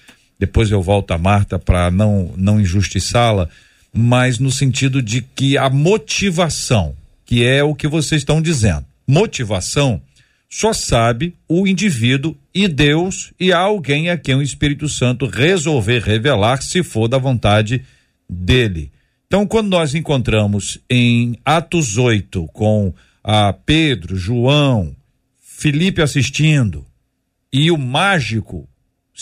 depois 0.40 0.70
eu 0.70 0.80
volto 0.80 1.10
a 1.10 1.18
Marta 1.18 1.58
para 1.58 1.90
não, 1.90 2.32
não 2.34 2.58
injustiçá-la, 2.58 3.46
mas 3.92 4.38
no 4.38 4.50
sentido 4.50 5.02
de 5.02 5.20
que 5.20 5.58
a 5.58 5.68
motivação, 5.68 6.94
que 7.26 7.44
é 7.44 7.62
o 7.62 7.74
que 7.74 7.86
vocês 7.86 8.22
estão 8.22 8.40
dizendo, 8.40 8.86
motivação 9.06 10.00
só 10.48 10.72
sabe 10.72 11.36
o 11.46 11.66
indivíduo 11.66 12.34
e 12.54 12.66
Deus 12.66 13.34
e 13.38 13.52
alguém 13.52 14.08
a 14.08 14.16
quem 14.16 14.34
o 14.34 14.42
Espírito 14.42 14.88
Santo 14.88 15.26
resolver 15.26 16.00
revelar 16.00 16.62
se 16.62 16.82
for 16.82 17.06
da 17.06 17.18
vontade 17.18 17.84
dele. 18.28 18.90
Então, 19.26 19.46
quando 19.46 19.68
nós 19.68 19.94
encontramos 19.94 20.78
em 20.88 21.38
Atos 21.44 21.98
8 21.98 22.46
com 22.46 22.94
a 23.22 23.52
Pedro, 23.52 24.16
João, 24.16 24.96
Felipe 25.38 26.00
assistindo 26.00 26.86
e 27.52 27.70
o 27.70 27.76
mágico, 27.76 28.66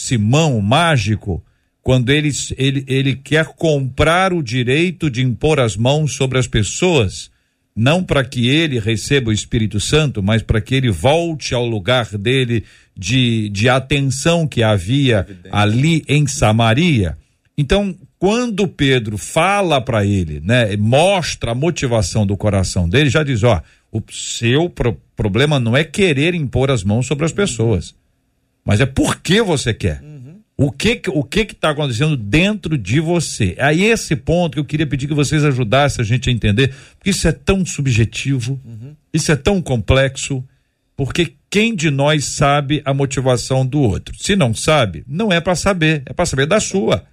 Simão, 0.00 0.56
o 0.56 0.62
mágico, 0.62 1.44
quando 1.82 2.10
ele, 2.10 2.30
ele, 2.56 2.84
ele 2.86 3.16
quer 3.16 3.46
comprar 3.46 4.32
o 4.32 4.42
direito 4.42 5.10
de 5.10 5.22
impor 5.22 5.58
as 5.58 5.76
mãos 5.76 6.12
sobre 6.12 6.38
as 6.38 6.46
pessoas, 6.46 7.30
não 7.74 8.02
para 8.04 8.24
que 8.24 8.48
ele 8.48 8.78
receba 8.78 9.30
o 9.30 9.32
Espírito 9.32 9.80
Santo, 9.80 10.22
mas 10.22 10.42
para 10.42 10.60
que 10.60 10.74
ele 10.74 10.90
volte 10.90 11.54
ao 11.54 11.66
lugar 11.66 12.06
dele 12.16 12.64
de, 12.96 13.48
de 13.48 13.68
atenção 13.68 14.46
que 14.46 14.62
havia 14.62 15.26
ali 15.50 16.04
em 16.08 16.26
Samaria. 16.26 17.16
Então, 17.56 17.94
quando 18.18 18.68
Pedro 18.68 19.16
fala 19.16 19.80
para 19.80 20.04
ele, 20.04 20.40
né, 20.40 20.76
mostra 20.76 21.52
a 21.52 21.54
motivação 21.54 22.26
do 22.26 22.36
coração 22.36 22.88
dele, 22.88 23.10
já 23.10 23.22
diz: 23.22 23.42
ó, 23.44 23.62
o 23.92 24.02
seu 24.10 24.68
pro- 24.68 25.00
problema 25.16 25.58
não 25.58 25.76
é 25.76 25.82
querer 25.84 26.34
impor 26.34 26.70
as 26.70 26.82
mãos 26.84 27.06
sobre 27.06 27.24
as 27.24 27.32
pessoas, 27.32 27.94
mas 28.68 28.82
é 28.82 28.86
por 28.86 29.16
que 29.16 29.40
você 29.40 29.72
quer. 29.72 30.02
O 30.54 30.70
que 30.70 31.00
o 31.08 31.24
que 31.24 31.46
que 31.46 31.54
está 31.54 31.70
acontecendo 31.70 32.18
dentro 32.18 32.76
de 32.76 33.00
você? 33.00 33.54
É 33.56 33.74
esse 33.74 34.14
ponto 34.14 34.54
que 34.54 34.58
eu 34.58 34.64
queria 34.64 34.86
pedir 34.86 35.06
que 35.06 35.14
vocês 35.14 35.42
ajudassem 35.42 36.02
a 36.02 36.04
gente 36.04 36.28
a 36.28 36.32
entender, 36.32 36.74
porque 36.98 37.10
isso 37.10 37.26
é 37.26 37.32
tão 37.32 37.64
subjetivo, 37.64 38.60
isso 39.10 39.32
é 39.32 39.36
tão 39.36 39.62
complexo, 39.62 40.44
porque 40.94 41.32
quem 41.48 41.74
de 41.74 41.90
nós 41.90 42.26
sabe 42.26 42.82
a 42.84 42.92
motivação 42.92 43.64
do 43.64 43.80
outro? 43.80 44.14
Se 44.18 44.36
não 44.36 44.52
sabe, 44.52 45.02
não 45.06 45.32
é 45.32 45.40
para 45.40 45.54
saber, 45.54 46.02
é 46.04 46.12
para 46.12 46.26
saber 46.26 46.44
da 46.44 46.60
sua. 46.60 47.04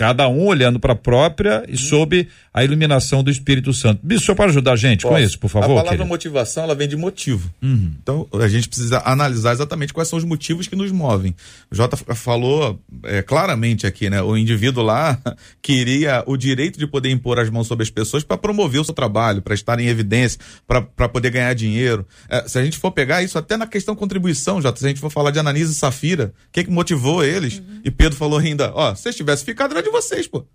Cada 0.00 0.26
um 0.30 0.46
olhando 0.46 0.80
para 0.80 0.94
a 0.94 0.96
própria 0.96 1.62
e 1.68 1.76
sob 1.76 2.26
a 2.54 2.64
iluminação 2.64 3.22
do 3.22 3.30
Espírito 3.30 3.70
Santo. 3.74 4.00
Bicho, 4.02 4.24
só 4.24 4.34
para 4.34 4.46
ajudar 4.46 4.72
a 4.72 4.76
gente 4.76 5.02
com 5.02 5.10
Posso? 5.10 5.22
isso, 5.22 5.38
por 5.38 5.50
favor. 5.50 5.66
A 5.66 5.68
palavra 5.68 5.90
querido? 5.90 6.06
motivação, 6.06 6.64
ela 6.64 6.74
vem 6.74 6.88
de 6.88 6.96
motivo. 6.96 7.52
Uhum. 7.60 7.92
Então, 8.02 8.26
a 8.32 8.48
gente 8.48 8.66
precisa 8.66 9.02
analisar 9.04 9.52
exatamente 9.52 9.92
quais 9.92 10.08
são 10.08 10.18
os 10.18 10.24
motivos 10.24 10.66
que 10.66 10.74
nos 10.74 10.90
movem. 10.90 11.36
O 11.70 11.74
Jota 11.74 11.98
falou 12.14 12.80
é, 13.04 13.20
claramente 13.20 13.86
aqui, 13.86 14.08
né? 14.08 14.22
O 14.22 14.38
indivíduo 14.38 14.82
lá 14.82 15.20
queria 15.60 16.24
o 16.26 16.34
direito 16.34 16.78
de 16.78 16.86
poder 16.86 17.10
impor 17.10 17.38
as 17.38 17.50
mãos 17.50 17.66
sobre 17.66 17.82
as 17.82 17.90
pessoas 17.90 18.24
para 18.24 18.38
promover 18.38 18.80
o 18.80 18.84
seu 18.86 18.94
trabalho, 18.94 19.42
para 19.42 19.52
estar 19.52 19.78
em 19.80 19.86
evidência, 19.86 20.40
para 20.66 21.08
poder 21.10 21.28
ganhar 21.28 21.52
dinheiro. 21.52 22.06
É, 22.26 22.48
se 22.48 22.58
a 22.58 22.64
gente 22.64 22.78
for 22.78 22.90
pegar 22.90 23.22
isso 23.22 23.36
até 23.36 23.54
na 23.54 23.66
questão 23.66 23.94
contribuição, 23.94 24.62
Jota, 24.62 24.80
se 24.80 24.86
a 24.86 24.88
gente 24.88 25.00
for 25.00 25.10
falar 25.10 25.30
de 25.30 25.38
Ananias 25.38 25.68
e 25.68 25.74
Safira, 25.74 26.32
o 26.48 26.52
que, 26.52 26.64
que 26.64 26.70
motivou 26.70 27.22
eles? 27.22 27.62
E 27.84 27.90
Pedro 27.90 28.16
falou 28.16 28.38
ainda, 28.38 28.72
ó, 28.74 28.94
se 28.94 29.02
vocês 29.02 29.14
tivessem 29.14 29.44
ficado, 29.44 29.72
era 29.72 29.82
de 29.82 29.89
vocês, 29.90 30.26
pô. 30.26 30.46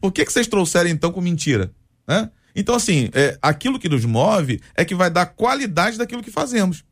Por 0.00 0.12
que, 0.12 0.24
que 0.24 0.32
vocês 0.32 0.46
trouxeram 0.46 0.90
então 0.90 1.12
com 1.12 1.20
mentira? 1.20 1.72
Né? 2.06 2.30
Então, 2.54 2.74
assim, 2.74 3.08
é, 3.14 3.38
aquilo 3.40 3.78
que 3.78 3.88
nos 3.88 4.04
move 4.04 4.60
é 4.74 4.84
que 4.84 4.94
vai 4.94 5.10
dar 5.10 5.26
qualidade 5.26 5.98
daquilo 5.98 6.22
que 6.22 6.30
fazemos. 6.30 6.84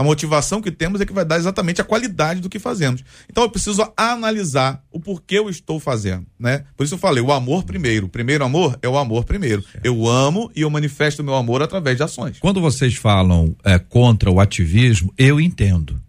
A 0.00 0.02
motivação 0.02 0.62
que 0.62 0.70
temos 0.70 0.98
é 1.02 1.04
que 1.04 1.12
vai 1.12 1.26
dar 1.26 1.36
exatamente 1.36 1.78
a 1.82 1.84
qualidade 1.84 2.40
do 2.40 2.48
que 2.48 2.58
fazemos. 2.58 3.04
Então 3.28 3.44
eu 3.44 3.50
preciso 3.50 3.86
analisar 3.94 4.82
o 4.90 4.98
porquê 4.98 5.38
eu 5.38 5.50
estou 5.50 5.78
fazendo, 5.78 6.26
né? 6.38 6.64
Por 6.74 6.84
isso 6.84 6.94
eu 6.94 6.98
falei, 6.98 7.22
o 7.22 7.30
amor 7.30 7.64
primeiro. 7.64 8.06
O 8.06 8.08
primeiro 8.08 8.42
amor 8.42 8.78
é 8.80 8.88
o 8.88 8.96
amor 8.96 9.24
primeiro. 9.24 9.62
Eu 9.84 10.08
amo 10.08 10.50
e 10.56 10.62
eu 10.62 10.70
manifesto 10.70 11.22
meu 11.22 11.34
amor 11.34 11.60
através 11.62 11.98
de 11.98 12.02
ações. 12.02 12.38
Quando 12.38 12.62
vocês 12.62 12.94
falam 12.94 13.54
é, 13.62 13.78
contra 13.78 14.30
o 14.30 14.40
ativismo, 14.40 15.12
eu 15.18 15.38
entendo. 15.38 16.00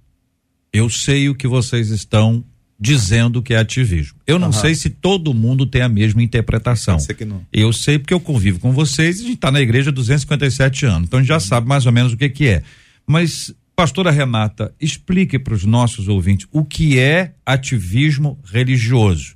Eu 0.72 0.90
sei 0.90 1.28
o 1.28 1.36
que 1.36 1.46
vocês 1.46 1.90
estão 1.90 2.46
dizendo 2.84 3.44
que 3.44 3.54
é 3.54 3.58
ativismo. 3.58 4.18
Eu 4.26 4.40
não 4.40 4.48
Aham. 4.48 4.60
sei 4.60 4.74
se 4.74 4.90
todo 4.90 5.36
mundo 5.36 5.68
tem 5.68 5.84
a 5.84 5.88
mesma 5.88 6.24
interpretação. 6.24 6.98
Eu 7.54 7.72
sei 7.72 8.00
porque 8.00 8.14
eu 8.14 8.20
convivo 8.20 8.60
com 8.60 8.72
vocês 8.72 9.20
e 9.20 9.22
a 9.22 9.26
gente 9.26 9.36
está 9.36 9.52
na 9.52 9.62
igreja 9.62 9.92
há 9.92 9.94
257 9.94 10.88
anos, 10.88 11.04
então 11.08 11.20
a 11.20 11.22
gente 11.22 11.30
já 11.30 11.40
sabe 11.40 11.68
mais 11.68 11.86
ou 11.86 11.92
menos 11.92 12.14
o 12.14 12.18
que 12.18 12.28
que 12.28 12.48
é. 12.48 12.64
Mas, 13.06 13.54
pastora 13.76 14.10
Renata, 14.10 14.74
explique 14.82 15.38
para 15.38 15.54
os 15.54 15.64
nossos 15.64 16.08
ouvintes 16.08 16.48
o 16.52 16.66
que 16.66 16.98
é 16.98 17.34
ativismo 17.46 18.40
religioso. 18.44 19.36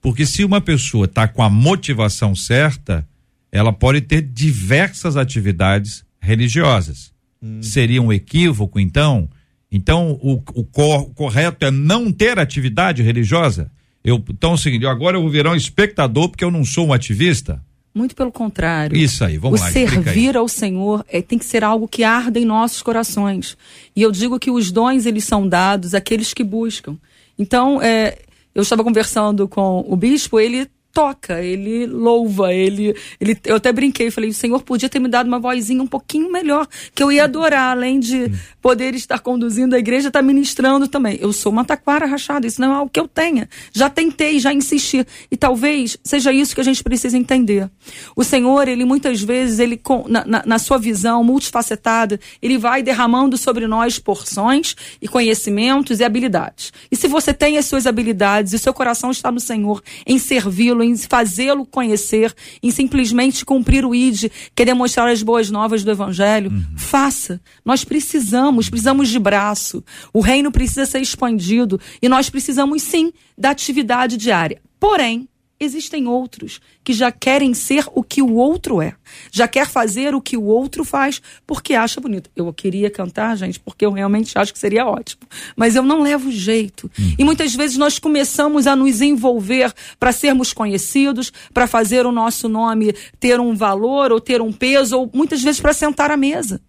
Porque 0.00 0.24
se 0.24 0.44
uma 0.44 0.60
pessoa 0.60 1.06
está 1.06 1.26
com 1.26 1.42
a 1.42 1.50
motivação 1.50 2.32
certa, 2.36 3.04
ela 3.50 3.72
pode 3.72 4.02
ter 4.02 4.22
diversas 4.22 5.16
atividades 5.16 6.04
religiosas. 6.20 7.12
Seria 7.60 8.00
um 8.00 8.12
equívoco, 8.12 8.78
então? 8.78 9.28
Então, 9.76 10.12
o, 10.22 10.34
o 10.54 10.64
cor- 10.64 11.00
o 11.02 11.06
correto 11.14 11.66
é 11.66 11.70
não 11.72 12.12
ter 12.12 12.38
atividade 12.38 13.02
religiosa? 13.02 13.72
Eu, 14.04 14.22
então, 14.30 14.52
é 14.52 14.54
o 14.54 14.56
seguinte, 14.56 14.86
agora 14.86 15.16
eu 15.16 15.20
vou 15.20 15.28
virar 15.28 15.50
um 15.50 15.56
espectador 15.56 16.28
porque 16.28 16.44
eu 16.44 16.50
não 16.50 16.64
sou 16.64 16.86
um 16.86 16.92
ativista? 16.92 17.60
Muito 17.92 18.14
pelo 18.14 18.30
contrário. 18.30 18.96
Isso 18.96 19.24
aí, 19.24 19.36
vamos 19.36 19.58
o 19.58 19.62
lá, 19.62 19.68
aí. 19.68 19.72
servir 19.72 20.36
ao 20.36 20.46
Senhor 20.46 21.04
é, 21.08 21.20
tem 21.20 21.38
que 21.38 21.44
ser 21.44 21.64
algo 21.64 21.88
que 21.88 22.04
arda 22.04 22.38
em 22.38 22.44
nossos 22.44 22.82
corações. 22.82 23.56
E 23.96 24.02
eu 24.02 24.12
digo 24.12 24.38
que 24.38 24.50
os 24.50 24.70
dons 24.70 25.06
eles 25.06 25.24
são 25.24 25.48
dados 25.48 25.92
àqueles 25.92 26.32
que 26.32 26.44
buscam. 26.44 26.96
Então, 27.36 27.82
é, 27.82 28.18
eu 28.54 28.62
estava 28.62 28.84
conversando 28.84 29.48
com 29.48 29.84
o 29.88 29.96
bispo, 29.96 30.38
ele 30.38 30.68
toca, 30.94 31.42
ele 31.42 31.86
louva, 31.86 32.54
ele, 32.54 32.94
ele. 33.20 33.36
Eu 33.44 33.56
até 33.56 33.72
brinquei, 33.72 34.12
falei, 34.12 34.30
o 34.30 34.34
Senhor 34.34 34.62
podia 34.62 34.88
ter 34.88 35.00
me 35.00 35.08
dado 35.08 35.26
uma 35.26 35.40
vozinha 35.40 35.82
um 35.82 35.86
pouquinho 35.88 36.30
melhor, 36.30 36.68
que 36.94 37.02
eu 37.02 37.10
ia 37.10 37.24
adorar, 37.24 37.72
além 37.72 37.98
de 37.98 38.30
poder 38.62 38.94
estar 38.94 39.18
conduzindo 39.18 39.74
a 39.74 39.78
igreja, 39.78 40.06
estar 40.08 40.22
ministrando 40.22 40.86
também. 40.86 41.18
Eu 41.20 41.32
sou 41.32 41.50
uma 41.50 41.64
taquara 41.64 42.06
rachada, 42.06 42.46
isso 42.46 42.60
não 42.60 42.72
é 42.72 42.76
algo 42.76 42.90
que 42.90 43.00
eu 43.00 43.08
tenha. 43.08 43.48
Já 43.72 43.90
tentei, 43.90 44.38
já 44.38 44.52
insisti. 44.52 45.04
E 45.30 45.36
talvez 45.36 45.98
seja 46.04 46.32
isso 46.32 46.54
que 46.54 46.60
a 46.60 46.64
gente 46.64 46.82
precisa 46.84 47.18
entender. 47.18 47.68
O 48.14 48.22
Senhor, 48.22 48.68
ele 48.68 48.84
muitas 48.84 49.20
vezes, 49.20 49.58
ele 49.58 49.80
na, 50.08 50.24
na- 50.24 50.42
na 50.46 50.58
sua 50.60 50.78
visão 50.78 51.24
multifacetada, 51.24 52.20
ele 52.40 52.56
vai 52.56 52.82
derramando 52.84 53.36
sobre 53.36 53.66
nós 53.66 53.98
porções 53.98 54.76
e 55.02 55.08
conhecimentos 55.08 55.98
e 55.98 56.04
habilidades. 56.04 56.72
E 56.88 56.94
se 56.96 57.08
você 57.08 57.34
tem 57.34 57.58
as 57.58 57.66
suas 57.66 57.84
habilidades 57.84 58.52
e 58.52 58.58
seu 58.60 58.72
coração 58.72 59.10
está 59.10 59.32
no 59.32 59.40
Senhor, 59.40 59.82
em 60.06 60.18
servi-lo, 60.20 60.83
em 60.84 60.96
fazê-lo 60.96 61.66
conhecer, 61.66 62.34
em 62.62 62.70
simplesmente 62.70 63.44
cumprir 63.44 63.84
o 63.84 63.94
ID, 63.94 64.30
querer 64.54 64.74
mostrar 64.74 65.10
as 65.10 65.22
boas 65.22 65.50
novas 65.50 65.82
do 65.82 65.90
Evangelho, 65.90 66.52
faça. 66.76 67.40
Nós 67.64 67.84
precisamos, 67.84 68.68
precisamos 68.68 69.08
de 69.08 69.18
braço. 69.18 69.82
O 70.12 70.20
reino 70.20 70.52
precisa 70.52 70.86
ser 70.86 71.00
expandido 71.00 71.80
e 72.00 72.08
nós 72.08 72.30
precisamos 72.30 72.82
sim 72.82 73.12
da 73.36 73.50
atividade 73.50 74.16
diária. 74.16 74.60
Porém, 74.78 75.28
existem 75.58 76.06
outros 76.06 76.60
que 76.82 76.92
já 76.92 77.10
querem 77.10 77.54
ser 77.54 77.86
o 77.94 78.02
que 78.02 78.20
o 78.20 78.34
outro 78.34 78.82
é. 78.82 78.94
Já 79.30 79.46
quer 79.46 79.68
fazer 79.68 80.14
o 80.14 80.20
que 80.20 80.36
o 80.36 80.44
outro 80.44 80.84
faz 80.84 81.20
porque 81.46 81.74
acha 81.74 82.00
bonito. 82.00 82.30
Eu 82.34 82.52
queria 82.52 82.90
cantar, 82.90 83.36
gente, 83.36 83.60
porque 83.60 83.86
eu 83.86 83.92
realmente 83.92 84.36
acho 84.36 84.52
que 84.52 84.58
seria 84.58 84.86
ótimo. 84.86 85.22
Mas 85.56 85.76
eu 85.76 85.82
não 85.82 86.02
levo 86.02 86.30
jeito. 86.30 86.90
E 87.18 87.24
muitas 87.24 87.54
vezes 87.54 87.76
nós 87.76 87.98
começamos 87.98 88.66
a 88.66 88.76
nos 88.76 89.00
envolver 89.00 89.72
para 89.98 90.12
sermos 90.12 90.52
conhecidos, 90.52 91.32
para 91.52 91.66
fazer 91.66 92.06
o 92.06 92.12
nosso 92.12 92.48
nome 92.48 92.94
ter 93.18 93.40
um 93.40 93.54
valor 93.54 94.12
ou 94.12 94.20
ter 94.20 94.40
um 94.40 94.52
peso, 94.52 94.98
ou 94.98 95.10
muitas 95.12 95.42
vezes 95.42 95.60
para 95.60 95.72
sentar 95.72 96.10
à 96.10 96.16
mesa. 96.16 96.60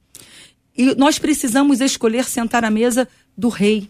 E 0.77 0.93
nós 0.95 1.17
precisamos 1.17 1.79
escolher 1.81 2.25
sentar 2.25 2.63
à 2.65 2.69
mesa 2.69 3.07
do 3.38 3.49
rei. 3.49 3.89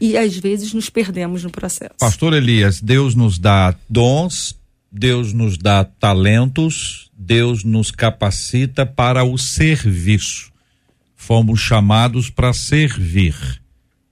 E 0.00 0.16
às 0.16 0.36
vezes 0.36 0.72
nos 0.72 0.88
perdemos 0.90 1.44
no 1.44 1.50
processo. 1.50 1.94
Pastor 1.98 2.32
Elias, 2.32 2.80
Deus 2.80 3.14
nos 3.14 3.38
dá 3.38 3.74
dons, 3.88 4.56
Deus 4.90 5.32
nos 5.32 5.58
dá 5.58 5.84
talentos, 5.84 7.10
Deus 7.16 7.64
nos 7.64 7.90
capacita 7.90 8.86
para 8.86 9.24
o 9.24 9.36
serviço. 9.36 10.50
Fomos 11.14 11.60
chamados 11.60 12.30
para 12.30 12.52
servir. 12.52 13.34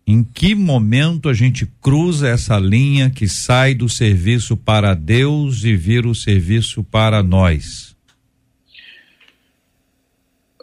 Em 0.07 0.23
que 0.23 0.55
momento 0.55 1.31
a 1.31 1.35
gente 1.35 1.67
cruza 1.81 2.29
essa 2.29 2.59
linha 2.59 3.09
que 3.09 3.27
sai 3.27 3.75
do 3.75 3.89
serviço 3.89 4.57
para 4.57 4.95
Deus 4.95 5.65
e 5.65 5.75
vira 5.75 6.09
o 6.09 6.15
serviço 6.15 6.85
para 6.85 7.23
nós? 7.23 7.94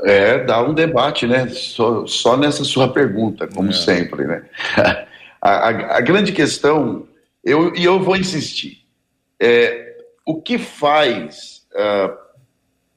É, 0.03 0.43
dá 0.43 0.63
um 0.63 0.73
debate, 0.73 1.27
né? 1.27 1.47
Só, 1.49 2.05
só 2.07 2.35
nessa 2.37 2.63
sua 2.63 2.91
pergunta, 2.91 3.47
como 3.47 3.71
sempre, 3.71 4.25
né? 4.25 4.43
a, 5.41 5.49
a- 5.51 5.97
a 5.97 6.01
grande 6.01 6.31
questão, 6.31 7.07
eu, 7.43 7.73
e 7.75 7.83
eu 7.83 7.99
vou 7.99 8.15
insistir, 8.15 8.83
é 9.39 9.95
o 10.25 10.41
que 10.41 10.57
faz 10.57 11.65
ah, 11.75 12.15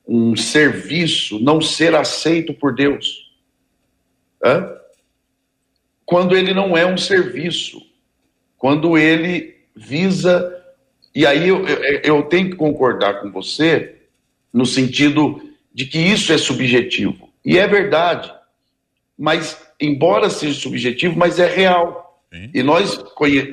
um 0.06 0.36
serviço 0.36 1.38
não 1.40 1.60
ser 1.60 1.94
aceito 1.94 2.52
por 2.54 2.74
Deus? 2.74 3.32
Hã? 4.44 4.70
Quando 6.04 6.36
ele 6.36 6.52
não 6.52 6.76
é 6.76 6.84
um 6.86 6.98
serviço, 6.98 7.80
quando 8.58 8.96
ele 8.96 9.56
visa. 9.74 10.52
E 11.14 11.26
aí 11.26 11.48
eu, 11.48 11.66
eu, 11.66 12.00
eu 12.02 12.22
tenho 12.24 12.50
que 12.50 12.56
concordar 12.56 13.20
com 13.20 13.30
você 13.30 13.96
no 14.52 14.66
sentido 14.66 15.40
de 15.74 15.84
que 15.86 15.98
isso 15.98 16.32
é 16.32 16.38
subjetivo. 16.38 17.28
E 17.44 17.58
é 17.58 17.66
verdade. 17.66 18.32
Mas, 19.18 19.58
embora 19.80 20.30
seja 20.30 20.58
subjetivo, 20.58 21.18
mas 21.18 21.38
é 21.38 21.46
real. 21.52 22.22
E 22.54 22.62
nós, 22.62 23.02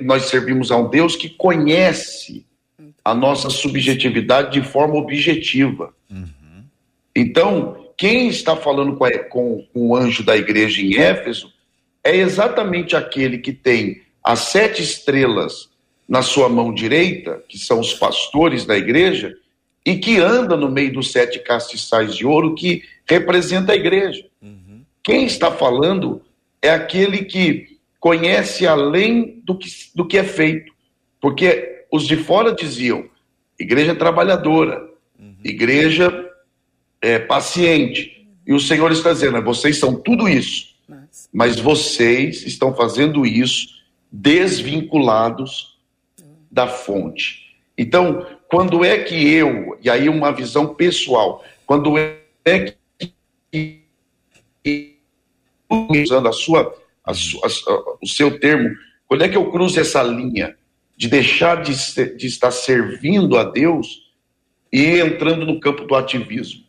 nós 0.01 0.23
servimos 0.25 0.71
a 0.71 0.77
um 0.77 0.89
Deus 0.89 1.15
que 1.15 1.29
conhece 1.29 2.45
a 3.03 3.13
nossa 3.13 3.49
subjetividade 3.49 4.51
de 4.59 4.61
forma 4.67 4.95
objetiva. 4.95 5.93
Então, 7.15 7.87
quem 7.97 8.27
está 8.27 8.55
falando 8.55 8.95
com, 8.95 9.03
a- 9.05 9.19
com- 9.25 9.65
com 9.73 9.87
o 9.89 9.95
anjo 9.95 10.23
da 10.23 10.35
igreja 10.37 10.81
em 10.81 10.95
Éfeso 10.97 11.51
é 12.03 12.15
exatamente 12.15 12.95
aquele 12.95 13.37
que 13.39 13.51
tem 13.53 14.01
as 14.23 14.39
sete 14.39 14.81
estrelas 14.81 15.69
na 16.07 16.21
sua 16.21 16.49
mão 16.49 16.73
direita, 16.73 17.43
que 17.47 17.57
são 17.57 17.79
os 17.79 17.93
pastores 17.93 18.65
da 18.65 18.77
igreja, 18.77 19.35
e 19.85 19.97
que 19.97 20.19
anda 20.19 20.55
no 20.55 20.69
meio 20.69 20.93
dos 20.93 21.11
sete 21.11 21.39
castiçais 21.39 22.15
de 22.15 22.25
ouro, 22.25 22.55
que 22.55 22.83
representa 23.05 23.73
a 23.73 23.75
igreja. 23.75 24.25
Quem 25.03 25.25
está 25.25 25.51
falando 25.51 26.21
é 26.61 26.69
aquele 26.69 27.25
que 27.25 27.79
conhece 27.99 28.67
além 28.67 29.41
do 29.43 29.57
que, 29.57 29.69
do 29.95 30.05
que 30.05 30.17
é 30.17 30.23
feito. 30.23 30.71
Porque 31.19 31.85
os 31.91 32.07
de 32.07 32.15
fora 32.15 32.53
diziam: 32.53 33.09
igreja 33.59 33.95
trabalhadora, 33.95 34.87
igreja 35.43 36.29
é, 37.01 37.19
paciente. 37.19 38.27
E 38.45 38.53
o 38.53 38.59
Senhor 38.59 38.91
está 38.91 39.11
dizendo: 39.11 39.41
vocês 39.41 39.77
são 39.77 39.95
tudo 39.95 40.29
isso, 40.29 40.75
mas 41.33 41.59
vocês 41.59 42.45
estão 42.45 42.75
fazendo 42.75 43.25
isso 43.25 43.81
desvinculados 44.11 45.79
da 46.51 46.67
fonte. 46.67 47.50
Então, 47.81 48.23
quando 48.47 48.85
é 48.85 48.99
que 48.99 49.33
eu, 49.33 49.75
e 49.81 49.89
aí 49.89 50.07
uma 50.07 50.31
visão 50.31 50.75
pessoal, 50.75 51.43
quando 51.65 51.97
é 51.97 52.75
que 53.51 53.81
usando 55.69 56.27
a 56.27 56.31
sua, 56.31 56.75
a 57.03 57.11
a 57.11 57.15
o 58.01 58.07
seu 58.07 58.39
termo, 58.39 58.69
quando 59.07 59.23
é 59.23 59.29
que 59.29 59.35
eu 59.35 59.49
cruzo 59.51 59.79
essa 59.79 60.03
linha 60.03 60.55
de 60.95 61.07
deixar 61.07 61.63
de, 61.63 61.73
ser- 61.75 62.15
de 62.15 62.27
estar 62.27 62.51
servindo 62.51 63.35
a 63.37 63.43
Deus 63.43 64.11
e 64.71 64.99
entrando 64.99 65.43
no 65.45 65.59
campo 65.59 65.83
do 65.85 65.95
ativismo? 65.95 66.63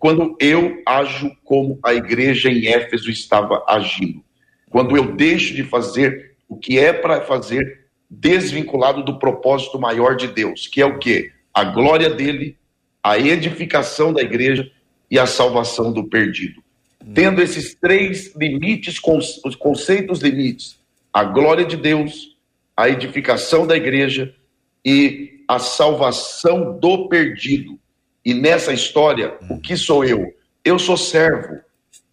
Quando 0.00 0.36
eu 0.40 0.82
ajo 0.84 1.30
como 1.44 1.78
a 1.82 1.94
igreja 1.94 2.50
em 2.50 2.66
Éfeso 2.66 3.08
estava 3.10 3.64
agindo. 3.68 4.22
Quando 4.68 4.96
eu 4.96 5.14
deixo 5.14 5.54
de 5.54 5.62
fazer 5.62 6.34
o 6.48 6.56
que 6.56 6.76
é 6.78 6.92
para 6.92 7.20
fazer 7.22 7.85
desvinculado 8.10 9.02
do 9.02 9.18
propósito 9.18 9.78
maior 9.78 10.16
de 10.16 10.28
Deus, 10.28 10.66
que 10.66 10.80
é 10.80 10.86
o 10.86 10.98
quê? 10.98 11.32
A 11.52 11.64
glória 11.64 12.10
dele, 12.10 12.56
a 13.02 13.18
edificação 13.18 14.12
da 14.12 14.22
igreja 14.22 14.70
e 15.10 15.18
a 15.18 15.26
salvação 15.26 15.92
do 15.92 16.04
perdido. 16.04 16.62
Tendo 17.14 17.40
esses 17.40 17.74
três 17.74 18.34
limites, 18.34 19.00
os 19.44 19.54
conceitos 19.54 20.20
limites, 20.20 20.78
a 21.12 21.24
glória 21.24 21.64
de 21.64 21.76
Deus, 21.76 22.36
a 22.76 22.88
edificação 22.88 23.66
da 23.66 23.76
igreja 23.76 24.34
e 24.84 25.42
a 25.48 25.58
salvação 25.58 26.78
do 26.78 27.08
perdido. 27.08 27.78
E 28.24 28.34
nessa 28.34 28.72
história, 28.72 29.34
o 29.48 29.60
que 29.60 29.76
sou 29.76 30.04
eu? 30.04 30.34
Eu 30.64 30.78
sou 30.78 30.96
servo. 30.96 31.60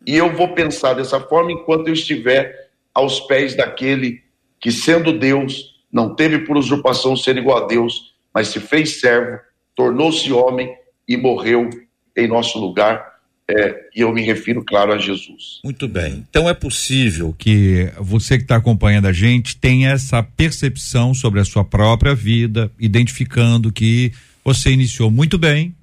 E 0.06 0.16
eu 0.16 0.32
vou 0.34 0.54
pensar 0.54 0.94
dessa 0.94 1.20
forma 1.20 1.52
enquanto 1.52 1.88
eu 1.88 1.94
estiver 1.94 2.70
aos 2.94 3.20
pés 3.22 3.56
daquele 3.56 4.22
que, 4.60 4.72
sendo 4.72 5.18
Deus, 5.18 5.73
não 5.94 6.16
teve 6.16 6.40
por 6.40 6.58
usurpação 6.58 7.16
ser 7.16 7.38
igual 7.38 7.64
a 7.64 7.68
Deus, 7.68 8.16
mas 8.34 8.48
se 8.48 8.60
fez 8.60 9.00
servo, 9.00 9.38
tornou-se 9.76 10.34
homem 10.34 10.74
e 11.08 11.16
morreu 11.16 11.70
em 12.18 12.28
nosso 12.28 12.60
lugar. 12.60 13.14
É, 13.48 13.90
e 13.96 14.02
eu 14.02 14.12
me 14.12 14.22
refiro, 14.22 14.64
claro, 14.64 14.94
a 14.94 14.98
Jesus. 14.98 15.60
Muito 15.64 15.88
bem. 15.88 16.26
Então 16.30 16.50
é 16.50 16.54
possível 16.54 17.36
que 17.38 17.92
você 18.00 18.38
que 18.38 18.44
está 18.44 18.56
acompanhando 18.56 19.06
a 19.06 19.14
gente 19.14 19.58
tenha 19.58 19.92
essa 19.92 20.24
percepção 20.24 21.14
sobre 21.14 21.42
a 21.42 21.46
sua 21.46 21.64
própria 21.64 22.16
vida, 22.16 22.72
identificando 22.80 23.72
que 23.72 24.14
você 24.44 24.72
iniciou 24.72 25.12
muito 25.12 25.38
bem, 25.38 25.76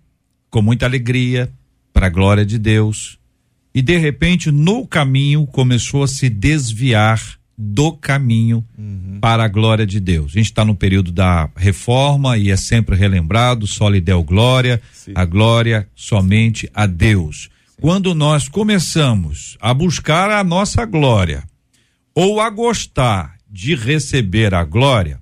com 0.51 0.63
muita 0.63 0.87
alegria, 0.87 1.51
para 1.93 2.07
a 2.07 2.11
glória 2.11 2.47
de 2.47 2.59
Deus, 2.59 3.19
e 3.75 3.83
de 3.83 3.97
repente 3.99 4.51
no 4.51 4.87
caminho 4.87 5.47
começou 5.47 6.03
a 6.03 6.09
se 6.09 6.29
desviar 6.29 7.40
do 7.63 7.93
caminho 7.93 8.65
para 9.21 9.45
a 9.45 9.49
glória 9.49 9.87
de 9.87 10.01
Deus. 10.01 10.33
A 10.33 10.39
gente 10.39 10.47
está 10.47 10.65
no 10.65 10.75
período 10.75 11.13
da 11.13 11.47
reforma 11.55 12.39
e 12.39 12.51
é 12.51 12.57
sempre 12.57 12.97
relembrado, 12.97 13.67
só 13.67 13.87
lhe 13.91 14.01
deu 14.01 14.23
glória, 14.23 14.81
a 15.15 15.25
glória 15.27 15.87
somente 15.95 16.71
a 16.73 16.87
Deus. 16.87 17.51
Quando 17.79 18.15
nós 18.15 18.49
começamos 18.49 19.59
a 19.61 19.75
buscar 19.75 20.31
a 20.31 20.43
nossa 20.43 20.87
glória, 20.87 21.45
ou 22.15 22.41
a 22.41 22.49
gostar 22.49 23.35
de 23.51 23.75
receber 23.75 24.55
a 24.55 24.65
glória, 24.65 25.21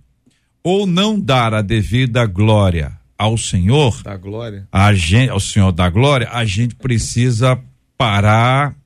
ou 0.63 0.87
não 0.87 1.19
dar 1.19 1.53
a 1.55 1.63
devida 1.63 2.25
glória 2.25 2.93
ao 3.19 3.37
Senhor, 3.37 4.01
Da 4.05 4.17
glória. 4.17 4.69
a 4.71 4.95
gente, 4.95 5.31
ao 5.31 5.41
Senhor 5.41 5.73
da 5.73 5.91
glória, 5.91 6.29
a 6.31 6.45
gente 6.45 6.77
precisa 6.77 7.59
parar, 7.97 8.77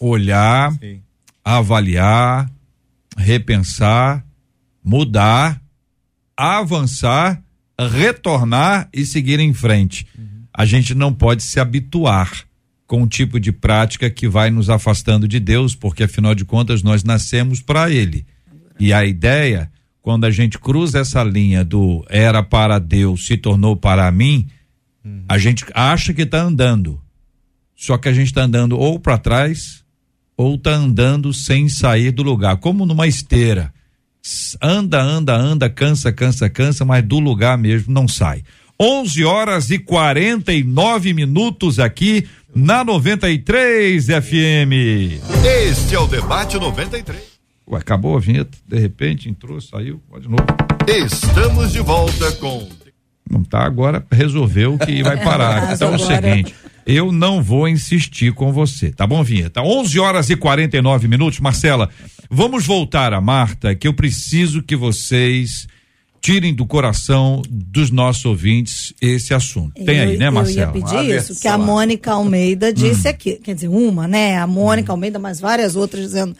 olhar, 0.00 0.72
Sim. 0.72 1.00
avaliar, 1.44 2.50
repensar, 3.18 4.24
mudar, 4.82 5.60
avançar 6.36 7.42
retornar 7.86 8.88
e 8.92 9.06
seguir 9.06 9.38
em 9.38 9.54
frente. 9.54 10.06
A 10.52 10.64
gente 10.64 10.94
não 10.94 11.14
pode 11.14 11.42
se 11.42 11.60
habituar 11.60 12.44
com 12.86 13.02
um 13.02 13.06
tipo 13.06 13.38
de 13.38 13.52
prática 13.52 14.10
que 14.10 14.26
vai 14.26 14.50
nos 14.50 14.68
afastando 14.68 15.28
de 15.28 15.38
Deus, 15.38 15.74
porque 15.74 16.04
afinal 16.04 16.34
de 16.34 16.44
contas 16.44 16.82
nós 16.82 17.04
nascemos 17.04 17.60
para 17.60 17.90
Ele. 17.90 18.26
E 18.80 18.92
a 18.92 19.04
ideia, 19.04 19.70
quando 20.02 20.24
a 20.24 20.30
gente 20.30 20.58
cruza 20.58 21.00
essa 21.00 21.22
linha 21.22 21.64
do 21.64 22.04
era 22.08 22.42
para 22.42 22.78
Deus, 22.78 23.26
se 23.26 23.36
tornou 23.36 23.76
para 23.76 24.10
mim, 24.10 24.48
a 25.28 25.38
gente 25.38 25.64
acha 25.74 26.12
que 26.12 26.22
está 26.22 26.40
andando. 26.40 27.00
Só 27.76 27.96
que 27.96 28.08
a 28.08 28.12
gente 28.12 28.26
está 28.26 28.42
andando 28.42 28.76
ou 28.76 28.98
para 28.98 29.18
trás 29.18 29.84
ou 30.38 30.54
está 30.54 30.70
andando 30.70 31.34
sem 31.34 31.68
sair 31.68 32.12
do 32.12 32.22
lugar, 32.22 32.56
como 32.58 32.86
numa 32.86 33.08
esteira. 33.08 33.74
Anda, 34.62 35.02
anda, 35.02 35.34
anda, 35.34 35.68
cansa, 35.68 36.12
cansa, 36.12 36.48
cansa, 36.48 36.84
mas 36.84 37.04
do 37.04 37.18
lugar 37.18 37.58
mesmo 37.58 37.92
não 37.92 38.06
sai. 38.06 38.44
11 38.80 39.24
horas 39.24 39.70
e 39.70 39.78
49 39.80 41.12
minutos 41.12 41.80
aqui 41.80 42.28
na 42.54 42.84
93 42.84 44.06
FM. 44.06 45.18
Este 45.44 45.96
é 45.96 45.98
o 45.98 46.06
Debate 46.06 46.56
93. 46.56 47.20
Ué, 47.70 47.80
acabou 47.80 48.16
a 48.16 48.20
vinheta, 48.20 48.56
de 48.66 48.78
repente 48.78 49.28
entrou, 49.28 49.60
saiu, 49.60 50.00
pode 50.08 50.22
de 50.22 50.30
novo. 50.30 50.44
Estamos 50.86 51.72
de 51.72 51.80
volta 51.80 52.30
com 52.32 52.68
Não 53.28 53.42
tá, 53.42 53.64
agora 53.64 54.06
resolveu 54.10 54.78
que 54.78 55.02
vai 55.02 55.22
parar. 55.22 55.74
Então 55.74 55.92
é 55.92 55.96
o 55.96 55.98
seguinte, 55.98 56.54
eu 56.90 57.12
não 57.12 57.42
vou 57.42 57.68
insistir 57.68 58.32
com 58.32 58.50
você, 58.50 58.90
tá 58.90 59.06
bom, 59.06 59.22
Vinheta? 59.22 59.60
11 59.62 59.98
horas 60.00 60.30
e 60.30 60.36
49 60.36 61.06
minutos, 61.06 61.38
Marcela, 61.38 61.90
vamos 62.30 62.64
voltar 62.66 63.12
a 63.12 63.20
Marta, 63.20 63.74
que 63.74 63.86
eu 63.86 63.92
preciso 63.92 64.62
que 64.62 64.74
vocês 64.74 65.68
tirem 66.20 66.52
do 66.54 66.64
coração 66.66 67.42
dos 67.48 67.90
nossos 67.90 68.24
ouvintes 68.24 68.92
esse 69.02 69.32
assunto. 69.34 69.74
Tem 69.84 70.00
aí, 70.00 70.14
Eu- 70.14 70.18
né, 70.18 70.30
Marcela? 70.30 70.72
Eu 70.74 70.80
ia 70.80 70.84
pedir 70.84 71.14
isso, 71.16 71.40
que 71.40 71.46
a. 71.46 71.58
Mônica 71.58 72.10
Almeida 72.10 72.72
disse 72.72 73.06
Hum. 73.06 73.10
aqui, 73.10 73.32
quer 73.36 73.54
dizer, 73.54 73.68
uma, 73.68 74.08
né? 74.08 74.38
A 74.38 74.46
Mônica 74.46 74.90
Almeida, 74.90 75.18
mas 75.18 75.38
várias 75.38 75.76
outras 75.76 76.02
dizendo. 76.06 76.34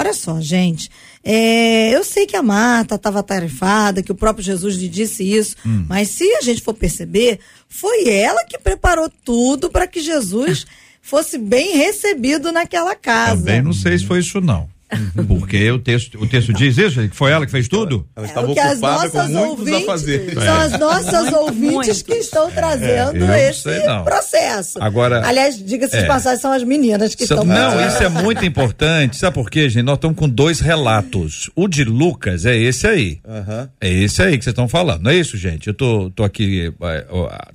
Olha 0.00 0.14
só, 0.14 0.40
gente, 0.40 0.88
é, 1.24 1.90
eu 1.92 2.04
sei 2.04 2.24
que 2.24 2.36
a 2.36 2.42
Marta 2.42 2.94
estava 2.94 3.20
tarefada, 3.20 4.00
que 4.00 4.12
o 4.12 4.14
próprio 4.14 4.44
Jesus 4.44 4.76
lhe 4.76 4.88
disse 4.88 5.24
isso, 5.24 5.56
Hum. 5.66 5.86
mas 5.88 6.10
se 6.10 6.22
a 6.36 6.40
gente 6.40 6.62
for 6.62 6.72
perceber, 6.72 7.40
foi 7.68 8.08
ela 8.08 8.44
que 8.44 8.56
preparou 8.56 9.10
tudo 9.24 9.68
para 9.68 9.88
que 9.88 10.00
Jesus 10.00 10.64
fosse 11.02 11.36
bem 11.36 11.76
recebido 11.76 12.52
naquela 12.52 12.94
casa. 12.94 13.38
Também 13.38 13.60
não 13.60 13.72
sei 13.72 13.98
se 13.98 14.06
foi 14.06 14.20
isso 14.20 14.40
não. 14.40 14.68
Porque 15.28 15.70
o 15.70 15.78
texto, 15.78 16.18
o 16.22 16.26
texto 16.26 16.52
diz 16.52 16.78
isso, 16.78 17.00
que 17.08 17.14
foi 17.16 17.30
ela 17.30 17.44
que 17.44 17.52
fez 17.52 17.68
tudo? 17.68 18.06
Ela 18.16 18.26
É, 18.26 18.28
estava 18.28 18.50
o 18.50 18.54
que 18.54 18.60
as 18.60 18.72
ocupada 18.78 19.10
com 19.10 19.16
nossas 19.18 19.30
muitos 19.30 19.58
ouvintes, 19.58 19.82
afazeres. 19.82 20.34
São 20.34 20.58
as 20.60 20.78
nossas 20.78 21.22
Muito, 21.24 21.36
ouvintes 21.36 21.86
muito. 21.88 22.04
que 22.04 22.14
estão 22.14 22.50
trazendo 22.50 23.16
É, 23.16 23.20
eu 23.22 23.26
não 23.26 23.34
esse 23.34 23.62
sei, 23.62 23.80
processo. 24.04 24.78
Agora- 24.82 25.26
Aliás, 25.26 25.62
diga-se 25.62 25.96
É. 25.96 26.02
de 26.02 26.06
passagem, 26.08 26.40
são 26.40 26.52
as 26.52 26.62
meninas 26.64 27.14
que 27.14 27.26
Sa- 27.26 27.34
estão 27.34 27.44
Não, 27.44 27.54
trazendo. 27.72 27.88
isso 27.94 28.02
é 28.02 28.08
muito 28.22 28.44
importante. 28.44 29.16
Sabe 29.16 29.34
por 29.34 29.50
quê, 29.50 29.68
gente? 29.68 29.82
Nós 29.84 29.96
estamos 29.96 30.16
com 30.16 30.28
dois 30.28 30.60
relatos. 30.60 31.50
O 31.54 31.68
de 31.68 31.84
Lucas 31.84 32.46
é 32.46 32.56
esse 32.56 32.86
aí. 32.86 33.18
Aham. 33.28 33.68
É 33.80 33.88
esse 33.92 34.22
aí 34.22 34.38
que 34.38 34.44
vocês 34.44 34.52
estão 34.52 34.68
falando. 34.68 35.02
Não 35.02 35.10
é 35.10 35.16
isso, 35.16 35.36
gente? 35.36 35.68
Eu 35.68 35.74
tô, 35.74 36.10
tô 36.10 36.24
aqui. 36.24 36.72
é, 36.82 37.06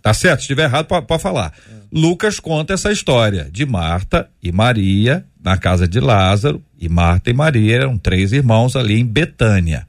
tá 0.02 0.14
certo? 0.14 0.40
Se 0.40 0.44
estiver 0.44 0.64
errado, 0.66 0.86
pode 0.86 1.22
falar. 1.22 1.52
Lucas 1.92 2.40
conta 2.40 2.74
essa 2.74 2.92
história 2.92 3.48
de 3.52 3.66
Marta 3.66 4.28
e 4.42 4.52
Maria 4.52 5.26
na 5.44 5.58
casa 5.58 5.88
de 5.88 6.00
Lázaro. 6.00 6.62
E 6.80 6.88
Marta 6.90 7.30
e 7.30 7.34
Maria 7.34 7.76
eram 7.78 7.98
três 7.98 8.32
irmãos 8.32 8.76
ali 8.76 9.00
em 9.00 9.06
Betânia. 9.06 9.86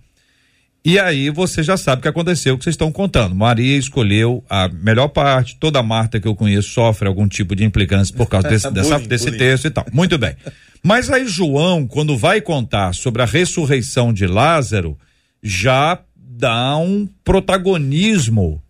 E 0.86 0.98
aí 0.98 1.30
você 1.30 1.62
já 1.62 1.78
sabe 1.78 2.00
o 2.00 2.02
que 2.02 2.08
aconteceu, 2.08 2.54
o 2.54 2.58
que 2.58 2.64
vocês 2.64 2.74
estão 2.74 2.92
contando. 2.92 3.34
Maria 3.34 3.76
escolheu 3.78 4.44
a 4.50 4.68
melhor 4.68 5.08
parte, 5.08 5.56
toda 5.58 5.82
Marta 5.82 6.20
que 6.20 6.28
eu 6.28 6.34
conheço 6.34 6.68
sofre 6.70 7.08
algum 7.08 7.26
tipo 7.26 7.56
de 7.56 7.64
implicância 7.64 8.14
por 8.14 8.28
causa 8.28 8.48
desse, 8.48 8.68
dessa- 8.72 8.98
desse 8.98 9.32
texto 9.32 9.64
e 9.66 9.70
tal. 9.70 9.86
Muito 9.92 10.18
bem. 10.18 10.36
Mas 10.82 11.08
aí 11.10 11.26
João, 11.26 11.86
quando 11.86 12.18
vai 12.18 12.42
contar 12.42 12.92
sobre 12.94 13.22
a 13.22 13.24
ressurreição 13.24 14.12
de 14.12 14.26
Lázaro, 14.26 14.98
já 15.42 15.98
dá 16.16 16.76
um 16.76 17.08
protagonismo 17.24 18.62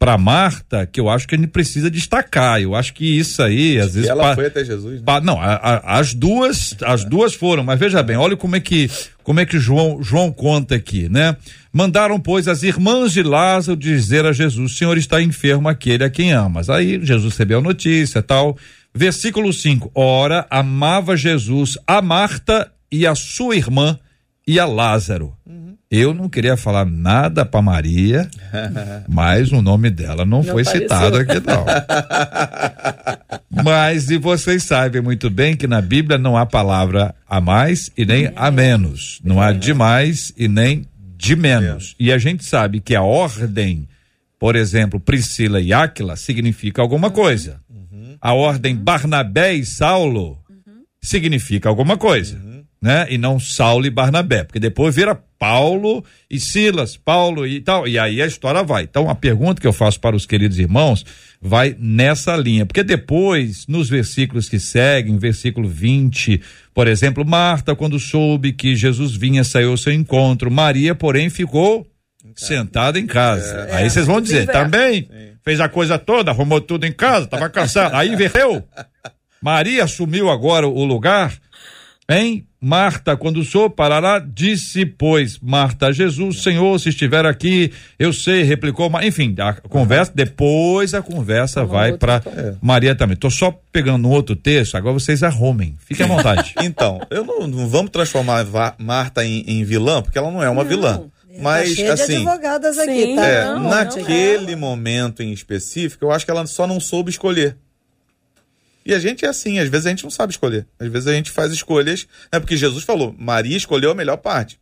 para 0.00 0.16
Marta 0.16 0.86
que 0.86 0.98
eu 0.98 1.10
acho 1.10 1.28
que 1.28 1.34
a 1.34 1.38
gente 1.38 1.48
precisa 1.50 1.90
destacar. 1.90 2.58
Eu 2.60 2.74
acho 2.74 2.94
que 2.94 3.04
isso 3.18 3.42
aí, 3.42 3.78
às 3.78 3.90
E 3.90 3.94
vezes. 3.96 4.08
ela 4.08 4.22
pa- 4.30 4.34
foi 4.34 4.46
até 4.46 4.64
Jesus, 4.64 4.94
né? 4.94 5.02
Pa- 5.04 5.20
não, 5.20 5.38
a- 5.38 5.54
a- 5.56 5.98
as 5.98 6.14
duas, 6.14 6.74
as 6.82 7.04
duas 7.04 7.34
foram, 7.34 7.62
mas 7.62 7.78
veja 7.78 8.02
bem, 8.02 8.16
olha 8.16 8.34
como 8.34 8.56
é 8.56 8.60
que, 8.60 8.90
como 9.22 9.40
é 9.40 9.44
que 9.44 9.58
João, 9.58 10.02
João 10.02 10.32
conta 10.32 10.74
aqui, 10.74 11.06
né? 11.10 11.36
Mandaram, 11.70 12.18
pois, 12.18 12.48
as 12.48 12.62
irmãs 12.62 13.12
de 13.12 13.22
Lázaro 13.22 13.76
dizer 13.78 14.24
a 14.24 14.32
Jesus: 14.32 14.78
Senhor 14.78 14.96
está 14.96 15.20
enfermo 15.22 15.68
aquele 15.68 16.02
a 16.02 16.08
quem 16.10 16.32
amas. 16.32 16.70
Aí 16.70 16.98
Jesus 17.04 17.34
recebeu 17.34 17.58
a 17.58 17.62
notícia, 17.62 18.22
tal. 18.22 18.56
Versículo 18.94 19.52
5: 19.52 19.90
Ora, 19.94 20.46
amava 20.50 21.14
Jesus 21.14 21.76
a 21.86 22.00
Marta 22.00 22.72
e 22.90 23.06
a 23.06 23.14
sua 23.14 23.54
irmã 23.54 23.98
e 24.50 24.58
a 24.58 24.66
Lázaro. 24.66 25.32
Eu 25.88 26.12
não 26.12 26.28
queria 26.28 26.56
falar 26.56 26.84
nada 26.84 27.46
para 27.46 27.62
Maria, 27.62 28.28
mas 29.08 29.52
o 29.52 29.62
nome 29.62 29.90
dela 29.90 30.24
não, 30.24 30.42
foi 30.42 30.62
apareceu. 30.62 30.80
citado 30.80 31.16
aqui, 31.16 31.40
não. 31.46 31.64
Mas 33.62 34.10
e 34.10 34.18
vocês 34.18 34.64
sabem 34.64 35.00
muito 35.00 35.30
bem 35.30 35.56
que 35.56 35.68
na 35.68 35.80
Bíblia 35.80 36.18
não 36.18 36.36
há 36.36 36.44
palavra 36.44 37.14
a 37.28 37.40
mais 37.40 37.92
e 37.96 38.04
nem 38.04 38.32
a 38.34 38.50
menos. 38.50 39.20
Não 39.22 39.40
há 39.40 39.52
de 39.52 39.72
mais 39.72 40.32
e 40.36 40.48
nem 40.48 40.84
de 41.16 41.36
menos. 41.36 41.94
E 41.98 42.12
a 42.12 42.18
gente 42.18 42.44
sabe 42.44 42.80
que 42.80 42.96
a 42.96 43.02
ordem, 43.02 43.88
por 44.36 44.56
exemplo, 44.56 44.98
Priscila 44.98 45.60
e 45.60 45.72
Áquila, 45.72 46.16
significa 46.16 46.82
alguma 46.82 47.10
coisa. 47.10 47.60
A 48.20 48.32
ordem 48.32 48.74
Barnabé 48.74 49.54
e 49.54 49.64
Saulo 49.64 50.38
significa 51.00 51.68
alguma 51.68 51.96
coisa. 51.96 52.49
Né? 52.82 53.06
E 53.10 53.18
não 53.18 53.38
Saulo 53.38 53.84
e 53.84 53.90
Barnabé, 53.90 54.42
porque 54.42 54.58
depois 54.58 54.94
vira 54.94 55.14
Paulo 55.38 56.02
e 56.30 56.40
Silas, 56.40 56.96
Paulo 56.96 57.46
e 57.46 57.60
tal, 57.60 57.86
e 57.86 57.98
aí 57.98 58.22
a 58.22 58.26
história 58.26 58.62
vai. 58.62 58.84
Então 58.84 59.10
a 59.10 59.14
pergunta 59.14 59.60
que 59.60 59.66
eu 59.66 59.72
faço 59.72 60.00
para 60.00 60.16
os 60.16 60.24
queridos 60.24 60.58
irmãos 60.58 61.04
vai 61.42 61.76
nessa 61.78 62.36
linha, 62.36 62.64
porque 62.64 62.82
depois, 62.82 63.66
nos 63.66 63.88
versículos 63.88 64.48
que 64.48 64.58
seguem, 64.58 65.18
versículo 65.18 65.68
20, 65.68 66.40
por 66.74 66.88
exemplo, 66.88 67.24
Marta, 67.24 67.74
quando 67.74 67.98
soube 67.98 68.52
que 68.52 68.74
Jesus 68.74 69.14
vinha, 69.14 69.44
saiu 69.44 69.72
ao 69.72 69.76
seu 69.76 69.92
encontro, 69.92 70.50
Maria, 70.50 70.94
porém, 70.94 71.28
ficou 71.28 71.86
sentada 72.34 72.98
em 72.98 73.06
casa. 73.06 73.68
Aí 73.72 73.88
vocês 73.88 74.06
vão 74.06 74.20
dizer, 74.20 74.46
também 74.46 75.08
fez 75.42 75.60
a 75.60 75.68
coisa 75.68 75.98
toda, 75.98 76.30
arrumou 76.30 76.60
tudo 76.60 76.84
em 76.86 76.92
casa, 76.92 77.24
estava 77.24 77.48
cansado. 77.48 77.94
Aí 77.94 78.10
inverteu. 78.10 78.62
Maria 79.42 79.84
assumiu 79.84 80.28
agora 80.28 80.66
o 80.66 80.84
lugar, 80.84 81.32
hein? 82.10 82.46
Marta, 82.62 83.16
quando 83.16 83.42
sou 83.42 83.70
parará, 83.70 84.18
disse, 84.18 84.84
pois, 84.84 85.38
Marta 85.38 85.90
Jesus, 85.90 86.42
Senhor, 86.42 86.78
se 86.78 86.90
estiver 86.90 87.24
aqui, 87.24 87.72
eu 87.98 88.12
sei, 88.12 88.42
replicou, 88.42 88.90
mas 88.90 89.06
enfim, 89.06 89.34
a 89.38 89.54
conversa, 89.54 90.12
depois 90.14 90.92
a 90.92 91.00
conversa 91.00 91.64
vai 91.64 91.96
para 91.96 92.22
Maria 92.60 92.94
também. 92.94 93.16
Tô 93.16 93.30
só 93.30 93.58
pegando 93.72 94.06
um 94.06 94.10
outro 94.10 94.36
texto, 94.36 94.76
agora 94.76 94.92
vocês 94.92 95.22
arrumem, 95.22 95.74
fiquem 95.78 96.04
à 96.04 96.08
vontade. 96.14 96.54
Então, 96.60 97.00
eu 97.10 97.24
não, 97.24 97.46
não 97.46 97.66
vamos 97.66 97.90
transformar 97.90 98.44
Marta 98.76 99.24
em, 99.24 99.42
em 99.46 99.64
vilã, 99.64 100.02
porque 100.02 100.18
ela 100.18 100.30
não 100.30 100.42
é 100.42 100.50
uma 100.50 100.64
vilã. 100.64 101.04
Mas, 101.40 101.70
tá 101.70 101.74
cheio 101.76 101.94
de 101.94 102.02
assim, 102.02 102.16
advogadas 102.16 102.78
aqui, 102.78 103.02
Sim, 103.06 103.16
tá? 103.16 103.26
é, 103.26 103.44
Não, 103.46 103.60
não 103.60 103.70
naquele 103.70 104.54
momento 104.56 105.22
em 105.22 105.32
específico, 105.32 106.04
eu 106.04 106.10
acho 106.10 106.26
que 106.26 106.30
ela 106.30 106.46
só 106.46 106.66
não 106.66 106.78
soube 106.78 107.10
escolher. 107.10 107.56
E 108.84 108.94
a 108.94 108.98
gente 108.98 109.24
é 109.24 109.28
assim, 109.28 109.58
às 109.58 109.68
vezes 109.68 109.86
a 109.86 109.90
gente 109.90 110.04
não 110.04 110.10
sabe 110.10 110.32
escolher. 110.32 110.66
Às 110.78 110.88
vezes 110.88 111.06
a 111.06 111.12
gente 111.12 111.30
faz 111.30 111.52
escolhas, 111.52 112.06
né? 112.32 112.40
Porque 112.40 112.56
Jesus 112.56 112.84
falou, 112.84 113.14
Maria 113.18 113.56
escolheu 113.56 113.90
a 113.90 113.94
melhor 113.94 114.16
parte. 114.16 114.58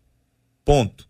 Ponto. 0.65 1.09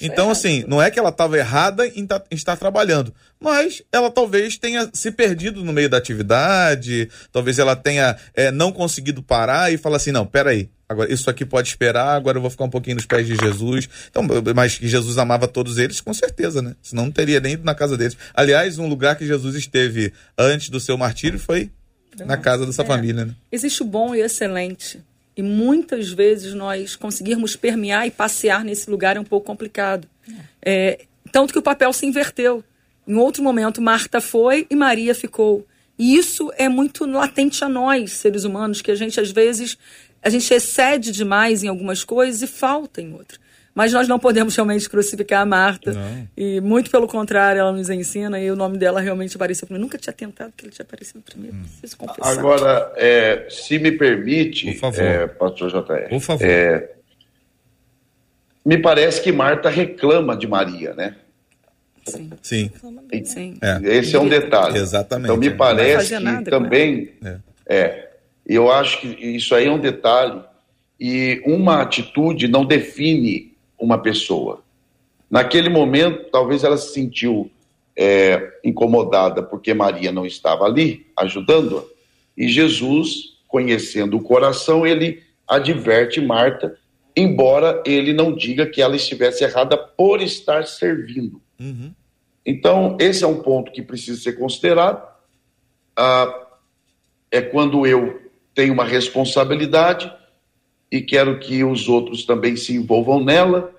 Então, 0.00 0.24
errado. 0.26 0.30
assim, 0.32 0.64
não 0.66 0.82
é 0.82 0.90
que 0.90 0.98
ela 0.98 1.10
estava 1.10 1.38
errada 1.38 1.86
em, 1.86 2.04
ta- 2.04 2.24
em 2.30 2.34
estar 2.34 2.56
trabalhando, 2.56 3.14
mas 3.38 3.82
ela 3.92 4.10
talvez 4.10 4.58
tenha 4.58 4.90
se 4.92 5.12
perdido 5.12 5.64
no 5.64 5.72
meio 5.72 5.88
da 5.88 5.96
atividade, 5.96 7.08
talvez 7.30 7.56
ela 7.58 7.76
tenha 7.76 8.16
é, 8.34 8.50
não 8.50 8.72
conseguido 8.72 9.22
parar 9.22 9.72
e 9.72 9.76
falar 9.78 9.98
assim, 9.98 10.10
não, 10.10 10.26
peraí, 10.26 10.68
agora 10.88 11.12
isso 11.12 11.30
aqui 11.30 11.44
pode 11.44 11.68
esperar, 11.68 12.16
agora 12.16 12.36
eu 12.38 12.42
vou 12.42 12.50
ficar 12.50 12.64
um 12.64 12.70
pouquinho 12.70 12.96
nos 12.96 13.06
pés 13.06 13.26
de 13.28 13.36
Jesus. 13.36 13.88
Então, 14.10 14.24
mas 14.56 14.76
que 14.76 14.88
Jesus 14.88 15.18
amava 15.18 15.46
todos 15.46 15.78
eles, 15.78 16.00
com 16.00 16.12
certeza, 16.12 16.60
né? 16.60 16.74
Senão 16.82 17.04
não 17.04 17.12
teria 17.12 17.38
nem 17.38 17.52
ido 17.52 17.64
na 17.64 17.74
casa 17.74 17.96
deles. 17.96 18.16
Aliás, 18.34 18.76
um 18.76 18.88
lugar 18.88 19.14
que 19.16 19.24
Jesus 19.24 19.54
esteve 19.54 20.12
antes 20.36 20.68
do 20.68 20.80
seu 20.80 20.98
martírio 20.98 21.38
foi 21.38 21.70
na 22.24 22.36
casa 22.36 22.66
dessa 22.66 22.82
É. 22.82 22.86
família, 22.86 23.24
né? 23.24 23.34
Existe 23.50 23.82
o 23.82 23.86
bom 23.86 24.14
e 24.14 24.20
o 24.20 24.24
excelente. 24.24 25.00
E 25.36 25.42
muitas 25.42 26.10
vezes 26.10 26.54
nós 26.54 26.96
conseguirmos 26.96 27.56
permear 27.56 28.06
e 28.06 28.10
passear 28.10 28.64
nesse 28.64 28.90
lugar 28.90 29.16
é 29.16 29.20
um 29.20 29.24
pouco 29.24 29.46
complicado. 29.46 30.06
É, 30.60 31.00
tanto 31.32 31.52
que 31.52 31.58
o 31.58 31.62
papel 31.62 31.92
se 31.92 32.04
inverteu. 32.06 32.62
Em 33.06 33.14
outro 33.14 33.42
momento, 33.42 33.80
Marta 33.80 34.20
foi 34.20 34.66
e 34.70 34.76
Maria 34.76 35.14
ficou. 35.14 35.66
E 35.98 36.16
isso 36.16 36.50
é 36.56 36.68
muito 36.68 37.06
latente 37.06 37.64
a 37.64 37.68
nós, 37.68 38.12
seres 38.12 38.44
humanos, 38.44 38.80
que 38.82 38.90
a 38.90 38.94
gente 38.94 39.20
às 39.20 39.30
vezes 39.30 39.76
a 40.22 40.28
gente 40.28 40.52
excede 40.52 41.10
demais 41.12 41.62
em 41.62 41.68
algumas 41.68 42.04
coisas 42.04 42.42
e 42.42 42.46
falta 42.46 43.00
em 43.00 43.12
outras. 43.12 43.40
Mas 43.74 43.92
nós 43.92 44.08
não 44.08 44.18
podemos 44.18 44.54
realmente 44.56 44.88
crucificar 44.90 45.42
a 45.42 45.46
Marta. 45.46 45.92
Não. 45.92 46.28
E 46.36 46.60
muito 46.60 46.90
pelo 46.90 47.06
contrário, 47.06 47.60
ela 47.60 47.72
nos 47.72 47.88
ensina 47.88 48.40
e 48.40 48.50
o 48.50 48.56
nome 48.56 48.76
dela 48.76 49.00
realmente 49.00 49.36
apareceu 49.36 49.66
primeiro. 49.66 49.84
Nunca 49.84 49.96
tinha 49.96 50.12
tentado 50.12 50.52
que 50.56 50.64
ele 50.66 50.72
tinha 50.72 50.84
aparecido 50.84 51.20
primeiro. 51.22 51.56
Preciso 51.56 51.96
confessar. 51.96 52.32
Agora, 52.32 52.92
é, 52.96 53.46
se 53.48 53.78
me 53.78 53.92
permite, 53.92 54.72
Por 54.72 54.80
favor. 54.80 55.00
é, 55.04 55.26
pastor 55.28 55.70
JR. 55.70 56.08
Por 56.08 56.20
favor. 56.20 56.44
é, 56.44 56.90
me 58.64 58.76
parece 58.78 59.22
que 59.22 59.32
Marta 59.32 59.68
reclama 59.70 60.36
de 60.36 60.46
Maria, 60.46 60.92
né? 60.94 61.14
Sim. 62.04 62.30
Sim. 62.42 62.70
Sim. 63.24 63.58
É. 63.62 63.80
Esse 63.98 64.16
é 64.16 64.18
um 64.18 64.28
detalhe. 64.28 64.78
Exatamente. 64.78 65.26
Então 65.26 65.36
me 65.36 65.50
parece 65.50 66.16
que 66.16 66.50
também 66.50 67.12
É. 67.24 67.36
é. 67.68 68.10
Eu 68.46 68.70
acho 68.72 69.00
que 69.00 69.06
isso 69.06 69.54
aí 69.54 69.66
é 69.66 69.70
um 69.70 69.78
detalhe 69.78 70.42
e 70.98 71.40
uma 71.46 71.80
atitude 71.82 72.48
não 72.48 72.64
define 72.64 73.49
uma 73.80 73.98
pessoa. 73.98 74.62
Naquele 75.30 75.68
momento, 75.68 76.30
talvez 76.30 76.64
ela 76.64 76.76
se 76.76 76.92
sentiu 76.92 77.50
é, 77.96 78.58
incomodada 78.64 79.42
porque 79.42 79.74
Maria 79.74 80.12
não 80.12 80.26
estava 80.26 80.64
ali 80.64 81.06
ajudando-a 81.16 81.82
e 82.36 82.48
Jesus, 82.48 83.36
conhecendo 83.46 84.16
o 84.16 84.22
coração, 84.22 84.86
ele 84.86 85.22
adverte 85.46 86.20
Marta, 86.20 86.74
embora 87.14 87.82
ele 87.84 88.12
não 88.12 88.34
diga 88.34 88.66
que 88.66 88.80
ela 88.80 88.96
estivesse 88.96 89.44
errada 89.44 89.76
por 89.76 90.22
estar 90.22 90.66
servindo. 90.66 91.42
Uhum. 91.60 91.92
Então, 92.46 92.96
esse 92.98 93.24
é 93.24 93.26
um 93.26 93.42
ponto 93.42 93.70
que 93.70 93.82
precisa 93.82 94.18
ser 94.18 94.32
considerado. 94.34 95.06
Ah, 95.94 96.46
é 97.30 97.42
quando 97.42 97.86
eu 97.86 98.22
tenho 98.54 98.72
uma 98.72 98.84
responsabilidade 98.84 100.10
e 100.90 101.00
quero 101.00 101.38
que 101.38 101.62
os 101.62 101.88
outros 101.88 102.24
também 102.24 102.56
se 102.56 102.74
envolvam 102.74 103.22
nela. 103.22 103.72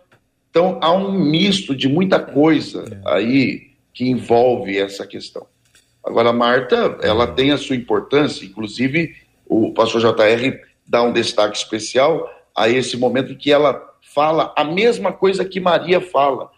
Então, 0.50 0.78
há 0.82 0.92
um 0.94 1.12
misto 1.12 1.76
de 1.76 1.88
muita 1.88 2.20
coisa 2.20 3.02
aí 3.06 3.72
que 3.94 4.10
envolve 4.10 4.78
essa 4.78 5.06
questão. 5.06 5.46
Agora, 6.04 6.34
Marta, 6.34 6.98
ela 7.02 7.28
tem 7.28 7.52
a 7.52 7.58
sua 7.58 7.76
importância, 7.76 8.46
inclusive 8.46 9.16
o 9.46 9.74
pastor 9.74 10.02
JR 10.02 10.58
dá 10.88 11.04
um 11.04 11.12
destaque 11.14 11.58
especial 11.58 12.28
a 12.56 12.68
esse 12.70 12.98
momento 12.98 13.34
em 13.34 13.38
que 13.38 13.52
ela 13.52 13.82
fala 14.14 14.54
a 14.58 14.64
mesma 14.64 15.12
coisa 15.14 15.46
que 15.46 15.60
Maria 15.60 16.02
fala 16.02 16.50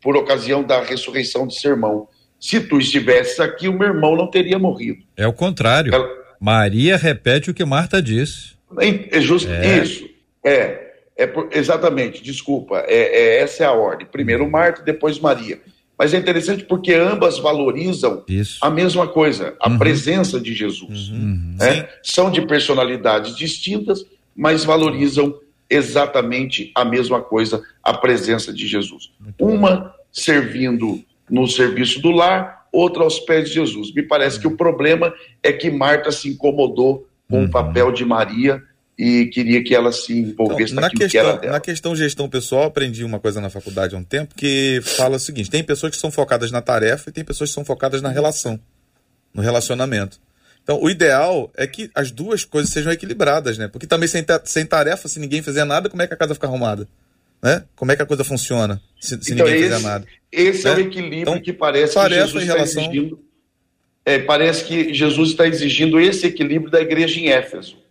por 0.00 0.16
ocasião 0.16 0.62
da 0.62 0.82
ressurreição 0.82 1.46
de 1.46 1.58
sermão. 1.58 2.08
Se 2.38 2.60
tu 2.60 2.78
estivesses 2.78 3.40
aqui, 3.40 3.68
o 3.68 3.72
meu 3.72 3.88
irmão 3.88 4.14
não 4.16 4.26
teria 4.28 4.58
morrido. 4.58 5.02
É 5.16 5.26
o 5.26 5.32
contrário. 5.32 5.94
Ela- 5.94 6.08
Maria 6.38 6.96
repete 6.96 7.50
o 7.50 7.54
que 7.54 7.64
Marta 7.64 8.02
disse. 8.02 8.53
É, 8.80 9.18
é 9.18 9.20
justo 9.20 9.50
isso. 9.82 10.08
É, 10.44 10.92
é 11.16 11.26
por- 11.26 11.48
exatamente. 11.52 12.22
Desculpa. 12.22 12.84
É, 12.86 12.96
é- 12.96 13.40
essa 13.42 13.64
é 13.64 13.66
a 13.66 13.72
ordem. 13.72 14.06
Primeiro 14.10 14.48
Marta, 14.50 14.82
depois 14.82 15.18
Maria. 15.18 15.60
Mas 15.96 16.12
é 16.12 16.18
interessante 16.18 16.64
porque 16.64 16.92
ambas 16.92 17.38
valorizam 17.38 18.24
Isso. 18.28 18.58
a 18.60 18.68
mesma 18.68 19.06
coisa, 19.06 19.54
a 19.60 19.70
presença 19.78 20.40
de 20.40 20.52
Jesus. 20.52 21.10
né? 21.12 21.88
São 22.02 22.32
de 22.32 22.42
personalidades 22.46 23.36
distintas, 23.36 24.04
mas 24.34 24.64
valorizam 24.64 25.38
exatamente 25.70 26.72
a 26.74 26.84
mesma 26.84 27.20
coisa, 27.22 27.62
a 27.82 27.94
presença 27.94 28.52
de 28.52 28.66
Jesus. 28.66 29.12
Uma 29.38 29.94
servindo 30.12 31.00
no 31.30 31.46
serviço 31.46 32.00
do 32.02 32.10
lar, 32.10 32.66
outra 32.72 33.04
aos 33.04 33.20
pés 33.20 33.48
de 33.48 33.54
Jesus. 33.54 33.94
Me 33.94 34.02
parece 34.02 34.40
que 34.40 34.46
o 34.48 34.56
problema 34.56 35.14
é 35.42 35.52
que 35.52 35.70
Marta 35.70 36.10
se 36.10 36.28
incomodou 36.28 37.06
com 37.28 37.44
o 37.44 37.50
papel 37.50 37.92
de 37.92 38.04
Maria 38.04 38.62
e 38.96 39.26
queria 39.26 39.62
que 39.62 39.74
ela 39.74 39.90
se 39.90 40.12
envolvesse 40.16 40.72
Então, 40.72 40.76
na, 40.76 40.82
naquilo 40.82 41.08
que 41.10 41.18
era 41.18 41.26
questão, 41.28 41.40
dela. 41.40 41.52
na 41.54 41.60
questão 41.60 41.96
gestão 41.96 42.28
pessoal, 42.28 42.64
aprendi 42.64 43.02
uma 43.04 43.18
coisa 43.18 43.40
na 43.40 43.50
faculdade 43.50 43.94
há 43.94 43.98
um 43.98 44.04
tempo 44.04 44.34
que 44.34 44.80
fala 44.82 45.16
o 45.16 45.20
seguinte: 45.20 45.50
tem 45.50 45.64
pessoas 45.64 45.92
que 45.92 45.98
são 45.98 46.10
focadas 46.10 46.50
na 46.50 46.62
tarefa 46.62 47.10
e 47.10 47.12
tem 47.12 47.24
pessoas 47.24 47.50
que 47.50 47.54
são 47.54 47.64
focadas 47.64 48.00
na 48.00 48.08
relação, 48.10 48.58
no 49.32 49.42
relacionamento. 49.42 50.20
Então, 50.62 50.80
o 50.82 50.88
ideal 50.88 51.50
é 51.56 51.66
que 51.66 51.90
as 51.94 52.10
duas 52.10 52.44
coisas 52.44 52.72
sejam 52.72 52.90
equilibradas, 52.92 53.58
né? 53.58 53.68
Porque 53.68 53.86
também 53.86 54.08
sem, 54.08 54.24
sem 54.44 54.64
tarefa, 54.64 55.08
se 55.08 55.18
ninguém 55.20 55.42
fizer 55.42 55.64
nada, 55.64 55.90
como 55.90 56.00
é 56.00 56.06
que 56.06 56.14
a 56.14 56.16
casa 56.16 56.34
fica 56.34 56.46
arrumada? 56.46 56.88
Né? 57.42 57.62
Como 57.76 57.92
é 57.92 57.96
que 57.96 58.02
a 58.02 58.06
coisa 58.06 58.24
funciona 58.24 58.80
se, 58.98 59.18
se 59.22 59.34
Então, 59.34 59.44
ninguém 59.44 59.60
esse, 59.60 59.74
fizer 59.74 59.86
nada? 59.86 60.06
esse 60.32 60.66
é 60.66 60.72
o 60.72 60.76
né? 60.76 60.80
equilíbrio 60.80 61.20
Então, 61.20 61.40
que 61.40 61.52
parece 61.52 61.92
que 61.92 62.08
Jesus 62.14 62.44
em 62.44 62.46
está 62.46 62.62
exigindo. 62.62 63.22
É, 64.06 64.18
parece 64.18 64.64
que 64.64 64.92
Jesus 64.92 65.30
está 65.30 65.46
exigindo 65.46 65.98
esse 65.98 66.26
equilíbrio 66.26 66.70
da 66.70 66.80
igreja 66.80 67.18
em 67.18 67.28
Éfeso. 67.28 67.83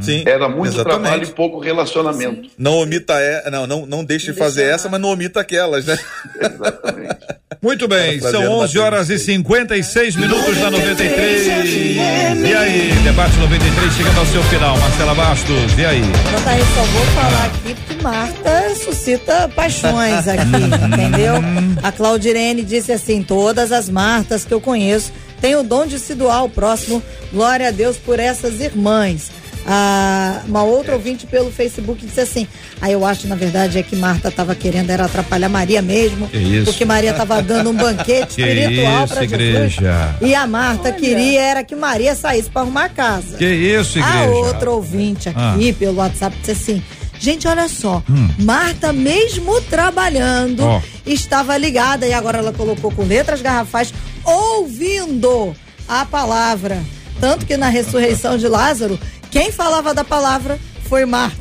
Sim, 0.00 0.22
Era 0.24 0.48
muito 0.48 0.74
exatamente. 0.74 1.00
trabalho 1.02 1.22
e 1.24 1.26
pouco 1.26 1.58
relacionamento. 1.58 2.48
Não 2.56 2.76
omita, 2.76 3.14
é, 3.14 3.50
não, 3.50 3.66
não, 3.66 3.86
não 3.86 4.04
deixe 4.04 4.32
de 4.32 4.38
fazer 4.38 4.62
deixa 4.62 4.74
essa, 4.76 4.88
mas 4.88 5.00
não 5.00 5.10
omita 5.10 5.40
aquelas, 5.40 5.84
né? 5.86 5.98
Exatamente. 6.40 7.16
Muito 7.60 7.88
bem, 7.88 8.20
são 8.20 8.30
fazendo 8.30 8.52
11 8.52 8.78
horas 8.78 9.10
e 9.10 9.14
bater 9.14 9.24
56 9.24 10.14
minutos 10.16 10.56
da 10.58 10.70
93. 10.70 11.46
E 11.46 12.54
aí, 12.54 12.92
debate 13.02 13.36
93 13.36 13.92
chegando 13.94 14.18
ao 14.18 14.26
seu 14.26 14.42
final. 14.44 14.78
Marcela 14.78 15.14
Bastos, 15.14 15.76
e 15.76 15.84
aí? 15.84 16.00
JR, 16.00 16.74
só 16.74 16.82
vou 16.82 17.06
falar 17.06 17.44
aqui 17.46 17.74
porque 17.74 18.02
Marta 18.02 18.74
suscita 18.76 19.48
paixões 19.48 20.28
aqui, 20.28 20.44
entendeu? 20.86 21.34
A 21.82 21.90
Claudirene 21.90 22.62
disse 22.62 22.92
assim: 22.92 23.24
todas 23.24 23.72
as 23.72 23.88
Martas 23.88 24.44
que 24.44 24.54
eu 24.54 24.60
conheço 24.60 25.10
têm 25.40 25.56
o 25.56 25.64
dom 25.64 25.84
de 25.84 25.98
se 25.98 26.14
doar 26.14 26.36
ao 26.36 26.48
próximo. 26.48 27.02
Glória 27.32 27.68
a 27.68 27.72
Deus 27.72 27.96
por 27.96 28.20
essas 28.20 28.60
irmãs. 28.60 29.32
Ah, 29.70 30.40
uma 30.48 30.62
outra 30.62 30.94
ouvinte 30.94 31.26
pelo 31.26 31.50
Facebook 31.50 32.06
disse 32.06 32.20
assim: 32.22 32.48
Ah, 32.80 32.90
eu 32.90 33.04
acho, 33.04 33.28
na 33.28 33.34
verdade, 33.34 33.78
é 33.78 33.82
que 33.82 33.94
Marta 33.94 34.28
estava 34.28 34.54
querendo 34.54 34.88
era 34.88 35.04
atrapalhar 35.04 35.50
Maria 35.50 35.82
mesmo. 35.82 36.26
Que 36.26 36.38
isso. 36.38 36.64
Porque 36.64 36.86
Maria 36.86 37.10
estava 37.10 37.42
dando 37.42 37.68
um 37.68 37.74
banquete 37.74 38.36
Que 38.36 38.42
espiritual 38.42 39.04
isso, 39.04 39.14
para 39.14 39.26
Jesus. 39.26 39.76
E 40.22 40.34
a 40.34 40.46
Marta 40.46 40.90
queria 40.90 41.42
era 41.42 41.62
que 41.62 41.76
Maria 41.76 42.14
saísse 42.14 42.48
para 42.48 42.62
arrumar 42.62 42.84
a 42.86 42.88
casa. 42.88 43.36
Que 43.36 43.44
isso, 43.44 43.98
igreja? 43.98 44.18
A 44.18 44.30
outra 44.30 44.70
ouvinte 44.70 45.28
aqui 45.28 45.74
pelo 45.74 45.98
WhatsApp 45.98 46.34
disse 46.40 46.52
assim: 46.52 46.82
gente, 47.20 47.46
olha 47.46 47.68
só, 47.68 48.02
Marta, 48.38 48.90
mesmo 48.90 49.60
trabalhando, 49.62 50.64
Ó. 50.64 50.80
estava 51.04 51.58
ligada 51.58 52.06
e 52.06 52.14
agora 52.14 52.38
ela 52.38 52.54
colocou 52.54 52.90
com 52.90 53.04
letras 53.04 53.42
garrafais, 53.42 53.92
ouvindo 54.24 55.54
a 55.86 56.06
palavra. 56.06 56.82
Tanto 57.20 57.44
que 57.44 57.56
na 57.56 57.68
ressurreição 57.68 58.38
de 58.38 58.46
Lázaro, 58.46 58.98
quem 59.30 59.50
falava 59.52 59.92
da 59.94 60.04
palavra 60.04 60.58
foi 60.88 61.04
Marta. 61.04 61.36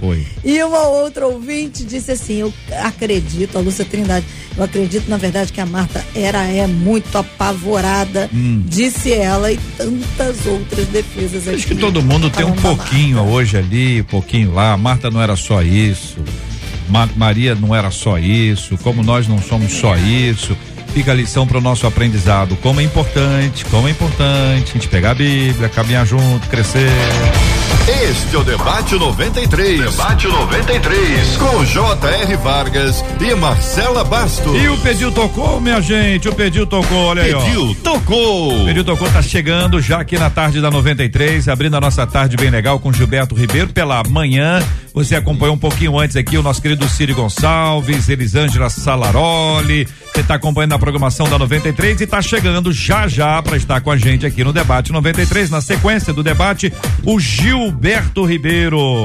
Foi. 0.00 0.26
E 0.44 0.60
uma 0.64 0.82
outra 0.88 1.26
ouvinte 1.28 1.84
disse 1.84 2.10
assim: 2.10 2.38
Eu 2.38 2.52
acredito, 2.82 3.56
a 3.56 3.60
Lúcia 3.60 3.84
Trindade, 3.84 4.26
eu 4.56 4.64
acredito, 4.64 5.08
na 5.08 5.16
verdade, 5.16 5.52
que 5.52 5.60
a 5.60 5.66
Marta 5.66 6.04
era 6.12 6.42
é 6.44 6.66
muito 6.66 7.16
apavorada, 7.16 8.28
Hum. 8.34 8.64
disse 8.66 9.12
ela, 9.12 9.52
e 9.52 9.58
tantas 9.76 10.44
outras 10.46 10.86
defesas 10.88 11.46
aqui. 11.46 11.56
Acho 11.56 11.66
que 11.68 11.74
todo 11.76 12.02
mundo 12.02 12.28
tem 12.30 12.44
um 12.44 12.56
pouquinho 12.56 13.20
hoje 13.22 13.56
ali, 13.58 14.00
um 14.00 14.04
pouquinho 14.04 14.52
lá. 14.52 14.76
Marta 14.76 15.08
não 15.08 15.22
era 15.22 15.36
só 15.36 15.62
isso. 15.62 16.16
Ma- 16.88 17.08
Maria 17.16 17.54
não 17.54 17.72
era 17.72 17.92
só 17.92 18.18
isso. 18.18 18.76
Como 18.78 19.04
nós 19.04 19.28
não 19.28 19.40
somos 19.40 19.72
só 19.74 19.96
isso. 19.96 20.56
Fica 20.92 21.12
a 21.12 21.14
lição 21.14 21.46
para 21.46 21.58
o 21.58 21.60
nosso 21.60 21.86
aprendizado. 21.86 22.56
Como 22.56 22.80
é 22.80 22.84
importante, 22.84 23.64
como 23.66 23.88
é 23.88 23.90
importante 23.90 24.70
a 24.70 24.72
gente 24.72 24.88
pegar 24.88 25.12
a 25.12 25.14
Bíblia, 25.14 25.68
caminhar 25.68 26.04
junto, 26.06 26.48
crescer. 26.48 26.90
Este 28.08 28.36
é 28.36 28.38
o 28.38 28.44
Debate 28.44 28.94
93. 28.94 29.80
Debate 29.80 30.26
93. 30.26 31.36
Com 31.36 31.64
J.R. 31.64 32.36
Vargas 32.36 33.04
e 33.20 33.34
Marcela 33.34 34.04
Bastos. 34.04 34.54
E 34.62 34.68
o 34.68 34.76
pediu 34.78 35.10
tocou, 35.10 35.60
minha 35.60 35.80
gente. 35.80 36.28
O 36.28 36.34
pediu 36.34 36.66
tocou, 36.66 37.06
olha 37.06 37.22
aí, 37.22 37.34
ó. 37.34 37.40
Pediu, 37.40 37.74
tocou. 37.82 38.62
O 38.62 38.64
Pediu 38.64 38.84
Tocou 38.84 39.08
tá 39.10 39.22
chegando 39.22 39.80
já 39.80 40.00
aqui 40.00 40.18
na 40.18 40.30
tarde 40.30 40.60
da 40.60 40.70
93, 40.70 41.48
abrindo 41.48 41.76
a 41.76 41.80
nossa 41.80 42.06
tarde 42.06 42.36
bem 42.36 42.50
legal 42.50 42.78
com 42.78 42.92
Gilberto 42.92 43.34
Ribeiro 43.34 43.68
pela 43.72 44.02
manhã. 44.08 44.62
Você 44.92 45.14
acompanhou 45.14 45.54
um 45.54 45.58
pouquinho 45.58 45.98
antes 45.98 46.16
aqui 46.16 46.36
o 46.36 46.42
nosso 46.42 46.60
querido 46.60 46.88
Ciro 46.88 47.14
Gonçalves, 47.14 48.08
Elisângela 48.08 48.68
Salaroli. 48.68 49.86
Você 50.12 50.20
está 50.20 50.34
acompanhando 50.34 50.72
a 50.72 50.78
programação 50.78 51.28
da 51.28 51.38
93 51.38 52.00
e 52.00 52.04
está 52.04 52.20
chegando 52.20 52.72
já 52.72 53.06
já 53.06 53.40
para 53.42 53.56
estar 53.56 53.80
com 53.80 53.90
a 53.90 53.96
gente 53.96 54.26
aqui 54.26 54.42
no 54.42 54.52
debate 54.52 54.92
93. 54.92 55.50
Na 55.50 55.60
sequência 55.60 56.12
do 56.12 56.22
debate, 56.22 56.72
o 57.04 57.20
Gilberto 57.20 58.24
Ribeiro. 58.24 59.04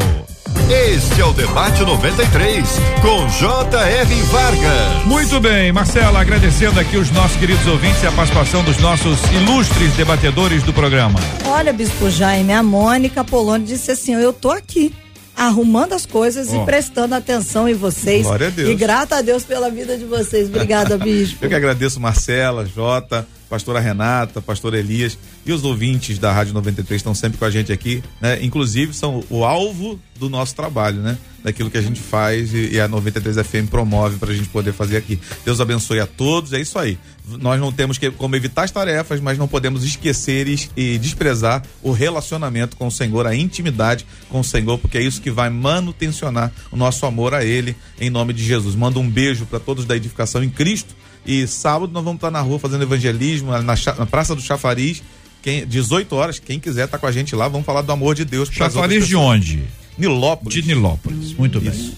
Este 0.70 1.22
é 1.22 1.26
o 1.26 1.32
Debate 1.32 1.84
93. 1.84 2.68
Com 3.02 3.28
J.R. 3.30 4.22
Vargas. 4.24 5.06
Muito 5.06 5.40
bem, 5.40 5.72
Marcela, 5.72 6.20
agradecendo 6.20 6.80
aqui 6.80 6.98
os 6.98 7.12
nossos 7.12 7.38
queridos 7.38 7.68
ouvintes 7.68 8.02
e 8.02 8.08
a 8.08 8.12
participação 8.12 8.64
dos 8.64 8.78
nossos 8.80 9.20
ilustres 9.32 9.94
debatedores 9.94 10.64
do 10.64 10.74
programa. 10.74 11.20
Olha, 11.46 11.72
Bispo 11.72 12.10
Jaime, 12.10 12.52
a 12.52 12.64
Mônica 12.64 13.24
Polônio 13.24 13.68
disse 13.68 13.92
assim: 13.92 14.14
Eu 14.14 14.34
tô 14.34 14.50
aqui. 14.50 14.92
Arrumando 15.36 15.94
as 15.94 16.06
coisas 16.06 16.50
Ó. 16.52 16.62
e 16.62 16.66
prestando 16.66 17.16
atenção 17.16 17.68
em 17.68 17.74
vocês. 17.74 18.24
Glória 18.24 18.48
a 18.48 18.50
Deus. 18.50 18.70
E 18.70 18.76
grata 18.76 19.18
a 19.18 19.22
Deus 19.22 19.44
pela 19.44 19.70
vida 19.70 19.98
de 19.98 20.06
vocês. 20.06 20.48
Obrigada, 20.48 20.98
Bispo. 21.00 21.44
Eu 21.44 21.50
que 21.50 21.56
agradeço 21.56 22.00
Marcela, 22.00 22.66
Jota, 22.66 23.28
pastora 23.50 23.80
Renata, 23.80 24.42
pastor 24.42 24.74
Elias 24.74 25.18
e 25.46 25.52
os 25.52 25.64
ouvintes 25.64 26.18
da 26.18 26.32
Rádio 26.32 26.54
93 26.54 27.00
estão 27.00 27.14
sempre 27.14 27.38
com 27.38 27.46
a 27.46 27.50
gente 27.50 27.72
aqui, 27.72 28.04
né? 28.20 28.40
Inclusive 28.42 28.94
são 28.94 29.24
o 29.30 29.44
alvo 29.44 30.00
do 30.18 30.30
nosso 30.30 30.56
trabalho, 30.56 31.02
né? 31.02 31.18
Daquilo 31.44 31.70
que 31.70 31.78
a 31.78 31.82
gente 31.82 32.00
faz 32.00 32.54
e, 32.54 32.74
e 32.74 32.80
a 32.80 32.88
93 32.88 33.38
FM 33.46 33.70
promove 33.70 34.18
para 34.18 34.32
a 34.32 34.36
gente 34.36 34.50
poder 34.50 34.74
fazer 34.74 34.98
aqui. 34.98 35.20
Deus 35.44 35.60
abençoe 35.60 36.00
a 36.00 36.08
todos, 36.08 36.54
é 36.54 36.60
isso 36.60 36.80
aí. 36.80 36.98
Nós 37.40 37.60
não 37.60 37.72
temos 37.72 37.98
que 37.98 38.10
como 38.12 38.36
evitar 38.36 38.64
as 38.64 38.72
tarefas, 38.72 39.20
mas 39.20 39.38
não 39.38 39.48
podemos 39.48 39.84
esquecer 39.84 40.48
e, 40.48 40.70
e 40.76 40.98
desprezar 40.98 41.64
o 41.84 41.92
relacionamento 41.92 42.76
com 42.78 42.88
o 42.88 42.92
Senhor, 42.92 43.28
a 43.28 43.36
intimidade 43.36 44.06
com 44.30 44.40
o 44.40 44.44
Senhor, 44.44 44.78
porque 44.78 44.98
é 44.98 45.02
isso 45.02 45.22
que 45.22 45.32
vai 45.32 45.50
manutencionar 45.50 46.52
o 46.72 46.76
nosso 46.76 47.06
amor 47.06 47.34
a 47.34 47.44
Ele, 47.44 47.76
em 48.00 48.10
nome 48.10 48.34
de 48.34 48.44
Jesus. 48.44 48.76
Manda 48.76 49.00
um 49.00 49.10
beijo 49.10 49.46
para 49.46 49.60
todos 49.60 49.86
da 49.86 49.96
edificação 49.96 50.44
em 50.44 50.50
Cristo. 50.50 50.96
E 51.26 51.48
sábado 51.48 51.92
nós 51.92 52.04
vamos 52.04 52.18
estar 52.18 52.32
na 52.32 52.42
rua 52.42 52.60
fazendo 52.60 52.84
evangelismo, 52.84 53.52
na, 53.52 53.62
na 53.62 54.06
Praça 54.06 54.36
do 54.36 54.42
Chafariz, 54.42 55.02
quem, 55.42 55.66
18 55.66 56.16
horas. 56.16 56.40
Quem 56.40 56.60
quiser 56.60 56.86
estar 56.86 56.98
com 56.98 57.08
a 57.08 57.12
gente 57.12 57.36
lá, 57.36 57.48
vamos 57.48 57.66
falar 57.66 57.82
do 57.82 57.92
amor 57.92 58.16
de 58.16 58.26
Deus. 58.26 58.50
Chafariz 58.52 59.08
de 59.08 59.16
onde? 59.16 59.64
Nilópolis. 59.98 60.54
De 60.54 60.68
Nilópolis. 60.68 61.34
Muito 61.34 61.60
bem. 61.60 61.94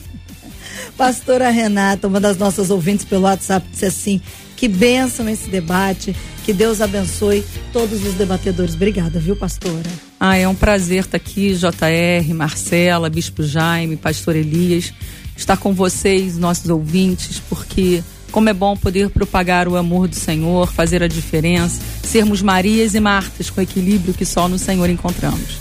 Pastora 0.97 1.49
Renata, 1.49 2.07
uma 2.07 2.19
das 2.19 2.37
nossas 2.37 2.69
ouvintes 2.69 3.05
pelo 3.05 3.23
WhatsApp, 3.23 3.67
disse 3.71 3.85
assim: 3.85 4.21
que 4.57 4.67
bênção 4.67 5.29
esse 5.29 5.49
debate, 5.49 6.15
que 6.43 6.51
Deus 6.51 6.81
abençoe 6.81 7.45
todos 7.71 8.03
os 8.03 8.15
debatedores. 8.15 8.73
Obrigada, 8.73 9.19
viu, 9.19 9.35
pastora? 9.35 9.89
Ah, 10.19 10.35
é 10.35 10.47
um 10.47 10.55
prazer 10.55 11.01
estar 11.01 11.17
aqui, 11.17 11.53
JR, 11.53 12.33
Marcela, 12.33 13.09
Bispo 13.09 13.43
Jaime, 13.43 13.95
Pastor 13.95 14.35
Elias, 14.35 14.91
estar 15.35 15.57
com 15.57 15.73
vocês, 15.73 16.37
nossos 16.39 16.67
ouvintes, 16.69 17.39
porque 17.47 18.03
como 18.31 18.49
é 18.49 18.53
bom 18.53 18.75
poder 18.75 19.09
propagar 19.09 19.67
o 19.67 19.75
amor 19.75 20.07
do 20.07 20.15
Senhor, 20.15 20.71
fazer 20.71 21.01
a 21.01 21.07
diferença, 21.07 21.81
sermos 22.03 22.41
Marias 22.41 22.93
e 22.95 22.99
Martas 22.99 23.49
com 23.49 23.59
o 23.59 23.63
equilíbrio 23.63 24.13
que 24.13 24.25
só 24.25 24.47
no 24.47 24.57
Senhor 24.57 24.89
encontramos. 24.89 25.57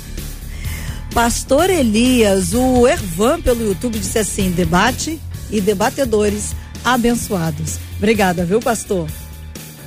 Pastor 1.15 1.71
Elias, 1.71 2.53
o 2.53 2.87
Ervan 2.87 3.41
pelo 3.41 3.65
YouTube 3.65 3.99
disse 3.99 4.19
assim: 4.19 4.51
debate 4.51 5.19
e 5.51 5.61
debatedores 5.61 6.55
abençoados. 6.85 7.79
Obrigada, 7.97 8.45
viu, 8.45 8.61
pastor? 8.61 9.09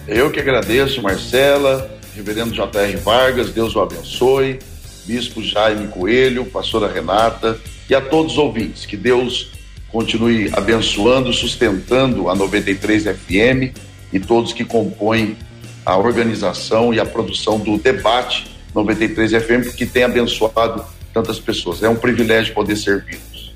Eu 0.07 0.31
que 0.31 0.39
agradeço, 0.39 1.01
Marcela, 1.03 1.99
Reverendo 2.15 2.53
J.R. 2.53 2.97
Vargas, 2.97 3.51
Deus 3.51 3.75
o 3.75 3.79
abençoe, 3.79 4.59
Bispo 5.05 5.43
Jaime 5.43 5.87
Coelho, 5.87 6.45
Pastora 6.45 6.91
Renata 6.91 7.59
e 7.89 7.93
a 7.93 8.01
todos 8.01 8.33
os 8.33 8.37
ouvintes. 8.39 8.85
Que 8.85 8.97
Deus 8.97 9.51
continue 9.91 10.49
abençoando, 10.53 11.33
sustentando 11.33 12.29
a 12.29 12.35
93 12.35 13.03
FM 13.03 13.75
e 14.13 14.19
todos 14.19 14.53
que 14.53 14.63
compõem 14.63 15.37
a 15.85 15.97
organização 15.97 16.93
e 16.93 16.99
a 16.99 17.05
produção 17.05 17.59
do 17.59 17.77
debate 17.77 18.47
93 18.73 19.31
FM, 19.31 19.63
porque 19.65 19.85
tem 19.85 20.03
abençoado 20.03 20.83
tantas 21.13 21.39
pessoas. 21.39 21.81
É 21.81 21.89
um 21.89 21.95
privilégio 21.95 22.53
poder 22.53 22.75
servi-los. 22.75 23.53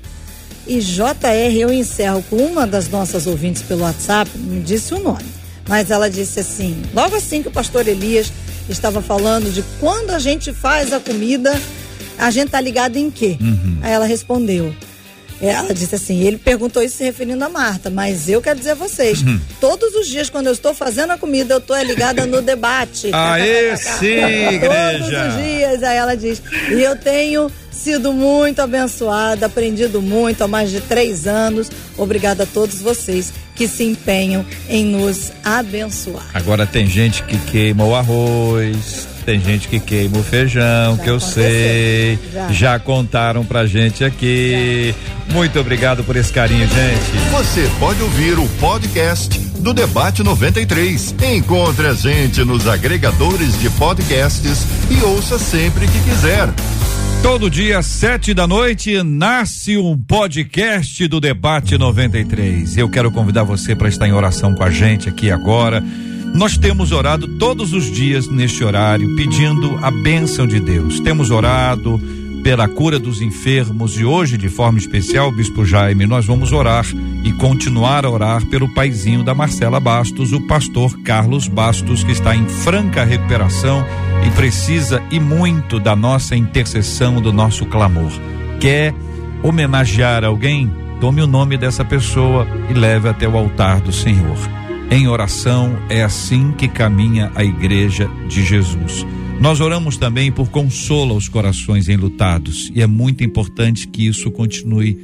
E 0.66 0.80
JR, 0.80 1.54
eu 1.58 1.72
encerro 1.72 2.24
com 2.28 2.36
uma 2.36 2.66
das 2.66 2.88
nossas 2.88 3.26
ouvintes 3.26 3.62
pelo 3.62 3.82
WhatsApp, 3.82 4.30
não 4.36 4.62
disse 4.62 4.94
o 4.94 4.98
nome, 4.98 5.26
mas 5.68 5.90
ela 5.90 6.08
disse 6.08 6.40
assim: 6.40 6.82
logo 6.94 7.14
assim 7.14 7.42
que 7.42 7.48
o 7.48 7.52
pastor 7.52 7.86
Elias 7.86 8.32
estava 8.68 9.02
falando 9.02 9.52
de 9.52 9.62
quando 9.78 10.10
a 10.10 10.18
gente 10.18 10.52
faz 10.54 10.92
a 10.92 10.98
comida, 10.98 11.60
a 12.18 12.30
gente 12.30 12.50
tá 12.50 12.60
ligado 12.60 12.96
em 12.96 13.10
quê? 13.10 13.36
Aí 13.82 13.92
ela 13.92 14.06
respondeu. 14.06 14.74
Ela 15.40 15.74
disse 15.74 15.94
assim, 15.94 16.20
ele 16.20 16.38
perguntou 16.38 16.82
isso 16.82 16.98
se 16.98 17.04
referindo 17.04 17.44
a 17.44 17.48
Marta, 17.48 17.90
mas 17.90 18.28
eu 18.28 18.40
quero 18.40 18.58
dizer 18.58 18.72
a 18.72 18.74
vocês, 18.74 19.20
todos 19.60 19.94
os 19.94 20.06
dias 20.06 20.30
quando 20.30 20.46
eu 20.46 20.52
estou 20.52 20.72
fazendo 20.72 21.10
a 21.12 21.18
comida, 21.18 21.54
eu 21.54 21.58
estou 21.58 21.80
ligada 21.82 22.24
no 22.26 22.40
debate. 22.40 23.10
Aê, 23.12 23.76
sim, 23.76 24.60
Todos 24.60 25.08
os 25.08 25.42
dias, 25.42 25.82
aí 25.82 25.96
ela 25.96 26.16
diz, 26.16 26.42
e 26.70 26.82
eu 26.82 26.96
tenho 26.96 27.50
sido 27.70 28.12
muito 28.12 28.60
abençoada, 28.60 29.46
aprendido 29.46 30.00
muito 30.00 30.42
há 30.44 30.48
mais 30.48 30.70
de 30.70 30.80
três 30.80 31.26
anos. 31.26 31.70
Obrigada 31.98 32.44
a 32.44 32.46
todos 32.46 32.80
vocês 32.80 33.32
que 33.54 33.68
se 33.68 33.84
empenham 33.84 34.44
em 34.68 34.84
nos 34.84 35.32
abençoar. 35.44 36.26
Agora 36.32 36.66
tem 36.66 36.86
gente 36.86 37.22
que 37.24 37.36
queima 37.50 37.84
o 37.84 37.94
arroz, 37.94 39.06
tem 39.24 39.40
gente 39.40 39.68
que 39.68 39.80
queima 39.80 40.18
o 40.18 40.22
feijão, 40.22 40.96
Já 40.96 41.02
que 41.02 41.10
eu 41.10 41.18
sei. 41.20 42.18
Já. 42.32 42.52
Já. 42.52 42.78
contaram 42.78 43.44
pra 43.44 43.66
gente 43.66 44.04
aqui. 44.04 44.94
Muito 45.32 45.58
obrigado 45.58 46.04
por 46.04 46.16
esse 46.16 46.32
carinho, 46.32 46.66
gente. 46.68 47.30
Você 47.32 47.68
pode 47.78 48.02
ouvir 48.02 48.38
o 48.38 48.46
podcast 48.60 49.38
do 49.60 49.72
Debate 49.72 50.22
93. 50.22 51.14
Encontre 51.34 51.86
a 51.86 51.94
gente 51.94 52.44
nos 52.44 52.66
agregadores 52.68 53.58
de 53.58 53.70
podcasts 53.70 54.66
e 54.90 55.02
ouça 55.02 55.38
sempre 55.38 55.86
que 55.86 56.00
quiser. 56.00 56.48
Todo 57.22 57.48
dia, 57.48 57.82
sete 57.82 58.34
da 58.34 58.46
noite, 58.46 59.02
nasce 59.02 59.78
um 59.78 59.96
podcast 59.96 61.08
do 61.08 61.18
Debate 61.18 61.78
93. 61.78 62.76
Eu 62.76 62.90
quero 62.90 63.10
convidar 63.10 63.44
você 63.44 63.74
para 63.74 63.88
estar 63.88 64.06
em 64.06 64.12
oração 64.12 64.54
com 64.54 64.62
a 64.62 64.70
gente 64.70 65.08
aqui 65.08 65.30
agora. 65.30 65.82
Nós 66.34 66.58
temos 66.58 66.90
orado 66.90 67.28
todos 67.28 67.72
os 67.72 67.84
dias 67.84 68.26
neste 68.26 68.64
horário, 68.64 69.14
pedindo 69.14 69.78
a 69.80 69.88
bênção 69.88 70.48
de 70.48 70.58
Deus. 70.58 70.98
Temos 70.98 71.30
orado 71.30 72.00
pela 72.42 72.66
cura 72.66 72.98
dos 72.98 73.22
enfermos 73.22 73.96
e 73.96 74.04
hoje, 74.04 74.36
de 74.36 74.48
forma 74.48 74.76
especial, 74.76 75.30
Bispo 75.30 75.64
Jaime, 75.64 76.06
nós 76.06 76.26
vamos 76.26 76.50
orar 76.50 76.84
e 77.22 77.32
continuar 77.34 78.04
a 78.04 78.10
orar 78.10 78.44
pelo 78.46 78.68
paizinho 78.68 79.22
da 79.22 79.32
Marcela 79.32 79.78
Bastos, 79.78 80.32
o 80.32 80.40
pastor 80.40 80.98
Carlos 81.04 81.46
Bastos, 81.46 82.02
que 82.02 82.10
está 82.10 82.34
em 82.34 82.46
franca 82.48 83.04
recuperação 83.04 83.86
e 84.26 84.30
precisa 84.30 85.00
e 85.12 85.20
muito 85.20 85.78
da 85.78 85.94
nossa 85.94 86.34
intercessão, 86.34 87.22
do 87.22 87.32
nosso 87.32 87.64
clamor. 87.64 88.10
Quer 88.60 88.92
homenagear 89.40 90.24
alguém? 90.24 90.68
Tome 91.00 91.22
o 91.22 91.28
nome 91.28 91.56
dessa 91.56 91.84
pessoa 91.84 92.44
e 92.68 92.74
leve 92.74 93.08
até 93.08 93.28
o 93.28 93.38
altar 93.38 93.80
do 93.80 93.92
Senhor. 93.92 94.63
Em 94.90 95.08
oração 95.08 95.76
é 95.88 96.02
assim 96.02 96.52
que 96.52 96.68
caminha 96.68 97.32
a 97.34 97.42
igreja 97.42 98.08
de 98.28 98.44
Jesus. 98.44 99.04
Nós 99.40 99.60
oramos 99.60 99.96
também 99.96 100.30
por 100.30 100.48
consolo 100.50 101.14
aos 101.14 101.28
corações 101.28 101.88
enlutados 101.88 102.70
e 102.74 102.80
é 102.80 102.86
muito 102.86 103.24
importante 103.24 103.88
que 103.88 104.06
isso 104.06 104.30
continue 104.30 104.96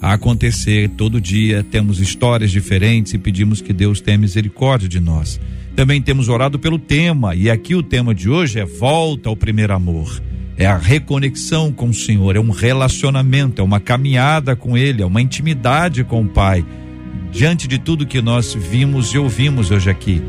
a 0.00 0.14
acontecer 0.14 0.88
todo 0.90 1.20
dia. 1.20 1.62
Temos 1.62 2.00
histórias 2.00 2.50
diferentes 2.50 3.12
e 3.12 3.18
pedimos 3.18 3.60
que 3.60 3.72
Deus 3.72 4.00
tenha 4.00 4.16
misericórdia 4.16 4.88
de 4.88 5.00
nós. 5.00 5.38
Também 5.76 6.00
temos 6.00 6.28
orado 6.28 6.58
pelo 6.58 6.78
tema 6.78 7.34
e 7.34 7.50
aqui 7.50 7.74
o 7.74 7.82
tema 7.82 8.14
de 8.14 8.30
hoje 8.30 8.60
é 8.60 8.64
volta 8.64 9.28
ao 9.28 9.36
primeiro 9.36 9.74
amor. 9.74 10.22
É 10.56 10.66
a 10.66 10.78
reconexão 10.78 11.72
com 11.72 11.88
o 11.88 11.94
Senhor, 11.94 12.36
é 12.36 12.40
um 12.40 12.50
relacionamento, 12.50 13.60
é 13.60 13.64
uma 13.64 13.80
caminhada 13.80 14.54
com 14.54 14.78
Ele, 14.78 15.02
é 15.02 15.06
uma 15.06 15.20
intimidade 15.20 16.04
com 16.04 16.22
o 16.22 16.28
Pai 16.28 16.64
diante 17.34 17.66
de 17.66 17.80
tudo 17.80 18.06
que 18.06 18.22
nós 18.22 18.54
vimos 18.54 19.08
e 19.08 19.18
ouvimos 19.18 19.72
hoje 19.72 19.90
aqui. 19.90 20.22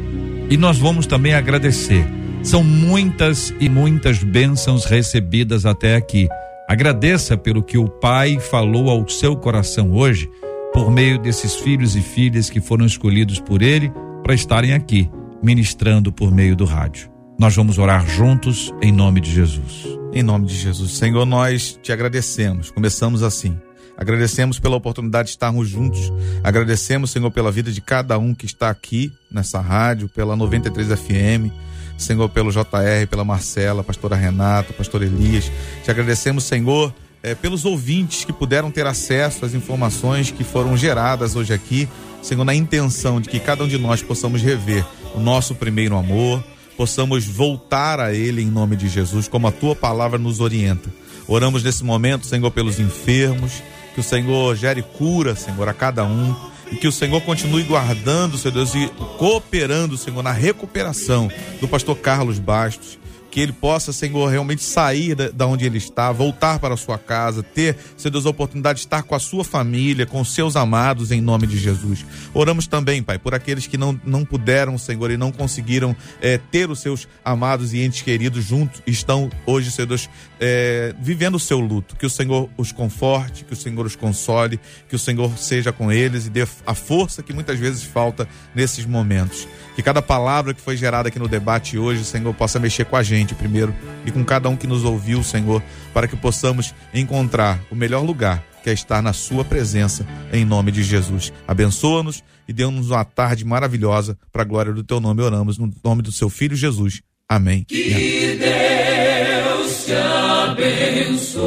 E 0.50 0.58
nós 0.58 0.80
vamos 0.80 1.06
também 1.06 1.36
agradecer. 1.36 2.04
São 2.42 2.64
muitas 2.64 3.54
e 3.60 3.70
muitas 3.70 4.24
bênçãos 4.24 4.86
recebidas 4.86 5.68
até 5.68 5.96
aqui. 5.96 6.28
Agradeça 6.68 7.38
pelo 7.38 7.62
que 7.62 7.78
o 7.78 7.88
Pai 7.88 8.40
falou 8.40 8.90
ao 8.90 9.08
seu 9.08 9.36
coração 9.36 9.94
hoje, 9.94 10.28
por 10.74 10.92
meio 10.92 11.20
desses 11.20 11.56
filhos 11.56 11.96
e 11.96 12.02
filhas 12.02 12.50
que 12.50 12.60
foram 12.60 12.88
escolhidos 12.88 13.40
por 13.40 13.62
Ele 13.62 13.92
para 14.24 14.34
estarem 14.34 14.74
aqui, 14.74 15.08
ministrando 15.44 16.12
por 16.12 16.32
meio 16.32 16.56
do 16.56 16.66
rádio. 16.66 17.10
Nós 17.38 17.56
vamos 17.56 17.78
orar 17.78 18.08
juntos 18.08 18.74
em 18.82 18.92
nome 18.92 19.22
de 19.22 19.32
Jesus. 19.32 19.86
Em 20.12 20.24
nome 20.24 20.48
de 20.48 20.56
Jesus. 20.56 20.94
Senhor, 20.94 21.26
nós 21.26 21.80
te 21.84 21.92
agradecemos. 21.92 22.72
Começamos 22.72 23.22
assim. 23.22 23.56
Agradecemos 23.98 24.60
pela 24.60 24.76
oportunidade 24.76 25.28
de 25.28 25.32
estarmos 25.32 25.70
juntos. 25.70 26.12
Agradecemos, 26.44 27.12
Senhor, 27.12 27.32
pela 27.32 27.52
vida 27.52 27.72
de 27.72 27.82
cada 27.82 28.18
um 28.18 28.34
que 28.34 28.46
está 28.46 28.70
aqui 28.70 29.12
nessa 29.32 29.60
rádio, 29.60 30.10
pela 30.10 30.36
93 30.36 30.88
FM. 31.00 31.52
Senhor, 31.98 32.28
pelo 32.30 32.52
JR, 32.52 33.08
pela 33.10 33.24
Marcela, 33.24 33.84
pastora 33.84 34.16
Renata, 34.16 34.74
pastor 34.74 35.02
Elias. 35.02 35.50
Te 35.84 35.90
agradecemos, 35.90 36.44
Senhor, 36.44 36.94
eh, 37.24 37.36
pelos 37.36 37.64
ouvintes 37.64 38.26
que 38.26 38.34
puderam 38.34 38.70
ter 38.70 38.86
acesso 38.86 39.46
às 39.46 39.54
informações 39.54 40.30
que 40.30 40.44
foram 40.44 40.76
geradas 40.76 41.36
hoje 41.36 41.54
aqui. 41.54 41.88
Senhor, 42.22 42.44
na 42.44 42.54
intenção 42.54 43.22
de 43.22 43.30
que 43.30 43.40
cada 43.40 43.64
um 43.64 43.68
de 43.68 43.78
nós 43.78 44.02
possamos 44.02 44.42
rever 44.42 44.86
o 45.14 45.20
nosso 45.20 45.56
primeiro 45.56 45.96
amor, 45.96 46.44
possamos 46.76 47.26
voltar 47.26 48.00
a 48.00 48.14
Ele 48.14 48.42
em 48.42 48.52
nome 48.52 48.76
de 48.76 48.90
Jesus, 48.90 49.28
como 49.28 49.48
a 49.48 49.52
tua 49.52 49.76
palavra 49.76 50.20
nos 50.20 50.42
orienta. 50.42 50.90
Oramos 51.28 51.64
nesse 51.64 51.84
momento, 51.84 52.26
Senhor, 52.26 52.52
pelos 52.52 52.80
enfermos, 52.80 53.64
que 53.96 54.02
o 54.02 54.04
Senhor 54.04 54.56
gere 54.58 54.84
cura, 54.84 55.36
Senhor, 55.36 55.70
a 55.70 55.74
cada 55.74 56.04
um. 56.04 56.36
E 56.70 56.76
que 56.76 56.88
o 56.88 56.92
Senhor 56.92 57.22
continue 57.22 57.64
guardando, 57.64 58.38
Senhor 58.38 58.54
Deus, 58.54 58.76
e 58.76 58.88
cooperando, 59.18 59.98
Senhor, 59.98 60.22
na 60.22 60.32
recuperação 60.32 61.32
do 61.62 61.68
pastor 61.68 61.96
Carlos 61.98 62.38
Bastos. 62.38 63.00
Que 63.36 63.42
ele 63.42 63.52
possa, 63.52 63.92
Senhor, 63.92 64.30
realmente 64.30 64.64
sair 64.64 65.14
da, 65.14 65.28
da 65.28 65.46
onde 65.46 65.66
ele 65.66 65.78
está, 65.78 66.10
voltar 66.10 66.58
para 66.58 66.74
a 66.74 66.78
sua 66.78 66.98
casa, 66.98 67.44
ter, 67.44 67.76
Senhor 67.98 68.14
Deus, 68.14 68.26
a 68.26 68.30
oportunidade 68.30 68.80
de 68.80 68.86
estar 68.86 69.04
com 69.04 69.14
a 69.14 69.20
sua 69.20 69.44
família, 69.44 70.06
com 70.06 70.24
seus 70.24 70.56
amados, 70.56 71.12
em 71.12 71.20
nome 71.20 71.46
de 71.46 71.58
Jesus. 71.58 72.06
Oramos 72.34 72.66
também, 72.66 73.04
Pai, 73.04 73.20
por 73.20 73.36
aqueles 73.36 73.68
que 73.68 73.78
não, 73.78 74.00
não 74.06 74.24
puderam, 74.24 74.78
Senhor, 74.78 75.12
e 75.12 75.18
não 75.18 75.34
conseguiram 75.34 75.94
eh, 76.22 76.40
ter 76.50 76.70
os 76.70 76.80
seus 76.80 77.10
amados 77.26 77.74
e 77.74 77.82
entes 77.82 78.04
queridos 78.04 78.42
juntos, 78.42 78.82
estão 78.88 79.30
hoje, 79.46 79.70
Senhor 79.70 79.88
Deus, 79.88 80.10
eh, 80.40 80.96
vivendo 81.02 81.36
o 81.36 81.40
seu 81.40 81.60
luto. 81.60 81.98
Que 81.98 82.06
o 82.06 82.10
Senhor 82.10 82.50
os 82.56 82.72
conforte, 82.72 83.44
que 83.44 83.52
o 83.52 83.58
Senhor 83.58 83.86
os 83.86 83.98
console, 83.98 84.62
que 84.88 84.96
o 84.96 85.00
Senhor 85.00 85.38
seja 85.38 85.74
com 85.74 85.92
eles 85.92 86.26
e 86.26 86.30
dê 86.30 86.48
a 86.66 86.74
força 86.74 87.22
que 87.22 87.34
muitas 87.34 87.60
vezes 87.60 87.84
falta 87.84 88.26
nesses 88.56 88.86
momentos. 88.86 89.46
Que 89.76 89.84
cada 89.84 90.02
palavra 90.02 90.54
que 90.54 90.62
foi 90.62 90.78
gerada 90.78 91.10
aqui 91.10 91.20
no 91.20 91.28
debate 91.28 91.78
hoje, 91.78 92.06
Senhor, 92.06 92.34
possa 92.34 92.58
mexer 92.60 92.86
com 92.86 92.96
a 92.96 93.04
gente 93.04 93.25
primeiro 93.34 93.74
e 94.06 94.12
com 94.12 94.24
cada 94.24 94.50
um 94.50 94.56
que 94.56 94.68
nos 94.68 94.84
ouviu, 94.84 95.24
Senhor, 95.24 95.64
para 95.94 96.08
que 96.08 96.16
possamos 96.16 96.76
encontrar 96.94 97.60
o 97.72 97.76
melhor 97.76 98.04
lugar, 98.04 98.44
que 98.64 98.70
é 98.70 98.74
estar 98.74 99.02
na 99.02 99.14
Sua 99.14 99.44
presença, 99.44 100.06
em 100.32 100.46
nome 100.46 100.72
de 100.72 100.84
Jesus. 100.84 101.32
Abençoa-nos 101.48 102.24
e 102.48 102.54
dê-nos 102.54 102.92
uma 102.92 103.04
tarde 103.04 103.44
maravilhosa, 103.46 104.18
para 104.32 104.44
a 104.44 104.46
glória 104.46 104.74
do 104.74 104.84
Teu 104.84 105.00
nome. 105.00 105.22
Oramos 105.22 105.58
no 105.58 105.74
nome 105.84 106.02
do 106.02 106.12
Seu 106.12 106.30
Filho 106.30 106.56
Jesus. 106.56 107.02
Amém. 107.28 107.66
E 107.72 107.94
amém. 107.94 108.38
Deus 108.38 109.86
te 109.86 109.94
abençoe. 109.94 111.46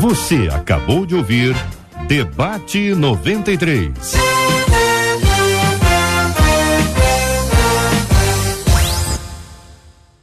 Você 0.00 0.48
acabou 0.50 1.04
de 1.04 1.14
ouvir 1.14 1.54
Debate 2.08 2.94
93. 2.94 3.92